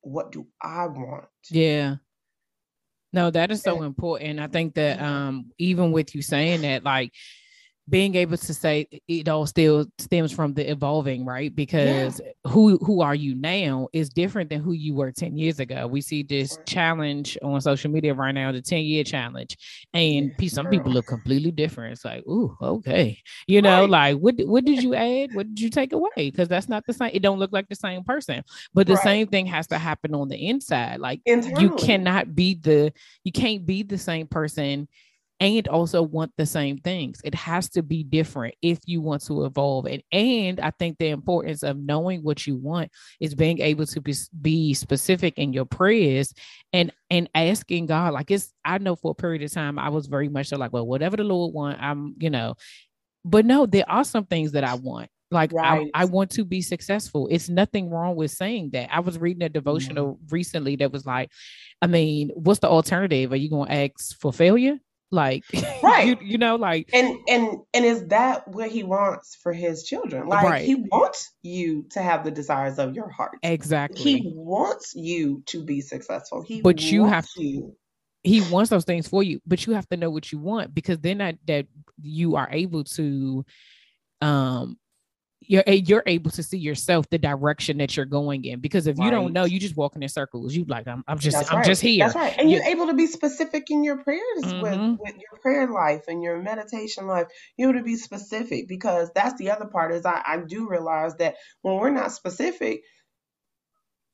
what 0.01 0.31
do 0.31 0.47
I 0.61 0.87
want. 0.87 1.25
Yeah. 1.49 1.95
No, 3.13 3.29
that 3.29 3.51
is 3.51 3.61
so 3.61 3.83
important. 3.83 4.39
I 4.39 4.47
think 4.47 4.75
that 4.75 5.01
um 5.01 5.51
even 5.57 5.91
with 5.91 6.15
you 6.15 6.21
saying 6.21 6.61
that, 6.61 6.83
like 6.83 7.13
being 7.91 8.15
able 8.15 8.37
to 8.37 8.53
say 8.55 8.87
it 9.07 9.29
all 9.29 9.45
still 9.45 9.85
stems 9.99 10.31
from 10.31 10.55
the 10.55 10.71
evolving, 10.71 11.25
right? 11.25 11.55
Because 11.55 12.21
who 12.47 12.77
who 12.79 13.01
are 13.01 13.15
you 13.15 13.35
now 13.35 13.89
is 13.93 14.09
different 14.09 14.49
than 14.49 14.61
who 14.61 14.71
you 14.73 14.95
were 14.95 15.11
10 15.11 15.37
years 15.37 15.59
ago. 15.59 15.87
We 15.87 16.01
see 16.01 16.23
this 16.23 16.57
Right. 16.57 16.67
challenge 16.67 17.37
on 17.43 17.61
social 17.61 17.91
media 17.91 18.13
right 18.15 18.33
now, 18.33 18.51
the 18.53 18.61
10 18.63 18.83
year 18.85 19.03
challenge, 19.03 19.57
and 19.93 20.31
Yeah, 20.39 20.47
some 20.47 20.67
girl. 20.67 20.69
people 20.69 20.93
look 20.93 21.07
completely 21.07 21.51
different. 21.51 21.93
It's 21.93 22.05
like, 22.05 22.23
ooh, 22.27 22.57
okay, 22.61 23.19
you 23.47 23.61
know, 23.61 23.83
Right. 23.83 23.85
like 23.85 24.17
what 24.17 24.35
what 24.45 24.65
did 24.65 24.81
you 24.81 24.95
add? 24.95 25.31
What 25.33 25.47
did 25.49 25.59
you 25.61 25.69
take 25.69 25.93
away? 25.93 26.09
Because 26.17 26.47
that's 26.47 26.69
not 26.69 26.85
the 26.87 26.93
same. 26.93 27.11
It 27.13 27.21
don't 27.21 27.39
look 27.39 27.51
like 27.53 27.69
the 27.69 27.75
same 27.75 28.03
person. 28.05 28.43
But 28.73 28.87
the 28.87 28.97
Right. 28.97 28.97
same 28.97 29.27
thing 29.27 29.45
has 29.47 29.67
to 29.67 29.77
happen 29.77 30.15
on 30.15 30.29
the 30.29 30.47
inside. 30.47 30.99
Like 31.01 31.21
Internally. 31.25 31.51
you 31.55 31.71
cannot 31.71 32.35
be 32.35 32.55
the 32.55 32.93
you 33.23 33.31
can't 33.31 33.65
be 33.65 33.83
the 33.83 33.97
same 33.97 34.27
person 34.27 34.87
and 35.41 35.67
also 35.67 36.01
want 36.01 36.31
the 36.37 36.45
same 36.45 36.77
things. 36.77 37.19
It 37.25 37.35
has 37.35 37.69
to 37.71 37.83
be 37.83 38.03
different 38.03 38.55
if 38.61 38.79
you 38.85 39.01
want 39.01 39.25
to 39.25 39.45
evolve. 39.45 39.87
And 39.87 40.01
and 40.21 40.59
i 40.59 40.71
think 40.71 40.97
the 40.97 41.09
importance 41.09 41.63
of 41.63 41.77
knowing 41.77 42.21
what 42.21 42.45
you 42.45 42.55
want 42.55 42.91
is 43.19 43.35
being 43.35 43.59
able 43.59 43.85
to 43.85 44.01
be, 44.01 44.13
be 44.41 44.73
specific 44.73 45.37
in 45.37 45.53
your 45.53 45.65
prayers 45.65 46.33
and 46.73 46.91
and 47.09 47.29
asking 47.35 47.85
god 47.85 48.13
like 48.13 48.29
it's 48.31 48.53
i 48.65 48.77
know 48.77 48.95
for 48.95 49.11
a 49.11 49.15
period 49.15 49.41
of 49.41 49.51
time 49.51 49.79
i 49.79 49.89
was 49.89 50.07
very 50.07 50.29
much 50.29 50.47
so 50.47 50.57
like 50.57 50.73
well 50.73 50.85
whatever 50.85 51.17
the 51.17 51.23
lord 51.23 51.53
want 51.53 51.81
i'm 51.81 52.15
you 52.19 52.29
know 52.29 52.55
but 53.25 53.45
no 53.45 53.65
there 53.65 53.89
are 53.89 54.03
some 54.03 54.25
things 54.25 54.51
that 54.53 54.63
i 54.63 54.75
want. 54.75 55.09
Like 55.33 55.53
Right. 55.53 55.89
I, 55.93 56.01
I 56.01 56.05
want 56.05 56.31
to 56.31 56.43
be 56.43 56.61
successful. 56.61 57.29
It's 57.31 57.47
nothing 57.47 57.89
wrong 57.89 58.17
with 58.17 58.31
saying 58.31 58.71
that. 58.73 58.93
I 58.93 58.99
was 58.99 59.17
reading 59.17 59.43
a 59.43 59.45
mm-hmm. 59.45 59.53
devotional 59.53 60.19
recently 60.29 60.75
that 60.75 60.91
was 60.91 61.05
like 61.05 61.31
i 61.81 61.87
mean 61.87 62.31
what's 62.35 62.59
the 62.59 62.67
alternative? 62.67 63.31
Are 63.31 63.37
you 63.37 63.49
going 63.49 63.69
to 63.69 63.73
ask 63.73 64.19
for 64.19 64.33
failure 64.33 64.77
like 65.11 65.43
Right. 65.83 66.07
you, 66.07 66.17
you 66.21 66.37
know 66.37 66.55
like 66.55 66.89
and 66.93 67.17
and 67.27 67.57
and 67.73 67.85
is 67.85 68.07
that 68.07 68.47
what 68.47 68.69
he 68.69 68.83
wants 68.83 69.35
for 69.35 69.53
his 69.53 69.83
children 69.83 70.27
like 70.27 70.43
Right. 70.45 70.65
he 70.65 70.75
wants 70.75 71.33
you 71.41 71.85
to 71.91 72.01
have 72.01 72.23
the 72.23 72.31
desires 72.31 72.79
of 72.79 72.95
your 72.95 73.09
heart 73.09 73.37
exactly 73.43 74.17
he 74.17 74.23
wants 74.25 74.93
you 74.95 75.43
to 75.47 75.63
be 75.63 75.81
successful 75.81 76.43
he 76.43 76.61
But 76.63 76.91
you 76.91 77.05
have 77.05 77.27
wants 77.27 77.35
you 77.37 77.75
he 78.23 78.41
wants 78.41 78.69
those 78.69 78.85
things 78.85 79.07
for 79.07 79.23
you 79.23 79.39
but 79.45 79.65
you 79.65 79.73
have 79.73 79.87
to 79.89 79.97
know 79.97 80.09
what 80.09 80.31
you 80.31 80.39
want 80.39 80.73
because 80.73 80.99
then 80.99 81.17
that 81.19 81.37
that 81.47 81.65
you 82.01 82.35
are 82.35 82.49
able 82.51 82.83
to 82.83 83.45
um 84.21 84.77
you're 85.41 85.63
a- 85.67 85.75
you're 85.77 86.03
able 86.05 86.29
to 86.31 86.43
see 86.43 86.57
yourself 86.57 87.09
the 87.09 87.17
direction 87.17 87.77
that 87.79 87.97
you're 87.97 88.05
going 88.05 88.45
in 88.45 88.59
because 88.59 88.85
if 88.87 88.97
you 88.99 89.09
don't 89.09 89.33
know 89.33 89.43
you 89.43 89.59
just 89.59 89.75
walking 89.75 90.03
in 90.03 90.07
circles 90.09 90.53
you 90.53 90.63
like 90.65 90.87
i'm, 90.87 91.03
I'm 91.07 91.17
just 91.19 91.35
That's 91.35 91.51
i'm 91.51 91.57
right. 91.57 91.65
just 91.65 91.81
here 91.81 92.05
That's 92.05 92.15
right. 92.15 92.35
And 92.37 92.49
You- 92.49 92.57
you're 92.57 92.65
able 92.67 92.87
to 92.87 92.93
be 92.93 93.07
specific 93.07 93.69
in 93.71 93.83
your 93.83 93.97
prayers 94.03 94.21
Mhm. 94.43 94.61
with, 94.61 94.99
with 94.99 95.15
your 95.15 95.39
prayer 95.41 95.67
life 95.67 96.03
and 96.07 96.21
your 96.23 96.41
meditation 96.41 97.07
life. 97.07 97.27
You're 97.57 97.69
able 97.71 97.79
to 97.79 97.83
be 97.85 97.95
specific 97.95 98.67
because 98.67 99.09
that's 99.15 99.37
the 99.39 99.49
other 99.51 99.65
part 99.65 99.93
is 99.93 100.05
I, 100.05 100.21
I 100.25 100.37
do 100.47 100.69
realize 100.69 101.15
that 101.17 101.35
when 101.63 101.75
we're 101.77 101.89
not 101.89 102.11
specific, 102.11 102.81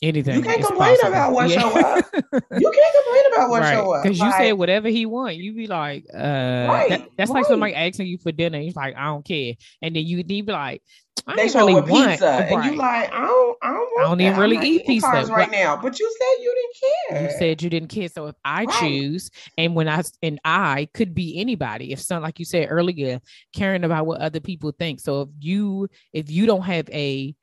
anything. 0.01 0.35
You 0.35 0.41
can't 0.41 0.63
complain 0.65 0.89
possible. 0.91 1.09
about 1.09 1.31
what 1.33 1.49
Yeah. 1.49 1.59
show 1.61 1.79
up. 1.79 2.05
You 2.13 2.71
can't 2.71 2.95
complain 3.03 3.23
about 3.35 3.49
what 3.49 3.63
show 3.63 3.93
up. 3.93 4.03
Because 4.03 4.17
you 4.19 4.25
Like, 4.25 4.35
said 4.41 4.51
whatever 4.53 4.87
he 4.89 5.05
want, 5.05 5.35
you 5.35 5.53
be 5.53 5.67
like, 5.67 6.05
uh, 6.13 6.17
that- 6.17 6.67
Right, 6.89 7.11
that's 7.17 7.31
like 7.31 7.45
somebody 7.45 7.73
asking 7.75 8.07
you 8.07 8.17
for 8.17 8.31
dinner. 8.31 8.59
He's 8.59 8.75
like, 8.75 8.95
I 8.95 9.05
don't 9.05 9.25
care, 9.25 9.53
and 9.81 9.95
then 9.95 10.05
you 10.05 10.17
you 10.27 10.43
be 10.43 10.51
like, 10.51 10.81
I 11.25 11.35
they 11.35 11.49
show 11.49 11.59
really 11.67 11.73
want. 11.81 12.11
pizza, 12.11 12.29
and 12.29 12.65
you 12.65 12.75
like, 12.77 13.11
I 13.11 13.25
don't, 13.27 13.57
I 13.61 13.67
don't, 13.73 13.79
want 13.79 14.01
don't 14.19 14.21
even 14.21 14.39
really 14.39 14.57
eat 14.65 14.85
pizza, 14.85 15.07
right 15.07 15.27
but- 15.27 15.51
now. 15.51 15.75
But 15.81 15.99
you 15.99 16.09
said 16.17 16.43
you 16.43 16.53
didn't 16.55 17.19
care. 17.19 17.23
You 17.31 17.37
said 17.39 17.61
you 17.63 17.69
didn't 17.69 17.89
care. 17.89 18.07
So 18.07 18.27
if 18.27 18.35
I 18.45 18.63
Right. 18.63 18.79
choose, 18.79 19.29
and 19.57 19.75
when 19.75 19.89
I 19.89 20.03
and 20.21 20.39
I 20.45 20.87
could 20.93 21.13
be 21.15 21.39
anybody, 21.41 21.91
if 21.91 21.99
some 21.99 22.21
like 22.23 22.39
you 22.39 22.45
said 22.45 22.67
earlier, 22.69 23.19
caring 23.53 23.83
about 23.83 24.05
what 24.05 24.21
other 24.21 24.39
people 24.39 24.71
think. 24.77 24.99
So 25.01 25.21
if 25.23 25.29
you 25.39 25.89
if 26.13 26.29
you 26.31 26.45
don't 26.45 26.61
have 26.61 26.87
a 26.91 27.35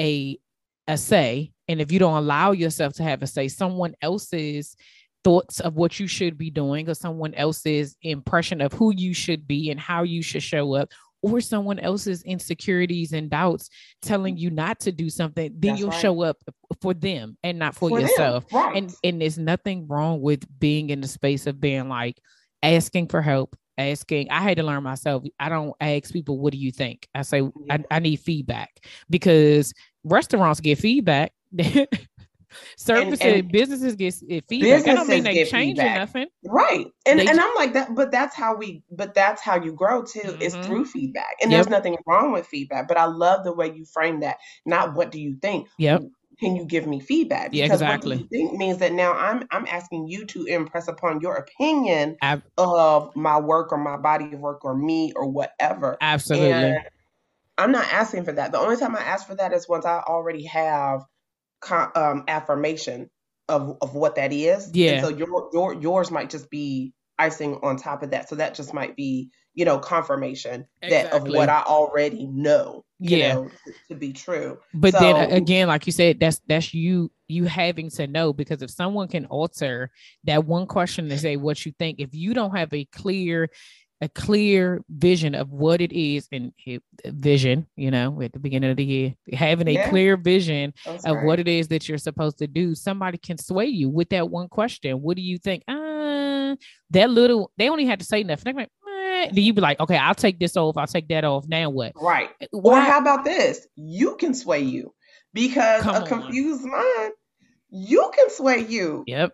a 0.00 0.38
a 0.88 0.98
say, 0.98 1.51
and 1.68 1.80
if 1.80 1.92
you 1.92 1.98
don't 1.98 2.16
allow 2.16 2.52
yourself 2.52 2.94
to 2.94 3.02
have 3.02 3.22
a 3.22 3.26
say, 3.26 3.48
someone 3.48 3.94
else's 4.02 4.76
thoughts 5.24 5.60
of 5.60 5.74
what 5.76 6.00
you 6.00 6.06
should 6.06 6.36
be 6.36 6.50
doing, 6.50 6.88
or 6.88 6.94
someone 6.94 7.34
else's 7.34 7.96
impression 8.02 8.60
of 8.60 8.72
who 8.72 8.92
you 8.94 9.14
should 9.14 9.46
be 9.46 9.70
and 9.70 9.78
how 9.80 10.02
you 10.02 10.22
should 10.22 10.42
show 10.42 10.74
up. 10.74 10.90
Or 11.24 11.40
someone 11.40 11.78
else's 11.78 12.24
insecurities 12.24 13.12
and 13.12 13.30
doubts 13.30 13.70
telling 14.02 14.36
you 14.36 14.50
not 14.50 14.80
to 14.80 14.90
do 14.90 15.08
something, 15.08 15.52
then 15.56 15.70
That's 15.70 15.80
you'll 15.80 15.90
right. 15.90 16.00
show 16.00 16.22
up 16.22 16.38
for 16.80 16.94
them 16.94 17.36
and 17.44 17.60
not 17.60 17.76
for, 17.76 17.90
For 17.90 18.00
yourself 18.00 18.44
right? 18.52 18.76
and 18.76 18.92
and 19.04 19.20
there's 19.22 19.38
nothing 19.38 19.86
wrong 19.86 20.20
with 20.20 20.44
being 20.58 20.90
in 20.90 21.00
the 21.00 21.06
space 21.06 21.46
of 21.46 21.60
being 21.60 21.88
like 21.88 22.18
asking 22.64 23.06
for 23.06 23.22
help 23.22 23.54
asking 23.78 24.30
i 24.30 24.40
had 24.40 24.56
to 24.56 24.62
learn 24.62 24.82
myself 24.82 25.22
i 25.40 25.48
don't 25.48 25.74
ask 25.80 26.12
people 26.12 26.38
what 26.38 26.52
do 26.52 26.58
you 26.58 26.70
think 26.72 27.06
i 27.14 27.22
say 27.22 27.40
Yeah. 27.40 27.50
I, 27.70 27.84
I 27.90 27.98
need 28.00 28.16
feedback 28.20 28.70
because 29.08 29.72
restaurants 30.04 30.60
get 30.60 30.78
feedback 30.78 31.32
services 32.76 33.20
and 33.20 33.50
businesses 33.52 33.96
get 33.96 34.14
feedback 34.48 34.84
that 34.84 34.94
don't 34.94 35.08
mean 35.08 35.24
businesses 35.24 35.24
they 35.24 35.36
changing 35.42 35.76
feedback. 35.76 35.94
nothing 35.94 36.26
Right. 36.44 36.86
And 37.06 37.20
They 37.20 37.28
and 37.28 37.38
ju- 37.38 37.40
I'm 37.40 37.54
like 37.54 37.72
that, 37.74 37.94
but 37.94 38.10
that's 38.10 38.34
how 38.34 38.56
we 38.56 38.82
but 38.90 39.14
that's 39.14 39.40
how 39.40 39.62
you 39.62 39.72
grow 39.72 40.02
too, 40.02 40.36
is 40.40 40.56
Mhm. 40.56 40.62
through 40.64 40.86
feedback. 40.86 41.34
And 41.40 41.52
Yep. 41.52 41.52
there's 41.52 41.68
nothing 41.68 41.96
wrong 42.06 42.32
with 42.32 42.46
feedback. 42.46 42.88
But 42.88 42.96
I 42.98 43.04
love 43.04 43.44
the 43.44 43.52
way 43.54 43.72
you 43.72 43.84
frame 43.84 44.20
that. 44.20 44.38
Not 44.66 44.94
what 44.94 45.12
do 45.12 45.20
you 45.20 45.36
think? 45.40 45.68
Yep. 45.78 46.02
Can 46.40 46.56
you 46.56 46.64
give 46.64 46.86
me 46.86 47.00
feedback? 47.00 47.52
Yeah, 47.52 47.66
exactly. 47.66 48.16
what 48.16 48.30
do 48.30 48.36
you 48.38 48.46
think 48.48 48.58
means 48.58 48.78
that 48.78 48.92
now 48.92 49.12
I'm 49.12 49.46
I'm 49.52 49.66
asking 49.66 50.08
you 50.08 50.26
to 50.26 50.44
impress 50.46 50.88
upon 50.88 51.20
your 51.20 51.36
opinion 51.36 52.16
of 52.58 53.14
my 53.14 53.38
work 53.38 53.72
or 53.72 53.78
my 53.78 53.96
body 53.96 54.32
of 54.32 54.40
work 54.40 54.64
or 54.64 54.76
me 54.76 55.12
or 55.16 55.28
whatever. 55.28 55.98
absolutely 56.00 56.64
And 56.64 56.78
I'm 57.58 57.72
not 57.72 57.86
asking 57.92 58.24
for 58.24 58.32
that. 58.32 58.52
The 58.52 58.58
only 58.58 58.76
time 58.76 58.96
I 58.96 59.00
ask 59.00 59.26
for 59.26 59.34
that 59.36 59.52
is 59.52 59.68
once 59.68 59.84
I 59.86 60.00
already 60.00 60.44
have 60.46 61.02
um, 61.70 62.24
affirmation 62.28 63.10
of 63.48 63.76
of 63.80 63.94
what 63.94 64.16
that 64.16 64.32
is. 64.32 64.70
Yeah. 64.74 64.92
And 64.92 65.00
so 65.00 65.08
your 65.08 65.50
your 65.52 65.74
yours 65.74 66.10
might 66.10 66.30
just 66.30 66.50
be 66.50 66.92
icing 67.18 67.56
on 67.62 67.76
top 67.76 68.02
of 68.02 68.10
that. 68.10 68.28
So 68.28 68.36
that 68.36 68.54
just 68.54 68.72
might 68.74 68.96
be 68.96 69.30
you 69.54 69.64
know 69.64 69.78
confirmation 69.78 70.66
that 70.82 71.12
of 71.12 71.28
what 71.28 71.48
I 71.48 71.62
already 71.62 72.26
know. 72.26 72.84
You 72.98 73.16
Yeah. 73.18 73.34
know 73.34 73.48
to, 73.66 73.72
to 73.88 73.94
be 73.96 74.12
true. 74.12 74.58
but 74.74 74.92
then 74.94 75.16
uh, 75.16 75.34
again 75.34 75.66
like 75.68 75.86
you 75.86 75.92
said 75.92 76.20
that's 76.20 76.40
that's 76.46 76.72
you 76.72 77.10
you 77.26 77.44
having 77.46 77.90
to 77.90 78.06
know 78.06 78.32
because 78.32 78.62
if 78.62 78.70
someone 78.70 79.08
can 79.08 79.26
alter 79.26 79.90
that 80.24 80.44
one 80.44 80.66
question 80.66 81.08
to 81.08 81.18
say 81.18 81.36
what 81.36 81.66
you 81.66 81.72
think 81.78 81.98
if 81.98 82.14
you 82.14 82.32
don't 82.32 82.56
have 82.56 82.72
a 82.72 82.84
clear 82.86 83.48
a 84.02 84.08
clear 84.08 84.82
vision 84.90 85.34
of 85.34 85.50
what 85.50 85.80
it 85.80 85.92
is 85.92 86.28
and 86.32 86.52
vision 87.06 87.66
you 87.76 87.90
know 87.90 88.20
at 88.20 88.32
the 88.32 88.38
beginning 88.38 88.70
of 88.70 88.76
the 88.76 88.84
year 88.84 89.14
having 89.32 89.68
a 89.68 89.72
Yeah. 89.72 89.88
clear 89.88 90.16
vision 90.16 90.74
That's 90.84 91.04
of 91.06 91.16
right. 91.16 91.24
what 91.24 91.38
it 91.40 91.46
is 91.48 91.68
that 91.68 91.88
you're 91.88 91.98
supposed 91.98 92.38
to 92.38 92.46
do 92.46 92.74
somebody 92.74 93.16
can 93.18 93.38
sway 93.38 93.66
you 93.66 93.88
with 93.88 94.08
that 94.10 94.28
one 94.28 94.48
question 94.48 95.00
what 95.02 95.16
do 95.16 95.22
you 95.22 95.38
think 95.38 95.62
uh 95.68 96.56
that 96.90 97.10
little 97.10 97.50
they 97.58 97.68
only 97.70 97.86
had 97.86 98.00
to 98.00 98.04
say 98.04 98.22
nothing 98.24 98.56
They're 98.56 98.64
like, 98.64 98.72
eh. 99.24 99.30
then 99.32 99.44
you 99.44 99.54
be 99.54 99.60
like 99.60 99.78
okay 99.80 99.96
i'll 99.96 100.14
take 100.16 100.38
this 100.40 100.56
off 100.56 100.76
i'll 100.76 100.86
take 100.86 101.08
that 101.08 101.24
off 101.24 101.46
now 101.46 101.70
what 101.70 101.92
right. 101.94 102.30
Or 102.52 102.80
how 102.80 102.98
about 102.98 103.24
this? 103.24 103.66
You 103.76 104.16
can 104.16 104.34
sway 104.34 104.60
you 104.62 104.92
because 105.32 105.82
Come 105.82 105.94
a 105.94 106.00
on. 106.00 106.06
confused 106.06 106.64
mind. 106.64 107.12
You 107.70 108.10
can 108.14 108.28
sway 108.30 108.66
you. 108.66 109.04
yep 109.06 109.32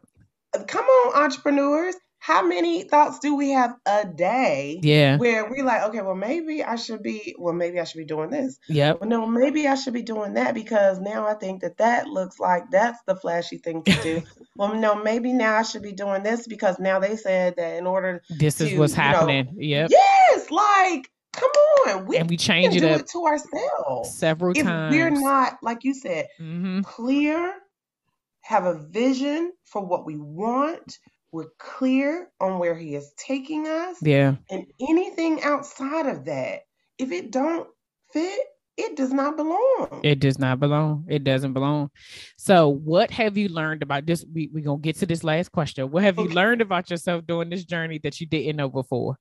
Come 0.66 0.84
on, 0.84 1.22
entrepreneurs. 1.24 1.94
How 2.28 2.46
many 2.46 2.82
thoughts 2.82 3.20
do 3.20 3.34
we 3.36 3.52
have 3.52 3.74
a 3.86 4.06
day 4.06 4.80
yeah 4.82 5.16
where 5.16 5.48
we're 5.50 5.64
like, 5.64 5.84
okay, 5.84 6.02
well, 6.02 6.14
maybe 6.14 6.62
I 6.62 6.76
should 6.76 7.02
be, 7.02 7.34
well, 7.38 7.54
maybe 7.54 7.80
I 7.80 7.84
should 7.84 7.96
be 7.96 8.04
doing 8.04 8.28
this. 8.28 8.58
yep 8.68 9.00
Well, 9.00 9.08
no, 9.08 9.26
maybe 9.26 9.66
I 9.66 9.76
should 9.76 9.94
be 9.94 10.02
doing 10.02 10.34
that 10.34 10.52
because 10.52 11.00
now 11.00 11.26
I 11.26 11.32
think 11.32 11.62
that 11.62 11.78
that 11.78 12.06
looks 12.06 12.38
like 12.38 12.64
that's 12.70 12.98
the 13.06 13.16
flashy 13.16 13.56
thing 13.56 13.82
to 13.82 14.02
do. 14.02 14.22
well, 14.56 14.74
no, 14.74 15.02
maybe 15.02 15.32
now 15.32 15.56
I 15.56 15.62
should 15.62 15.80
be 15.80 15.92
doing 15.92 16.22
this 16.22 16.46
because 16.46 16.78
now 16.78 16.98
they 16.98 17.16
said 17.16 17.54
that 17.56 17.78
in 17.78 17.86
order, 17.86 18.22
this 18.28 18.60
is 18.60 18.72
to, 18.72 18.78
what's 18.78 18.92
you 18.92 18.98
know, 18.98 19.02
happening. 19.04 19.56
yep. 19.56 19.90
yes, 19.90 20.50
like, 20.50 21.10
come 21.32 21.50
on, 21.86 22.04
we 22.04 22.18
and 22.18 22.28
we 22.28 22.36
change 22.36 22.76
it 22.76 22.80
do 22.80 22.88
up 22.88 23.00
it 23.00 23.06
to 23.12 23.24
ourselves. 23.24 24.14
several 24.14 24.54
If 24.54 24.64
times. 24.64 24.94
we're 24.94 25.08
not, 25.08 25.54
like 25.62 25.82
you 25.82 25.94
said, 25.94 26.26
hmm 26.36 26.82
clear, 26.82 27.54
have 28.42 28.66
a 28.66 28.78
vision 28.78 29.52
for 29.64 29.82
what 29.82 30.04
we 30.04 30.16
want, 30.18 30.98
we're 31.32 31.50
clear 31.58 32.30
on 32.40 32.58
where 32.58 32.76
he 32.76 32.94
is 32.94 33.12
taking 33.16 33.66
us, 33.66 33.96
Yeah. 34.02 34.36
and 34.50 34.66
anything 34.80 35.42
outside 35.42 36.06
of 36.06 36.24
that, 36.26 36.60
if 36.98 37.12
it 37.12 37.30
don't 37.30 37.68
fit, 38.12 38.40
it 38.76 38.96
does 38.96 39.12
not 39.12 39.36
belong. 39.36 40.00
It 40.04 40.20
does 40.20 40.38
not 40.38 40.60
belong. 40.60 41.04
It 41.08 41.24
doesn't 41.24 41.52
belong. 41.52 41.90
So, 42.36 42.68
what 42.68 43.10
have 43.10 43.36
you 43.36 43.48
learned 43.48 43.82
about 43.82 44.06
this? 44.06 44.24
We're 44.24 44.48
we 44.52 44.62
going 44.62 44.78
to 44.80 44.82
get 44.82 44.96
to 45.00 45.06
this 45.06 45.24
last 45.24 45.50
question. 45.50 45.90
What 45.90 46.04
have 46.04 46.16
you 46.16 46.28
learned 46.28 46.60
about 46.60 46.88
yourself 46.88 47.26
during 47.26 47.50
this 47.50 47.64
journey 47.64 47.98
that 48.04 48.20
you 48.20 48.26
didn't 48.26 48.56
know 48.56 48.68
before? 48.68 49.18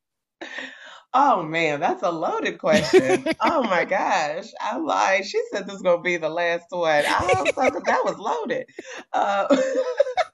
Oh 1.13 1.41
man, 1.41 1.79
that's 1.79 2.03
a 2.03 2.11
loaded 2.11 2.59
question. 2.59 3.25
oh 3.41 3.63
my 3.63 3.85
gosh. 3.85 4.45
I'm 4.61 4.85
like, 4.85 5.23
she 5.23 5.41
said 5.51 5.65
this 5.65 5.77
is 5.77 5.81
gonna 5.81 6.01
be 6.01 6.17
the 6.17 6.29
last 6.29 6.65
one. 6.69 7.03
I 7.07 7.41
was 7.43 7.57
like, 7.57 7.73
that 7.85 8.01
was 8.05 8.17
loaded. 8.19 8.67
Uh, 9.13 9.47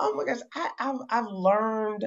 oh 0.00 0.14
my 0.16 0.24
gosh, 0.26 0.42
I, 0.54 0.70
I've 0.80 1.00
I've 1.10 1.32
learned 1.32 2.06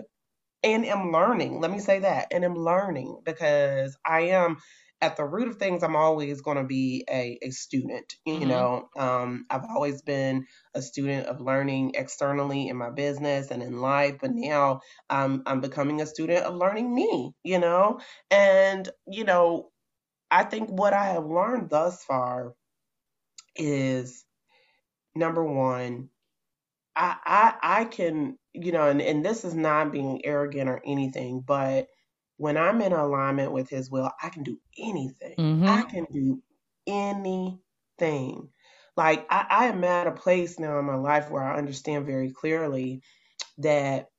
and 0.64 0.86
am 0.86 1.12
learning. 1.14 1.62
Let 1.62 1.72
me 1.72 1.80
say 1.80 2.02
that, 2.02 2.30
and 2.32 2.46
am 2.46 2.56
learning 2.56 3.22
because 3.26 3.98
I 4.06 4.22
am 4.22 4.58
at 5.02 5.18
the 5.18 5.26
root 5.26 5.50
of 5.50 5.58
things. 5.58 5.84
I'm 5.84 5.98
always 5.98 6.41
going 6.41 6.58
to 6.60 6.66
be 6.66 7.06
a, 7.10 7.39
a 7.44 7.52
student. 7.52 8.16
You 8.34 8.48
Mhm. 8.48 8.48
know, 8.48 8.89
um, 8.98 9.48
I've 9.50 9.66
always 9.66 10.04
been 10.04 10.48
a 10.76 10.84
student 10.84 11.28
of 11.28 11.41
learning 11.41 11.94
externally 11.96 12.70
in 12.70 12.78
my 12.78 12.91
business 12.91 13.52
and 13.52 13.64
in 13.64 13.82
life, 13.82 14.18
but 14.22 14.32
now 14.34 14.82
I'm 15.10 15.44
I'm 15.48 15.62
becoming 15.62 16.02
a 16.02 16.08
student 16.08 16.46
of 16.46 16.56
learning 16.56 16.94
me. 16.96 17.34
You 17.44 17.60
know, 17.60 18.02
and 18.32 18.89
you 19.08 19.26
know, 19.26 19.72
I 20.32 20.44
think 20.46 20.70
what 20.70 20.94
I 20.94 21.06
have 21.06 21.26
learned 21.26 21.70
thus 21.72 22.04
far 22.06 22.54
is 23.56 24.26
number 25.16 25.44
one 25.44 26.10
I, 26.96 27.18
I 27.62 27.82
I 27.82 27.86
can, 27.86 28.38
you 28.54 28.72
know, 28.72 28.88
and, 28.89 29.02
and 29.02 29.26
this 29.26 29.46
is 29.46 29.56
not 29.56 29.91
being 29.91 30.26
arrogant 30.26 30.70
or 30.70 30.82
anything, 30.86 31.41
but 31.41 31.88
when 32.38 32.58
I'm 32.58 32.82
in 32.82 32.94
alignment 32.94 33.52
with 33.52 33.70
his 33.70 33.89
will, 33.89 34.12
I 34.22 34.30
can 34.30 34.44
do 34.44 34.60
anything. 34.78 35.38
Mhm. 35.38 35.64
I 35.68 35.84
can 35.89 36.06
do 36.12 36.41
anything. 36.88 38.52
Like 38.96 39.26
I, 39.30 39.46
I 39.50 39.66
am 39.68 39.84
at 39.84 40.08
a 40.08 40.12
place 40.12 40.60
now 40.60 40.80
in 40.80 40.86
my 40.86 40.96
life 40.96 41.30
where 41.32 41.44
I 41.44 41.58
understand 41.58 42.06
very 42.06 42.32
clearly 42.32 43.02
that 43.60 44.10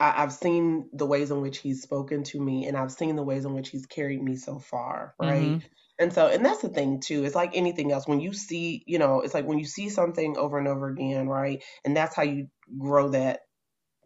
I, 0.00 0.22
I've 0.22 0.32
seen 0.32 0.90
the 0.92 1.06
ways 1.06 1.30
in 1.30 1.40
which 1.40 1.58
he's 1.58 1.82
spoken 1.82 2.22
to 2.24 2.40
me 2.40 2.66
and 2.66 2.76
I've 2.76 2.92
seen 2.92 3.16
the 3.16 3.22
ways 3.22 3.44
in 3.44 3.54
which 3.54 3.70
he's 3.70 3.86
carried 3.86 4.22
me 4.22 4.36
so 4.36 4.58
far, 4.58 5.14
right? 5.18 5.56
Mhm. 5.56 5.64
And 5.98 6.12
so, 6.12 6.26
and 6.26 6.44
that's 6.44 6.62
the 6.62 6.68
thing 6.68 7.00
too. 7.00 7.24
It's 7.24 7.36
like 7.36 7.52
anything 7.56 7.92
else. 7.92 8.08
When 8.08 8.20
you 8.20 8.32
see, 8.32 8.82
you 8.86 8.98
know, 8.98 9.20
it's 9.20 9.34
like 9.34 9.46
when 9.46 9.58
you 9.58 9.64
see 9.66 9.88
something 9.88 10.36
over 10.36 10.58
and 10.58 10.66
over 10.68 10.88
again, 10.88 11.28
right? 11.28 11.62
And 11.84 11.96
that's 11.96 12.16
how 12.16 12.22
you 12.22 12.48
grow 12.78 13.10
that 13.10 13.40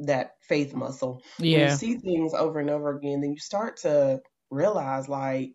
that 0.00 0.32
faith 0.48 0.74
muscle. 0.74 1.22
When 1.50 1.62
you 1.62 1.68
see 1.70 1.96
things 1.98 2.34
over 2.34 2.60
and 2.60 2.70
over 2.70 2.96
again, 2.96 3.20
then 3.22 3.32
you 3.32 3.38
start 3.40 3.78
to 3.78 4.20
realize, 4.50 5.08
like, 5.08 5.52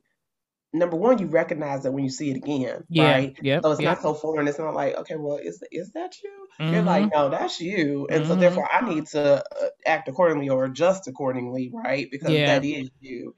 number 0.74 0.98
one, 0.98 1.20
you 1.20 1.28
recognize 1.28 1.86
it 1.86 1.94
when 1.94 2.04
you 2.04 2.10
see 2.12 2.32
it 2.32 2.38
again, 2.38 2.84
Yeah. 2.90 3.22
right? 3.22 3.38
Yep. 3.42 3.64
So 3.64 3.72
it's 3.72 3.82
yep. 3.82 3.84
not 3.84 4.02
so 4.02 4.14
foreign. 4.16 4.48
It's 4.48 4.60
not 4.60 4.76
like, 4.76 4.96
okay, 4.96 5.16
well, 5.18 5.38
is 5.38 5.64
is 5.72 5.92
that 5.94 6.14
you? 6.24 6.48
You're 6.70 6.84
Mhm. 6.84 6.84
like, 6.84 7.10
no, 7.14 7.30
that's 7.30 7.60
you. 7.62 8.08
And 8.12 8.26
so 8.28 8.36
Mhm. 8.36 8.38
therefore, 8.38 8.70
I 8.72 8.82
need 8.90 9.08
to 9.08 9.44
uh, 9.62 9.70
act 9.86 10.08
accordingly 10.10 10.50
or 10.50 10.66
adjust 10.66 11.08
accordingly, 11.08 11.72
right? 11.74 12.08
Because 12.12 12.44
Yeah. 12.44 12.46
that 12.46 12.66
is 12.66 12.90
you. 13.00 13.36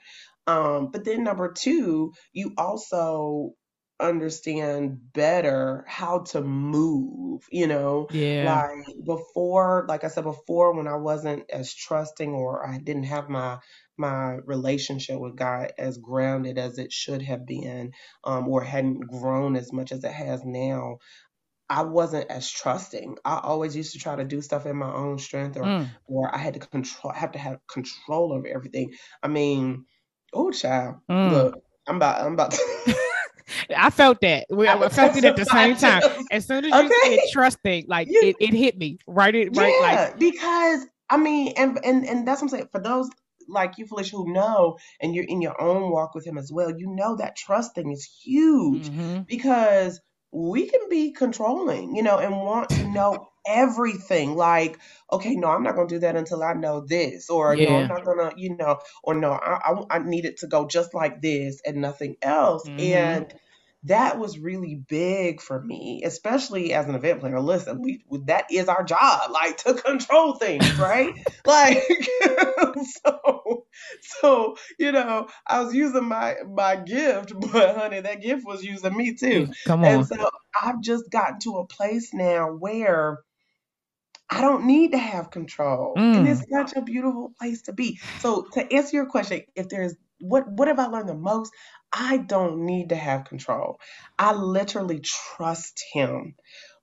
Um, 0.47 0.91
but 0.91 1.05
then 1.05 1.23
number 1.23 1.51
two, 1.51 2.13
you 2.33 2.53
also 2.57 3.51
understand 3.99 5.13
better 5.13 5.85
how 5.87 6.19
to 6.19 6.41
move, 6.41 7.43
you 7.51 7.65
know? 7.67 8.09
yeah. 8.09 8.35
Like 8.41 8.69
before, 9.05 9.85
like 9.87 10.03
I 10.03 10.09
said 10.09 10.25
before, 10.25 10.75
when 10.75 10.87
I 10.87 10.95
wasn't 10.97 11.49
as 11.49 11.73
trusting 11.73 12.31
or 12.33 12.67
I 12.67 12.77
didn't 12.79 13.03
have 13.05 13.29
my 13.29 13.59
my 13.97 14.33
relationship 14.45 15.19
with 15.19 15.37
God 15.37 15.71
as 15.77 15.97
grounded 15.97 16.57
as 16.57 16.77
it 16.77 16.91
should 16.91 17.21
have 17.21 17.45
been, 17.45 17.93
um, 18.25 18.47
or 18.49 18.61
hadn't 18.61 18.99
grown 19.07 19.55
as 19.55 19.71
much 19.71 19.91
as 19.93 20.03
it 20.03 20.11
has 20.11 20.43
now, 20.43 20.97
I 21.69 21.83
wasn't 21.83 22.29
as 22.29 22.49
trusting. 22.49 23.17
I 23.25 23.39
always 23.39 23.75
used 23.75 23.93
to 23.93 23.99
try 23.99 24.15
to 24.15 24.23
do 24.23 24.41
stuff 24.41 24.65
in 24.67 24.77
my 24.77 24.91
own 24.93 25.17
strength, 25.17 25.57
or 25.57 25.73
Mm. 25.73 25.95
or 26.05 26.33
I 26.33 26.37
had 26.37 26.53
to 26.55 26.59
control, 26.59 27.13
have 27.13 27.31
to 27.31 27.39
have 27.39 27.59
control 27.67 28.33
over 28.33 28.47
everything. 28.47 28.93
I 29.23 29.27
mean, 29.29 29.85
oh 30.35 30.51
child, 30.51 30.97
Mm. 31.09 31.31
look, 31.31 31.63
I'm 31.87 31.95
about, 31.97 32.21
I'm 32.21 32.33
about. 32.33 32.51
To, 32.51 32.95
I 33.77 33.89
felt 33.89 34.21
that. 34.21 34.45
We, 34.49 34.67
I 34.67 34.75
I 34.77 34.89
felt 34.89 35.15
it 35.15 35.23
at 35.25 35.35
the 35.35 35.45
same 35.45 35.75
time. 35.75 36.01
As 36.31 36.45
soon 36.45 36.65
as 36.65 36.71
you 36.71 36.87
Okay. 36.87 37.17
said 37.17 37.19
trusting, 37.31 37.85
like 37.87 38.07
You- 38.09 38.21
it, 38.23 38.35
it 38.39 38.53
hit 38.53 38.77
me 38.77 38.97
right. 39.07 39.33
It 39.33 39.55
right 39.55 39.81
like 39.81 39.93
yeah, 39.93 40.13
because 40.17 40.85
I 41.09 41.17
mean, 41.17 41.53
and 41.57 41.79
and 41.83 42.05
and 42.05 42.27
that's 42.27 42.41
what 42.41 42.47
I'm 42.53 42.57
saying. 42.57 42.69
For 42.71 42.81
those 42.81 43.09
like 43.47 43.77
you, 43.77 43.85
Felicia, 43.85 44.15
who 44.17 44.33
know, 44.33 44.77
and 44.99 45.13
you're 45.13 45.25
in 45.25 45.41
your 45.41 45.59
own 45.61 45.91
walk 45.91 46.15
with 46.15 46.25
him 46.25 46.37
as 46.37 46.51
well, 46.51 46.71
you 46.75 46.87
know 46.95 47.15
that 47.17 47.35
trusting 47.35 47.91
is 47.91 48.03
huge 48.23 48.89
mhm. 48.89 49.27
because 49.27 50.01
we 50.31 50.67
can 50.67 50.81
be 50.89 51.11
controlling, 51.11 51.95
you 51.95 52.01
know, 52.03 52.17
and 52.17 52.35
want 52.35 52.69
to 52.69 52.91
know 52.91 53.27
everything. 53.47 54.35
Like, 54.35 54.79
okay, 55.11 55.35
no, 55.35 55.47
I'm 55.49 55.63
not 55.63 55.75
gonna 55.75 55.87
do 55.87 55.99
that 55.99 56.15
until 56.15 56.43
I 56.43 56.53
know 56.53 56.81
this, 56.85 57.29
or 57.29 57.57
no, 57.57 57.77
I'm 57.77 57.87
not 57.87 58.05
gonna, 58.05 58.31
you 58.37 58.55
know, 58.57 58.79
or 59.03 59.15
no, 59.15 59.31
I, 59.33 59.59
I, 59.71 59.97
I 59.97 59.99
need 59.99 60.25
it 60.25 60.37
to 60.37 60.47
go 60.47 60.67
just 60.67 60.93
like 60.93 61.21
this 61.21 61.61
and 61.65 61.77
nothing 61.77 62.15
else. 62.21 62.63
Mhm. 62.63 62.75
And 62.77 63.33
that 63.83 64.17
was 64.17 64.39
really 64.39 64.75
big 64.87 65.39
for 65.41 65.61
me, 65.61 66.01
especially 66.03 66.73
as 66.73 66.87
an 66.87 66.95
event 66.95 67.19
planner. 67.19 67.39
Listen, 67.39 67.81
we 67.83 68.03
that 68.25 68.45
is 68.51 68.67
our 68.67 68.83
job, 68.83 69.29
like 69.29 69.57
to 69.57 69.75
control 69.75 70.35
things, 70.35 70.79
right? 70.79 71.13
like 71.45 71.77
so 73.05 73.67
so 74.01 74.57
you 74.79 74.91
know, 74.91 75.27
I 75.47 75.61
was 75.61 75.73
using 75.75 76.05
my 76.05 76.35
my 76.47 76.77
gift, 76.77 77.33
but 77.53 77.77
honey, 77.77 77.99
that 78.01 78.21
gift 78.21 78.45
was 78.45 78.63
using 78.63 78.95
me 78.97 79.15
too. 79.15 79.49
Come 79.65 79.83
on. 79.83 79.93
And 79.93 80.05
so 80.05 80.29
I've 80.61 80.81
just 80.81 81.09
gotten 81.11 81.39
to 81.41 81.57
a 81.57 81.67
place 81.67 82.13
now 82.13 82.51
where 82.53 83.19
I 84.29 84.41
don't 84.41 84.65
need 84.65 84.91
to 84.91 84.97
have 84.97 85.31
control. 85.31 86.07
And 86.13 86.25
Mm. 86.25 86.27
it's 86.27 86.45
such 86.51 86.75
a 86.75 86.81
beautiful 86.81 87.33
place 87.39 87.63
to 87.63 87.73
be. 87.73 87.99
So 88.17 88.47
to 88.53 88.73
answer 88.73 88.97
your 88.97 89.05
question, 89.07 89.41
if 89.55 89.69
there's 89.69 89.95
what 90.19 90.45
what 90.51 90.67
have 90.67 90.79
I 90.79 90.87
learned 90.87 91.09
the 91.09 91.15
most? 91.15 91.51
I 91.93 92.17
don't 92.17 92.65
need 92.65 92.89
to 92.89 92.95
have 92.95 93.25
control. 93.25 93.79
I 94.17 94.33
literally 94.33 95.01
trust 95.01 95.83
him 95.93 96.35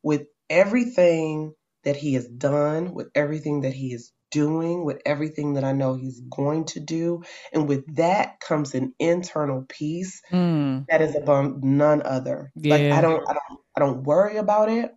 with 0.02 0.26
everything 0.48 1.54
that 1.84 1.96
he 1.96 2.14
has 2.14 2.28
done, 2.28 2.94
with 2.94 3.08
everything 3.14 3.62
that 3.62 3.72
he 3.74 3.92
is 3.92 4.12
doing, 4.30 4.84
with 4.84 5.02
everything 5.04 5.54
that 5.54 5.64
I 5.64 5.72
know 5.72 5.94
he's 5.94 6.20
going 6.20 6.66
to 6.66 6.80
do. 6.80 7.22
And 7.52 7.68
with 7.68 7.96
that 7.96 8.40
comes 8.40 8.74
an 8.74 8.94
internal 8.98 9.64
peace 9.68 10.20
Mm. 10.32 10.86
that 10.88 11.00
is 11.02 11.16
above 11.16 11.62
none 11.62 12.02
other. 12.04 12.52
Like 12.68 12.86
I 12.90 13.00
don't 13.00 13.22
I 13.28 13.32
don't 13.34 13.60
I 13.76 13.80
don't 13.80 14.02
worry 14.04 14.36
about 14.36 14.68
it. 14.68 14.92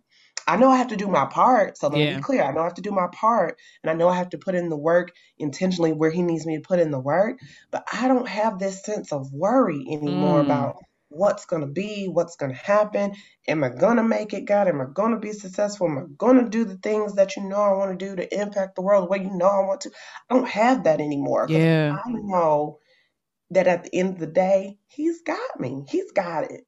I 0.46 0.56
know 0.56 0.70
I 0.70 0.76
have 0.76 0.88
to 0.88 0.96
do 0.96 1.08
my 1.08 1.26
part. 1.26 1.78
So 1.78 1.88
let 1.88 2.00
me 2.00 2.04
Yeah. 2.04 2.16
be 2.16 2.20
clear. 2.20 2.42
I 2.42 2.52
know 2.52 2.60
I 2.62 2.64
have 2.64 2.74
to 2.74 2.82
do 2.82 2.92
my 2.92 3.08
part 3.12 3.58
and 3.82 3.90
I 3.90 3.94
know 3.94 4.08
I 4.08 4.16
have 4.16 4.30
to 4.30 4.38
put 4.38 4.54
in 4.54 4.68
the 4.68 4.76
work 4.76 5.12
intentionally 5.38 5.92
where 5.92 6.10
he 6.10 6.22
needs 6.22 6.46
me 6.46 6.56
to 6.56 6.62
put 6.62 6.80
in 6.80 6.90
the 6.92 7.00
work. 7.00 7.38
But 7.70 7.84
I 7.92 8.08
don't 8.08 8.28
have 8.28 8.58
this 8.58 8.82
sense 8.84 9.12
of 9.12 9.32
worry 9.32 9.86
anymore 9.90 10.40
Mm. 10.40 10.42
about 10.42 10.76
what's 11.08 11.46
gonna 11.46 11.66
be, 11.68 12.08
what's 12.08 12.36
gonna 12.36 12.54
happen. 12.54 13.14
Am 13.48 13.64
I 13.64 13.70
gonna 13.70 14.02
make 14.04 14.34
it, 14.34 14.46
God? 14.46 14.68
Am 14.68 14.80
I 14.80 14.86
gonna 14.92 15.18
be 15.18 15.32
successful? 15.32 15.88
Am 15.88 15.98
I 15.98 16.02
gonna 16.18 16.48
do 16.48 16.64
the 16.64 16.78
things 16.78 17.14
that 17.16 17.36
you 17.36 17.44
know 17.44 17.60
I 17.62 17.72
want 17.76 17.98
to 17.98 18.06
do 18.06 18.16
to 18.16 18.40
impact 18.40 18.76
the 18.76 18.82
world 18.82 19.04
the 19.04 19.10
way 19.10 19.18
you 19.24 19.30
know 19.36 19.46
I 19.48 19.66
want 19.66 19.82
to? 19.82 19.90
I 20.30 20.34
don't 20.34 20.48
have 20.48 20.84
that 20.84 21.00
anymore. 21.00 21.50
Yeah. 21.50 21.90
I 21.90 22.02
know 22.10 22.80
that 23.50 23.66
at 23.68 23.84
the 23.84 23.94
end 23.96 24.14
of 24.14 24.18
the 24.20 24.26
day, 24.26 24.78
he's 24.88 25.22
got 25.22 25.60
me. 25.60 25.84
He's 25.88 26.12
got 26.12 26.50
it. 26.50 26.62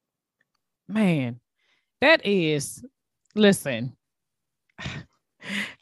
Man, 0.87 1.39
that 2.01 2.25
is 2.25 2.83
listen. 3.35 3.95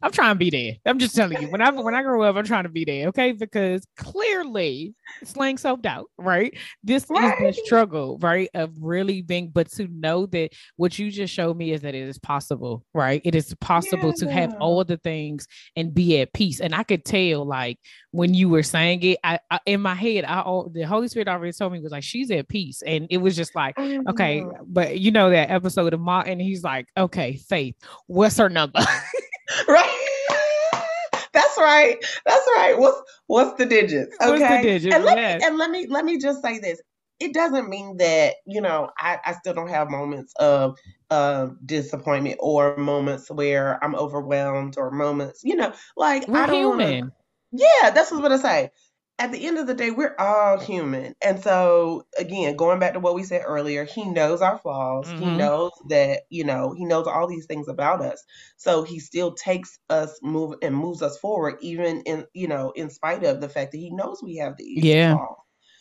I'm 0.01 0.11
trying 0.11 0.31
to 0.31 0.39
be 0.39 0.49
there. 0.49 0.73
I'm 0.85 0.99
just 0.99 1.15
telling 1.15 1.41
you. 1.41 1.49
When 1.49 1.61
I 1.61 1.69
when 1.71 1.95
I 1.95 2.03
grow 2.03 2.23
up, 2.23 2.35
I'm 2.35 2.45
trying 2.45 2.63
to 2.63 2.69
be 2.69 2.85
there, 2.85 3.07
okay? 3.09 3.31
Because 3.31 3.85
clearly, 3.97 4.93
slaying 5.23 5.57
self 5.57 5.81
doubt, 5.81 6.09
right? 6.17 6.55
This 6.83 7.03
is 7.03 7.09
the 7.09 7.53
struggle, 7.65 8.17
right? 8.21 8.49
Of 8.53 8.71
really 8.79 9.21
being, 9.21 9.49
but 9.49 9.71
to 9.73 9.87
know 9.87 10.25
that 10.27 10.49
what 10.75 10.97
you 10.97 11.11
just 11.11 11.33
showed 11.33 11.57
me 11.57 11.71
is 11.71 11.81
that 11.81 11.95
it 11.95 12.07
is 12.07 12.19
possible, 12.19 12.85
right? 12.93 13.21
It 13.23 13.35
is 13.35 13.53
possible 13.61 14.13
to 14.13 14.31
have 14.31 14.55
all 14.59 14.83
the 14.83 14.97
things 14.97 15.47
and 15.75 15.93
be 15.93 16.21
at 16.21 16.33
peace. 16.33 16.59
And 16.59 16.73
I 16.73 16.83
could 16.83 17.05
tell, 17.05 17.45
like 17.45 17.79
when 18.11 18.33
you 18.33 18.49
were 18.49 18.63
saying 18.63 19.03
it, 19.03 19.19
I, 19.23 19.39
I 19.49 19.59
in 19.65 19.81
my 19.81 19.95
head, 19.95 20.25
I 20.25 20.39
al- 20.39 20.69
the 20.69 20.83
Holy 20.83 21.07
Spirit 21.07 21.27
already 21.27 21.53
told 21.53 21.73
me 21.73 21.79
was 21.79 21.91
like 21.91 22.03
she's 22.03 22.31
at 22.31 22.47
peace, 22.47 22.81
and 22.85 23.07
it 23.09 23.17
was 23.17 23.35
just 23.35 23.55
like 23.55 23.77
okay, 24.07 24.43
but 24.65 24.99
you 24.99 25.11
know 25.11 25.29
that 25.29 25.49
episode 25.49 25.93
of 25.93 25.99
Martin, 25.99 26.39
he's 26.39 26.63
like, 26.63 26.87
okay, 26.97 27.35
Faith, 27.35 27.75
what's 28.07 28.37
her 28.37 28.49
number? 28.49 28.79
Right. 29.67 30.03
That's 31.33 31.57
right. 31.57 31.97
That's 32.25 32.47
right. 32.57 32.75
What's 32.77 32.99
what's 33.27 33.57
the 33.57 33.65
digits? 33.65 34.15
Okay. 34.21 34.29
What's 34.31 34.47
the 34.47 34.61
digits? 34.61 34.95
And 34.95 35.05
let 35.05 35.17
Yes. 35.17 35.41
me 35.41 35.47
and 35.47 35.57
let 35.57 35.69
me 35.71 35.87
let 35.87 36.05
me 36.05 36.17
just 36.19 36.41
say 36.41 36.59
this. 36.59 36.81
It 37.19 37.33
doesn't 37.33 37.67
mean 37.69 37.97
that, 37.97 38.35
you 38.45 38.61
know, 38.61 38.89
I, 38.97 39.17
I 39.25 39.33
still 39.33 39.53
don't 39.53 39.69
have 39.69 39.89
moments 39.89 40.33
of 40.39 40.77
uh 41.09 41.47
disappointment 41.65 42.37
or 42.39 42.75
moments 42.77 43.29
where 43.31 43.83
I'm 43.83 43.95
overwhelmed 43.95 44.75
or 44.77 44.91
moments, 44.91 45.41
you 45.43 45.55
know, 45.55 45.73
like 45.95 46.27
We're 46.27 46.43
I 46.43 46.47
don't 46.47 46.69
wanna- 46.69 46.85
human. 46.85 47.11
Yeah, 47.51 47.91
that's 47.91 48.11
what 48.11 48.31
I 48.31 48.37
say. 48.37 48.71
At 49.19 49.31
the 49.31 49.47
end 49.47 49.57
of 49.57 49.65
the 49.65 49.73
day, 49.73 49.89
we're 49.89 50.15
all 50.19 50.59
human. 50.59 51.15
And 51.23 51.39
so, 51.41 52.03
again, 52.19 52.55
going 52.55 52.77
back 52.79 52.93
to 52.93 52.99
what 52.99 53.15
we 53.15 53.23
said 53.23 53.41
earlier, 53.45 53.83
he 53.83 54.05
knows 54.05 54.43
our 54.43 54.59
flaws. 54.59 55.11
He 55.17 55.31
Mhm. 55.31 55.31
knows 55.31 55.71
that, 55.89 56.23
you 56.29 56.43
know, 56.43 56.71
he 56.77 56.85
knows 56.85 57.07
all 57.07 57.25
these 57.27 57.47
things 57.47 57.67
about 57.67 58.01
us. 58.01 58.23
So 58.57 58.83
he 58.83 58.99
still 58.99 59.33
takes 59.33 59.79
us 59.89 60.19
move 60.21 60.53
and 60.61 60.75
moves 60.75 61.01
us 61.01 61.17
forward, 61.17 61.55
even 61.61 62.01
in, 62.01 62.27
you 62.35 62.47
know, 62.47 62.69
in 62.75 62.91
spite 62.91 63.23
of 63.23 63.41
the 63.41 63.49
fact 63.49 63.71
that 63.71 63.79
he 63.79 63.89
knows 63.89 64.21
we 64.21 64.35
have 64.37 64.55
these 64.57 64.95
Yeah. 64.95 65.17
flaws. 65.17 65.37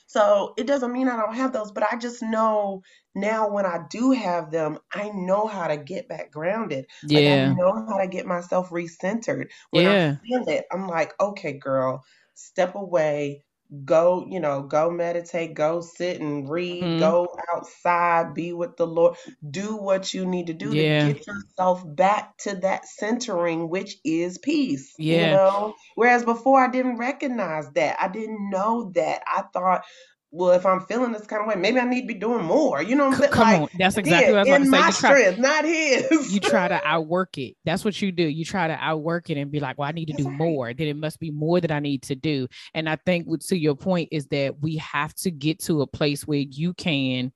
So 0.07 0.55
it 0.57 0.67
doesn't 0.67 0.93
mean 0.93 1.09
I 1.09 1.17
don't 1.17 1.35
have 1.35 1.53
those, 1.53 1.73
but 1.73 1.83
I 1.93 1.97
just 1.99 2.23
know 2.23 2.81
now 3.15 3.51
when 3.51 3.67
I 3.67 3.81
do 3.91 4.13
have 4.13 4.51
them, 4.51 4.79
I 4.95 5.11
know 5.11 5.47
how 5.47 5.67
to 5.67 5.77
get 5.77 6.09
back 6.09 6.31
grounded. 6.31 6.87
Like 7.13 7.27
I 7.27 7.37
Yeah. 7.37 7.57
know 7.57 7.87
how 7.89 7.99
to 7.99 8.07
get 8.07 8.25
myself 8.25 8.71
recentered. 8.71 9.49
When 9.73 9.85
Yeah. 9.85 10.17
I 10.25 10.25
feel 10.25 10.45
it, 10.49 10.65
I'm 10.73 10.87
like, 10.87 11.13
okay, 11.21 11.53
girl, 11.55 12.03
step 12.37 12.75
away, 12.77 13.45
go, 13.85 14.27
you 14.29 14.41
know, 14.41 14.63
go 14.63 14.91
meditate, 14.91 15.55
go 15.55 15.81
sit 15.81 16.21
and 16.21 16.49
read, 16.49 16.97
Mhm. 16.97 16.99
go 16.99 17.29
outside, 17.55 18.35
be 18.35 18.53
with 18.53 18.77
the 18.77 18.87
Lord, 18.87 19.17
do 19.51 19.77
what 19.77 20.15
you 20.15 20.27
need 20.27 20.49
to 20.49 20.55
do 20.55 20.75
Yeah. 20.75 20.77
to 20.77 21.15
get 21.15 21.27
yourself 21.27 21.83
back 21.97 22.37
to 22.39 22.57
that 22.57 22.87
centering, 22.87 23.69
which 23.71 23.97
is 24.05 24.39
peace. 24.39 24.95
Yeah. 24.99 25.17
You 25.17 25.29
know? 25.29 25.75
Whereas 25.97 26.25
before 26.25 26.61
I 26.61 26.71
didn't 26.71 26.99
recognize 26.99 27.71
that. 27.73 27.97
I 28.01 28.09
didn't 28.09 28.51
know 28.51 28.93
that. 28.95 29.23
I 29.27 29.43
thought, 29.53 29.85
well, 30.31 30.51
if 30.51 30.67
I'm 30.67 30.81
feeling 30.81 31.13
this 31.13 31.27
kind 31.27 31.41
of 31.43 31.49
way, 31.49 31.55
maybe 31.55 31.79
I 31.79 31.85
need 31.85 32.03
to 32.03 32.07
be 32.07 32.15
doing 32.15 32.45
more. 32.45 32.83
You 32.83 32.97
know 32.97 33.09
what 33.09 33.23
I'm 33.23 33.31
come 33.31 33.45
Like, 33.49 33.61
on. 33.63 33.69
That's 33.79 33.97
exactly 33.97 34.35
what 34.35 34.49
I 34.49 34.59
was 34.59 34.69
about 34.69 34.81
my 34.81 34.87
to 34.89 34.93
say. 34.93 35.09
You 35.09 35.15
try, 35.15 35.21
strength, 35.23 35.39
not 35.39 35.65
his. 35.65 36.33
you 36.35 36.41
try 36.41 36.69
to 36.69 36.81
outwork 36.85 37.39
it. 37.39 37.57
That's 37.65 37.85
what 37.85 38.01
you 38.03 38.13
do. 38.13 38.25
You 38.25 38.45
try 38.45 38.67
to 38.69 38.75
outwork 38.75 39.31
it 39.31 39.39
and 39.39 39.51
be 39.51 39.61
like, 39.61 39.79
well, 39.79 39.89
I 39.89 39.93
need 39.93 40.07
to 40.07 40.13
That's 40.13 40.25
do 40.25 40.31
right. 40.31 40.39
more. 40.39 40.75
Then 40.75 40.89
it 40.89 40.97
must 40.97 41.21
be 41.21 41.31
more 41.31 41.61
that 41.61 41.71
I 41.71 41.79
need 41.81 42.03
to 42.05 42.15
do. 42.15 42.49
And 42.75 42.89
I 42.89 42.97
think 42.97 43.27
to 43.49 43.57
your 43.57 43.77
point 43.77 44.09
is 44.13 44.27
that 44.27 44.61
we 44.61 44.77
have 44.77 45.15
to 45.17 45.31
get 45.31 45.61
to 45.65 45.83
a 45.83 45.87
place 45.87 46.27
where 46.27 46.39
you 46.41 46.75
can 46.75 47.33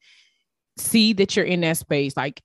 see 0.80 1.12
that 1.12 1.36
you're 1.36 1.44
in 1.44 1.60
that 1.60 1.76
space 1.76 2.16
like 2.16 2.42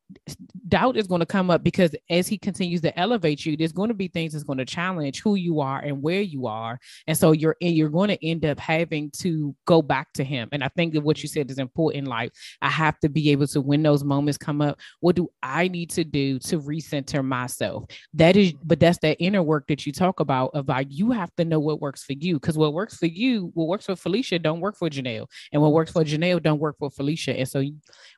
doubt 0.68 0.98
is 0.98 1.08
going 1.08 1.20
to 1.20 1.26
come 1.26 1.50
up 1.50 1.64
because 1.64 1.96
as 2.10 2.28
he 2.28 2.38
continues 2.38 2.82
to 2.82 2.98
elevate 3.00 3.46
you 3.46 3.56
there's 3.56 3.72
going 3.72 3.88
to 3.88 3.94
be 3.96 4.08
things 4.08 4.34
that's 4.34 4.44
going 4.44 4.58
to 4.58 4.66
challenge 4.66 5.22
who 5.22 5.36
you 5.36 5.60
are 5.60 5.80
and 5.80 6.02
where 6.02 6.22
you 6.22 6.48
are. 6.48 6.80
And 7.08 7.18
so 7.18 7.32
you're 7.32 7.56
and 7.62 7.76
you're 7.76 7.90
going 7.90 8.10
to 8.10 8.26
end 8.26 8.46
up 8.46 8.60
having 8.60 9.12
to 9.20 9.56
go 9.66 9.82
back 9.82 10.14
to 10.14 10.24
him. 10.24 10.50
And 10.52 10.64
i 10.64 10.70
think 10.70 10.94
that 10.94 11.02
what 11.02 11.22
you 11.22 11.30
said 11.30 11.50
is 11.50 11.60
important 11.60 12.08
like 12.08 12.34
i 12.62 12.70
have 12.70 13.00
to 13.00 13.10
be 13.10 13.32
able 13.32 13.48
to 13.48 13.62
when 13.62 13.84
those 13.84 14.04
moments 14.04 14.38
come 14.38 14.62
up 14.62 14.80
what 15.00 15.16
do 15.16 15.30
i 15.44 15.68
need 15.68 15.90
to 15.92 16.04
do 16.04 16.40
to 16.40 16.60
recenter 16.60 17.24
myself? 17.24 17.86
That 18.14 18.36
is 18.36 18.54
but 18.64 18.80
that's 18.80 19.00
that 19.00 19.18
inner 19.20 19.44
work 19.44 19.68
that 19.68 19.86
you 19.86 19.92
talk 19.92 20.20
about 20.20 20.68
like 20.68 20.88
you 20.90 21.12
have 21.12 21.34
to 21.36 21.46
know 21.46 21.60
what 21.60 21.82
works 21.82 22.04
for 22.04 22.14
you. 22.14 22.36
Because 22.36 22.58
what 22.58 22.74
works 22.74 22.98
for 22.98 23.08
you 23.08 23.52
what 23.54 23.68
works 23.68 23.86
for 23.86 23.96
felicia 23.96 24.40
don't 24.40 24.60
work 24.60 24.78
for 24.78 24.90
Jon'll. 24.90 25.30
And 25.52 25.62
what 25.62 25.74
works 25.74 25.92
for 25.92 26.04
Jon'll 26.04 26.40
don't 26.40 26.60
work 26.60 26.78
for 26.80 26.90
felicia. 26.90 27.38
And 27.38 27.48
so 27.48 27.64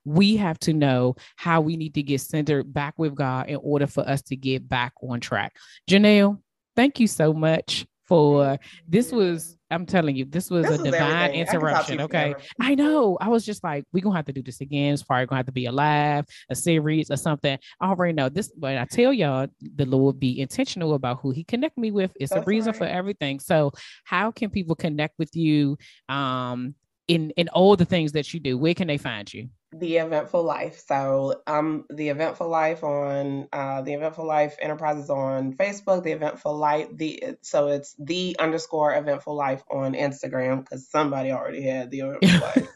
we 0.07 0.37
have 0.37 0.57
to 0.59 0.73
know 0.73 1.15
how 1.35 1.61
we 1.61 1.75
need 1.75 1.93
to 1.95 2.03
get 2.03 2.21
centered 2.21 2.73
back 2.73 2.93
with 2.97 3.13
God 3.13 3.49
in 3.49 3.57
order 3.57 3.87
for 3.87 4.07
us 4.07 4.21
to 4.23 4.35
get 4.35 4.67
back 4.67 4.93
on 5.01 5.19
track. 5.19 5.55
Jon'll, 5.87 6.41
thank 6.75 6.99
you 6.99 7.07
so 7.07 7.33
much 7.33 7.85
for 8.05 8.57
this 8.87 9.11
was 9.11 9.57
I'm 9.69 9.85
telling 9.85 10.15
you, 10.15 10.23
this 10.23 10.49
was 10.49 10.65
This 10.65 10.79
a 10.79 10.83
divine 10.83 11.01
everything. 11.01 11.41
I 11.41 11.51
could 11.51 11.59
talk 11.59 11.85
to 11.87 11.93
interruption. 11.93 12.01
Okay. 12.01 12.31
forever. 12.31 12.49
I 12.61 12.75
know. 12.75 13.17
I 13.19 13.27
was 13.27 13.45
just 13.45 13.65
like, 13.65 13.83
we're 13.91 14.01
gonna 14.01 14.15
have 14.15 14.25
to 14.25 14.31
do 14.31 14.41
this 14.41 14.61
again. 14.61 14.93
It's 14.93 15.03
probably 15.03 15.25
gonna 15.25 15.39
have 15.39 15.45
to 15.47 15.51
be 15.51 15.65
a 15.65 15.73
live, 15.73 16.25
a 16.49 16.55
series, 16.55 17.11
or 17.11 17.17
something. 17.17 17.59
I 17.81 17.89
already 17.89 18.13
know 18.13 18.29
this, 18.29 18.49
but 18.57 18.77
I 18.77 18.85
tell 18.85 19.11
y'all, 19.11 19.47
the 19.75 19.85
Lord 19.85 20.21
be 20.21 20.39
intentional 20.39 20.93
about 20.93 21.19
who 21.19 21.31
He 21.31 21.43
connect 21.43 21.77
me 21.77 21.91
with. 21.91 22.13
It's 22.17 22.31
a 22.31 22.35
That's 22.35 22.47
reason 22.47 22.73
for 22.73 22.85
everything. 22.85 23.41
So, 23.41 23.73
how 24.05 24.31
can 24.31 24.49
people 24.49 24.75
connect 24.75 25.19
with 25.19 25.35
you? 25.35 25.77
Um, 26.07 26.75
in 27.09 27.31
in 27.31 27.49
all 27.49 27.75
the 27.75 27.85
things 27.85 28.13
that 28.13 28.33
you 28.33 28.39
do, 28.39 28.57
where 28.57 28.73
can 28.73 28.87
they 28.87 28.97
find 28.97 29.33
you? 29.33 29.49
The 29.73 29.97
eventful 29.97 30.43
life. 30.43 30.83
So 30.87 31.43
um 31.47 31.85
the 31.91 32.09
eventful 32.09 32.49
life 32.49 32.83
on 32.83 33.47
uh 33.53 33.81
the 33.83 33.93
eventful 33.93 34.25
life 34.25 34.55
enterprises 34.61 35.09
on 35.11 35.53
facebook 35.53 36.03
the 36.03 36.11
eventful 36.13 36.57
life 36.57 36.87
the 36.95 37.23
so 37.41 37.67
it's 37.67 37.95
the 37.99 38.35
underscore 38.39 38.95
eventful 38.95 39.35
life 39.35 39.63
on 39.71 39.93
instagram 39.93 40.61
because 40.63 40.89
somebody 40.89 41.31
already 41.31 41.63
had 41.63 41.91
the 41.91 41.99
eventful 42.01 42.39
life. 42.39 42.69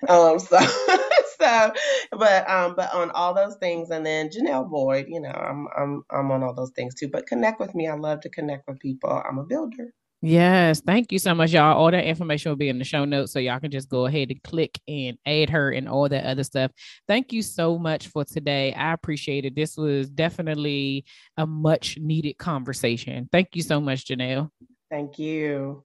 Um 0.08 0.38
so 0.40 0.58
so 1.40 1.72
but 2.12 2.50
um 2.50 2.74
but 2.76 2.94
on 2.94 3.10
all 3.12 3.34
those 3.34 3.56
things 3.56 3.90
and 3.90 4.04
then 4.06 4.30
Jon'll 4.30 4.64
boyd 4.64 5.06
you 5.08 5.20
know 5.20 5.30
i'm 5.30 5.68
i'm 5.76 6.02
i'm 6.10 6.30
on 6.32 6.42
all 6.42 6.54
those 6.54 6.72
things 6.76 6.94
too 6.94 7.08
but 7.08 7.26
connect 7.26 7.60
with 7.60 7.74
me. 7.74 7.88
I 7.88 7.94
love 7.94 8.20
to 8.22 8.30
connect 8.30 8.68
with 8.68 8.80
people. 8.80 9.10
I'm 9.10 9.38
a 9.38 9.44
builder 9.44 9.92
Yes, 10.26 10.80
thank 10.80 11.12
you 11.12 11.18
so 11.18 11.34
much, 11.34 11.52
y'all. 11.52 11.76
All 11.76 11.90
that 11.90 12.06
information 12.06 12.50
will 12.50 12.56
be 12.56 12.70
in 12.70 12.78
the 12.78 12.84
show 12.84 13.04
notes, 13.04 13.30
so 13.30 13.38
y'all 13.38 13.60
can 13.60 13.70
just 13.70 13.90
go 13.90 14.06
ahead 14.06 14.30
and 14.30 14.42
click 14.42 14.80
and 14.88 15.18
add 15.26 15.50
her 15.50 15.70
and 15.70 15.86
all 15.86 16.08
that 16.08 16.24
other 16.24 16.44
stuff. 16.44 16.70
Thank 17.06 17.34
you 17.34 17.42
so 17.42 17.76
much 17.78 18.08
for 18.08 18.24
today. 18.24 18.72
I 18.72 18.94
appreciate 18.94 19.44
it. 19.44 19.54
This 19.54 19.76
was 19.76 20.08
definitely 20.08 21.04
a 21.36 21.46
much 21.46 21.98
needed 22.00 22.38
conversation. 22.38 23.28
Thank 23.30 23.48
you 23.52 23.60
so 23.60 23.82
much, 23.82 24.06
Jon'll. 24.06 24.50
Thank 24.90 25.18
you. 25.18 25.84